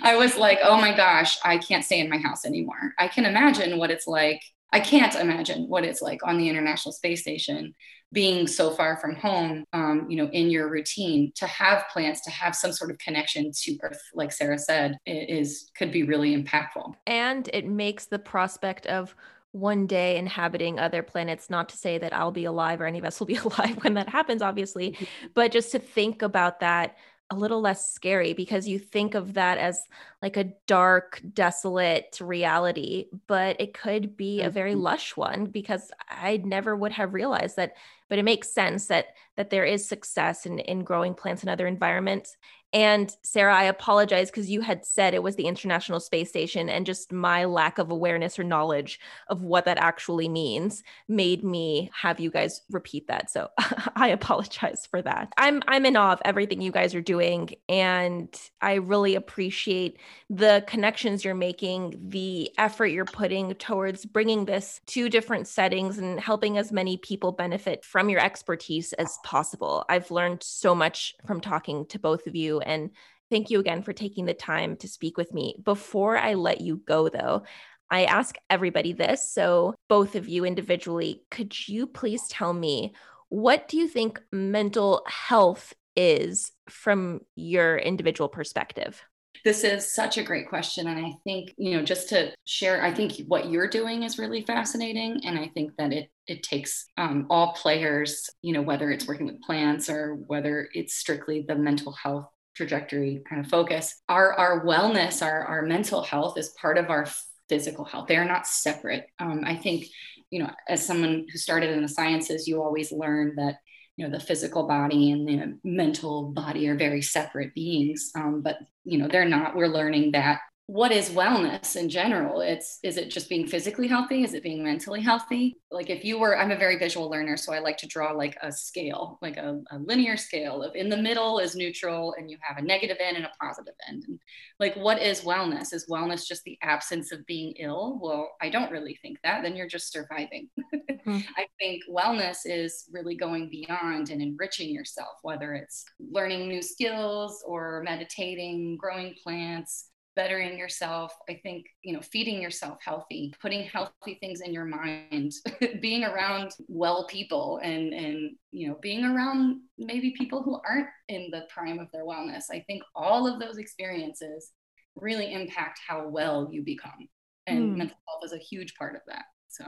i 0.03 0.17
was 0.17 0.37
like 0.37 0.59
oh 0.65 0.77
my 0.77 0.93
gosh 0.93 1.39
i 1.45 1.57
can't 1.57 1.85
stay 1.85 2.01
in 2.01 2.11
my 2.11 2.19
house 2.19 2.45
anymore 2.45 2.93
i 2.99 3.07
can 3.07 3.25
imagine 3.25 3.79
what 3.79 3.93
it's 3.93 4.09
like 4.09 4.43
i 4.73 4.81
can't 4.81 5.15
imagine 5.15 5.69
what 5.69 5.85
it's 5.85 6.03
like 6.03 6.19
on 6.25 6.37
the 6.37 6.49
international 6.49 6.93
space 6.93 7.21
station 7.21 7.73
being 8.13 8.47
so 8.47 8.71
far 8.71 8.97
from 8.97 9.15
home, 9.17 9.65
um, 9.73 10.07
you 10.09 10.17
know, 10.17 10.29
in 10.31 10.49
your 10.51 10.69
routine, 10.69 11.33
to 11.35 11.47
have 11.47 11.85
plants, 11.93 12.21
to 12.23 12.31
have 12.31 12.55
some 12.55 12.73
sort 12.73 12.91
of 12.91 12.99
connection 12.99 13.51
to 13.53 13.77
Earth, 13.83 14.01
like 14.15 14.33
Sara 14.33 14.59
said, 14.59 14.97
is 15.07 15.71
could 15.77 15.93
be 15.93 16.03
really 16.03 16.37
impactful. 16.37 16.95
And 17.07 17.49
it 17.53 17.67
makes 17.67 18.07
the 18.07 18.19
prospect 18.19 18.87
of 18.87 19.15
one 19.53 19.87
day 19.87 20.17
inhabiting 20.19 20.79
other 20.79 21.03
planets 21.03 21.49
not 21.49 21.71
to 21.71 21.79
say 21.79 21.97
that 21.97 22.13
i'll 22.13 22.31
be 22.31 22.45
alive 22.45 22.79
or 22.79 22.85
any 22.85 22.99
of 22.99 23.05
us 23.07 23.19
will 23.19 23.27
be 23.27 23.37
alive 23.45 23.83
when 23.83 23.95
that 23.95 24.09
happens 24.09 24.43
obviously 24.43 24.91
mm-hmm. 24.91 25.05
but 25.33 25.51
just 25.51 25.73
to 25.73 25.79
think 25.79 26.21
about 26.21 26.61
that 26.61 26.97
a 27.31 27.35
little 27.35 27.61
less 27.61 27.93
scary 27.93 28.33
because 28.35 28.69
you 28.69 28.79
think 28.79 29.15
of 29.15 29.35
that 29.35 29.59
as 29.59 29.83
like 30.23 30.37
a 30.37 30.53
dark, 30.67 31.21
desolate 31.35 32.19
reality, 32.21 33.07
but 33.27 33.61
it 33.61 33.75
could 33.75 34.17
be 34.17 34.43
a 34.43 34.51
very 34.51 34.73
mm-hmm. 34.73 34.83
lush 34.83 35.17
one 35.17 35.47
because 35.47 35.91
I 36.09 36.37
never 36.39 36.77
would 36.77 36.93
have 36.93 37.15
realized 37.15 37.57
that. 37.57 37.73
But 38.09 38.19
it 38.19 38.25
makes 38.25 38.53
sense 38.53 38.87
that 38.87 39.07
that 39.37 39.51
there 39.51 39.65
is 39.65 39.89
success 39.89 40.47
in 40.47 40.61
in 40.61 40.85
growing 40.85 41.15
plants 41.15 41.43
in 41.43 41.49
other 41.49 41.67
environments. 41.67 42.37
And 42.73 43.15
Sara, 43.23 43.55
I 43.55 43.65
apologize 43.65 44.31
because 44.31 44.51
you 44.51 44.61
had 44.61 44.85
said 44.85 45.15
it 45.15 45.23
was 45.23 45.37
the 45.37 45.47
International 45.47 46.01
Space 46.01 46.29
Station, 46.29 46.69
and 46.69 46.85
just 46.85 47.13
my 47.13 47.45
lack 47.45 47.79
of 47.79 47.91
awareness 47.91 48.39
or 48.39 48.45
knowledge 48.45 49.01
of 49.29 49.43
what 49.43 49.65
that 49.65 49.79
actually 49.79 50.29
means 50.29 50.83
made 51.09 51.45
me 51.45 51.91
have 51.95 52.21
you 52.21 52.31
guys 52.31 52.63
repeat 52.71 53.07
that. 53.09 53.31
So 53.31 53.49
I 53.97 54.09
apologize 54.09 54.87
for 54.91 55.01
that. 55.03 55.33
I'm 55.37 55.63
I'm 55.69 55.87
in 55.87 55.97
awe 55.97 56.13
of 56.13 56.23
everything 56.25 56.61
you 56.61 56.73
guys 56.73 56.95
are 56.95 57.01
doing, 57.01 57.51
and 57.69 58.29
I 58.61 58.75
really 58.75 59.15
appreciate 59.15 59.99
the 60.29 60.65
connections 60.67 61.25
you're 61.25 61.35
making, 61.35 61.95
the 62.09 62.51
effort 62.59 62.87
you're 62.87 63.05
putting 63.05 63.55
towards 63.55 64.05
bringing 64.05 64.45
this 64.45 64.81
to 64.87 65.09
different 65.09 65.47
settings 65.47 65.99
and 65.99 66.19
helping 66.21 66.59
as 66.59 66.73
many 66.73 66.97
people 66.97 67.33
benefit 67.33 67.85
from 67.85 68.11
your 68.11 68.21
expertise 68.21 68.93
as 68.95 69.19
possible. 69.25 69.85
I've 69.89 70.11
learned 70.11 70.43
so 70.43 70.75
much 70.75 71.15
from 71.27 71.41
talking 71.41 71.87
to 71.87 71.99
both 71.99 72.27
of 72.27 72.35
and 72.61 72.91
thank 73.31 73.51
you 73.51 73.61
again 73.61 73.83
for 73.83 73.93
taking 73.93 74.25
the 74.25 74.35
time 74.35 74.77
to 74.79 74.89
speak 74.89 75.17
with 75.17 75.33
me. 75.33 75.57
Before 75.63 76.17
I 76.17 76.35
let 76.35 76.61
you 76.61 76.77
go, 76.77 77.09
though, 77.09 77.43
I 77.91 78.05
ask 78.05 78.37
everybody 78.51 78.93
this. 78.93 79.31
So, 79.31 79.75
both 79.89 80.17
of 80.17 80.29
you 80.29 80.45
individually, 80.45 81.23
could 81.31 81.69
you 81.69 81.87
please 81.87 82.27
tell 82.29 82.53
me 82.53 82.95
what 83.29 83.69
do 83.69 83.77
you 83.77 83.89
think 83.89 84.21
mental 84.31 85.03
health 85.07 85.75
is 85.97 86.53
from 86.69 87.21
your 87.35 87.77
individual 87.77 88.29
perspective? 88.29 89.03
This 89.45 89.65
is 89.65 89.93
such 89.93 90.19
a 90.19 90.25
great 90.25 90.49
question. 90.49 90.89
And 90.89 91.05
I 91.05 91.13
think, 91.23 91.55
you 91.57 91.77
know, 91.77 91.85
just 91.85 92.09
to 92.09 92.33
share, 92.45 92.83
I 92.83 92.93
think 92.93 93.13
what 93.29 93.51
you're 93.51 93.69
doing 93.69 94.03
is 94.03 94.19
really 94.19 94.43
fascinating. 94.43 95.21
And 95.25 95.39
I 95.39 95.49
think 95.55 95.73
that 95.79 95.93
it 95.93 96.11
it 96.27 96.43
takes 96.43 96.87
um, 96.97 97.27
all 97.31 97.53
players, 97.53 98.29
you 98.43 98.53
know, 98.53 98.63
whether 98.63 98.91
it's 98.91 99.07
working 99.07 99.27
with 99.27 99.41
plants 99.43 99.89
or 99.89 100.15
whether 100.15 100.69
it's 100.73 100.97
strictly 100.97 101.45
the 101.47 101.55
mental 101.55 101.93
health 101.93 102.29
trajectory 102.57 103.23
kind 103.29 103.45
of 103.45 103.51
focus. 103.51 104.03
Our 104.09 104.33
our 104.35 104.65
wellness 104.65 105.23
our 105.23 105.45
our 105.45 105.63
mental 105.63 106.03
health 106.03 106.39
is 106.39 106.55
part 106.61 106.79
of 106.79 106.91
our 106.91 107.07
physical 107.49 107.85
health. 107.85 108.09
They 108.09 108.17
are 108.17 108.25
not 108.25 108.47
separate. 108.47 109.07
Um, 109.19 109.43
i 109.45 109.55
think 109.55 109.87
you 110.31 110.41
know 110.43 110.51
as 110.69 110.85
someone 110.85 111.27
who 111.31 111.39
started 111.39 111.71
in 111.71 111.83
the 111.83 111.89
sciences 111.89 112.49
you 112.49 112.61
always 112.61 112.91
learn 112.91 113.37
that 113.37 113.59
you 113.97 114.07
know 114.07 114.13
the 114.13 114.25
physical 114.25 114.67
body 114.67 115.11
and 115.11 115.27
the 115.27 115.59
mental 115.65 116.31
body 116.33 116.69
are 116.69 116.77
very 116.77 117.03
separate 117.03 117.55
beings. 117.55 118.11
Um, 118.15 118.43
but 118.43 118.59
you 118.85 118.99
know 118.99 119.09
they're 119.09 119.29
not 119.29 119.57
we're 119.57 119.69
learning 119.69 120.13
that 120.13 120.41
what 120.69 120.91
is 120.91 121.11
wellness 121.11 121.77
in 121.77 121.89
general? 121.89 122.41
It's 122.41 122.81
is 122.83 122.97
it 122.97 123.09
just 123.09 123.29
being 123.29 123.47
physically 123.47 123.87
healthy? 123.87 124.25
Is 124.25 124.35
it 124.35 124.43
being 124.43 124.65
mentally 124.65 125.01
healthy? 125.01 125.57
Like 125.71 125.91
if 125.91 126.05
you 126.05 126.19
were 126.19 126.37
i'm 126.37 126.51
a 126.51 126.57
very 126.57 126.77
visual 126.77 127.11
learner 127.11 127.37
so 127.37 127.53
i 127.53 127.59
like 127.59 127.77
to 127.77 127.87
draw 127.87 128.13
like 128.13 128.37
a 128.41 128.51
scale 128.51 129.19
like 129.21 129.37
a, 129.37 129.61
a, 129.73 129.79
linear 129.79 130.17
scale 130.17 130.63
of 130.63 130.75
in 130.75 130.89
the 130.89 130.97
middle 130.97 131.39
is 131.39 131.55
neutral 131.55 132.15
and 132.17 132.31
you 132.31 132.39
have 132.41 132.57
a 132.57 132.63
negative 132.63 132.97
end 133.01 133.17
and 133.17 133.27
a 133.27 133.33
positive 133.41 133.75
end. 133.89 134.05
And 134.09 134.19
like 134.59 134.75
what 134.75 135.01
is 135.01 135.21
wellness? 135.21 135.73
Is 135.73 135.87
wellness 135.87 136.27
just 136.27 136.45
the 136.45 136.59
absence 136.63 137.13
of 137.13 137.27
being 137.27 137.53
ill? 137.59 137.99
Well 138.03 138.33
i 138.41 138.49
don't 138.49 138.73
really 138.73 138.99
think 139.03 139.19
that. 139.23 139.43
Then 139.43 139.55
you're 139.55 139.69
just 139.69 139.93
surviving. 139.93 140.49
Mm-hmm. 140.59 141.19
i 141.37 141.47
think 141.61 141.83
wellness 141.89 142.39
is 142.45 142.89
really 142.93 143.17
going 143.17 143.49
beyond 143.51 144.11
and 144.11 144.21
enriching 144.21 144.71
yourself 144.71 145.19
whether 145.23 145.55
it's 145.55 145.85
learning 146.11 146.49
new 146.49 146.63
skills 146.63 147.45
or 147.47 147.83
meditating 147.85 148.77
growing 148.81 149.15
plants 149.23 149.91
bettering 150.17 150.59
yourself 150.59 151.15
i 151.29 151.35
think 151.43 151.67
you 151.83 151.93
know 151.93 152.01
feeding 152.01 152.41
yourself 152.41 152.79
healthy 152.83 153.33
putting 153.41 153.63
healthy 153.65 154.17
things 154.21 154.41
in 154.41 154.53
your 154.53 154.65
mind 154.65 155.33
being 155.81 156.03
around 156.03 156.51
well 156.69 157.07
people 157.07 157.61
and 157.63 157.93
and 157.93 158.35
you 158.51 158.67
know 158.67 158.77
being 158.81 159.05
around 159.05 159.61
maybe 159.79 160.15
people 160.17 160.43
who 160.43 160.59
aren't 160.67 160.89
in 161.09 161.29
the 161.31 161.43
prime 161.49 161.79
of 161.79 161.87
their 161.93 162.05
wellness 162.05 162.45
i 162.51 162.65
think 162.67 162.83
all 162.95 163.33
of 163.33 163.39
those 163.39 163.59
experiences 163.59 164.53
really 164.97 165.33
impact 165.33 165.79
how 165.87 166.09
well 166.09 166.49
you 166.51 166.65
become 166.65 167.07
and 167.47 167.75
mm. 167.75 167.77
mental 167.77 167.97
health 168.09 168.25
is 168.25 168.33
a 168.33 168.39
huge 168.39 168.75
part 168.75 168.97
of 168.97 169.03
that 169.07 169.27
so 169.49 169.65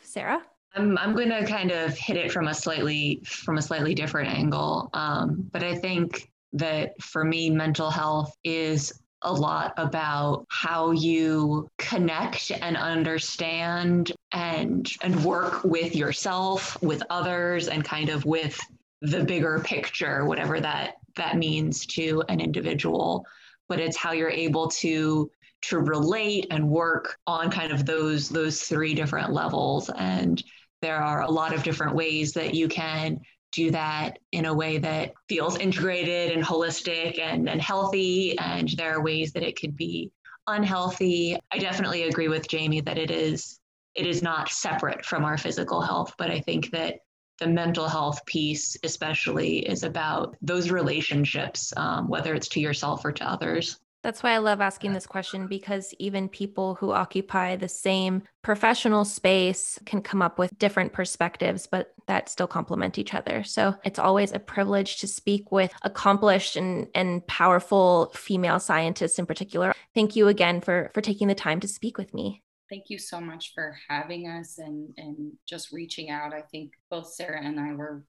sara 0.00 0.42
I'm, 0.74 0.98
I'm 0.98 1.14
going 1.14 1.30
to 1.30 1.46
kind 1.46 1.70
of 1.70 1.96
hit 1.96 2.16
it 2.16 2.30
from 2.30 2.48
a 2.48 2.54
slightly 2.54 3.22
from 3.24 3.56
a 3.56 3.62
slightly 3.62 3.94
different 3.94 4.28
angle. 4.28 4.90
Um, 4.92 5.48
but 5.50 5.62
I 5.62 5.74
think 5.74 6.30
that 6.52 7.00
for 7.00 7.24
me, 7.24 7.48
mental 7.48 7.90
health 7.90 8.36
is 8.44 8.92
a 9.22 9.32
lot 9.32 9.72
about 9.76 10.46
how 10.50 10.90
you 10.90 11.68
connect 11.78 12.50
and 12.50 12.76
understand 12.76 14.12
and 14.32 14.90
and 15.02 15.24
work 15.24 15.64
with 15.64 15.96
yourself, 15.96 16.80
with 16.82 17.02
others, 17.10 17.68
and 17.68 17.84
kind 17.84 18.08
of 18.08 18.24
with 18.24 18.58
the 19.02 19.24
bigger 19.24 19.60
picture, 19.64 20.24
whatever 20.24 20.60
that 20.60 20.94
that 21.16 21.36
means 21.36 21.86
to 21.86 22.22
an 22.28 22.40
individual. 22.40 23.24
But 23.68 23.80
it's 23.80 23.96
how 23.96 24.12
you're 24.12 24.30
able 24.30 24.68
to 24.68 25.30
to 25.62 25.78
relate 25.78 26.46
and 26.50 26.68
work 26.68 27.18
on 27.26 27.50
kind 27.50 27.72
of 27.72 27.86
those 27.86 28.28
those 28.28 28.62
three 28.62 28.94
different 28.94 29.32
levels 29.32 29.90
and 29.96 30.42
there 30.82 31.02
are 31.02 31.22
a 31.22 31.30
lot 31.30 31.54
of 31.54 31.62
different 31.62 31.94
ways 31.94 32.32
that 32.32 32.54
you 32.54 32.68
can 32.68 33.18
do 33.56 33.70
that 33.70 34.18
in 34.32 34.44
a 34.44 34.54
way 34.54 34.78
that 34.78 35.14
feels 35.28 35.58
integrated 35.58 36.30
and 36.30 36.44
holistic 36.44 37.18
and, 37.18 37.48
and 37.48 37.60
healthy. 37.60 38.38
And 38.38 38.68
there 38.76 38.94
are 38.94 39.02
ways 39.02 39.32
that 39.32 39.42
it 39.42 39.58
could 39.58 39.76
be 39.76 40.12
unhealthy. 40.46 41.38
I 41.50 41.58
definitely 41.58 42.02
agree 42.04 42.28
with 42.28 42.48
Jamie 42.48 42.82
that 42.82 42.98
it 42.98 43.10
is 43.10 43.58
it 43.94 44.06
is 44.06 44.22
not 44.22 44.50
separate 44.50 45.06
from 45.06 45.24
our 45.24 45.38
physical 45.38 45.80
health, 45.80 46.12
but 46.18 46.30
I 46.30 46.40
think 46.40 46.70
that 46.72 46.98
the 47.40 47.46
mental 47.46 47.88
health 47.88 48.24
piece, 48.26 48.76
especially, 48.84 49.58
is 49.60 49.84
about 49.84 50.36
those 50.42 50.70
relationships, 50.70 51.72
um, 51.78 52.06
whether 52.08 52.34
it's 52.34 52.48
to 52.48 52.60
yourself 52.60 53.06
or 53.06 53.12
to 53.12 53.28
others. 53.28 53.78
That's 54.06 54.22
why 54.22 54.34
I 54.34 54.38
love 54.38 54.60
asking 54.60 54.92
this 54.92 55.04
question 55.04 55.48
because 55.48 55.92
even 55.98 56.28
people 56.28 56.76
who 56.76 56.92
occupy 56.92 57.56
the 57.56 57.66
same 57.66 58.22
professional 58.40 59.04
space 59.04 59.80
can 59.84 60.00
come 60.00 60.22
up 60.22 60.38
with 60.38 60.56
different 60.60 60.92
perspectives, 60.92 61.66
but 61.66 61.92
that 62.06 62.28
still 62.28 62.46
complement 62.46 62.98
each 62.98 63.14
other. 63.14 63.42
So 63.42 63.74
it's 63.84 63.98
always 63.98 64.30
a 64.30 64.38
privilege 64.38 64.98
to 64.98 65.08
speak 65.08 65.50
with 65.50 65.74
accomplished 65.82 66.54
and, 66.54 66.86
and 66.94 67.26
powerful 67.26 68.12
female 68.14 68.60
scientists 68.60 69.18
in 69.18 69.26
particular. 69.26 69.74
Thank 69.92 70.14
you 70.14 70.28
again 70.28 70.60
for, 70.60 70.92
for 70.94 71.00
taking 71.00 71.26
the 71.26 71.34
time 71.34 71.58
to 71.58 71.66
speak 71.66 71.98
with 71.98 72.14
me 72.14 72.44
thank 72.68 72.86
you 72.88 72.98
so 72.98 73.20
much 73.20 73.52
for 73.54 73.76
having 73.88 74.26
us 74.26 74.58
and 74.58 74.92
and 74.96 75.32
just 75.48 75.70
reaching 75.70 76.10
out. 76.10 76.34
I 76.34 76.40
think 76.40 76.72
both 76.90 77.12
Sara 77.12 77.40
and 77.40 77.60
I 77.60 77.72
were 77.74 78.04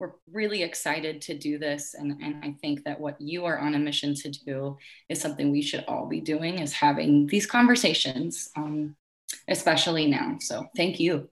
we're 0.00 0.12
really 0.32 0.62
excited 0.62 1.20
to 1.20 1.36
do 1.36 1.58
this 1.58 1.94
and, 1.94 2.20
and 2.22 2.44
i 2.44 2.54
think 2.60 2.84
that 2.84 3.00
what 3.00 3.20
you 3.20 3.44
are 3.44 3.58
on 3.58 3.74
a 3.74 3.78
mission 3.78 4.14
to 4.14 4.30
do 4.30 4.76
is 5.08 5.20
something 5.20 5.50
we 5.50 5.62
should 5.62 5.84
all 5.88 6.06
be 6.06 6.20
doing 6.20 6.58
is 6.58 6.72
having 6.72 7.26
these 7.26 7.46
conversations 7.46 8.50
um, 8.56 8.96
especially 9.48 10.06
now. 10.06 10.36
So 10.40 10.66
thank 10.76 11.00
you. 11.00 11.28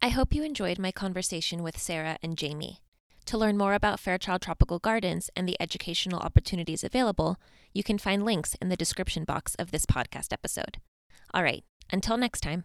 I 0.00 0.08
hope 0.08 0.34
you 0.34 0.42
enjoyed 0.42 0.78
my 0.78 0.90
conversation 0.90 1.62
with 1.62 1.78
sara 1.78 2.18
and 2.22 2.36
jamie. 2.36 2.80
To 3.26 3.38
learn 3.38 3.56
more 3.56 3.74
about 3.74 4.00
fairchild 4.00 4.42
tropical 4.42 4.80
gardens 4.80 5.30
and 5.36 5.48
the 5.48 5.60
educational 5.60 6.18
opportunities 6.18 6.82
available 6.82 7.38
you 7.72 7.82
can 7.82 7.96
find 7.96 8.24
links 8.24 8.54
in 8.60 8.68
the 8.68 8.76
description 8.76 9.24
box 9.24 9.54
of 9.54 9.70
this 9.70 9.86
podcast 9.86 10.32
episode. 10.32 10.78
All 11.32 11.42
right 11.42 11.64
until 11.90 12.16
next 12.16 12.40
time 12.40 12.64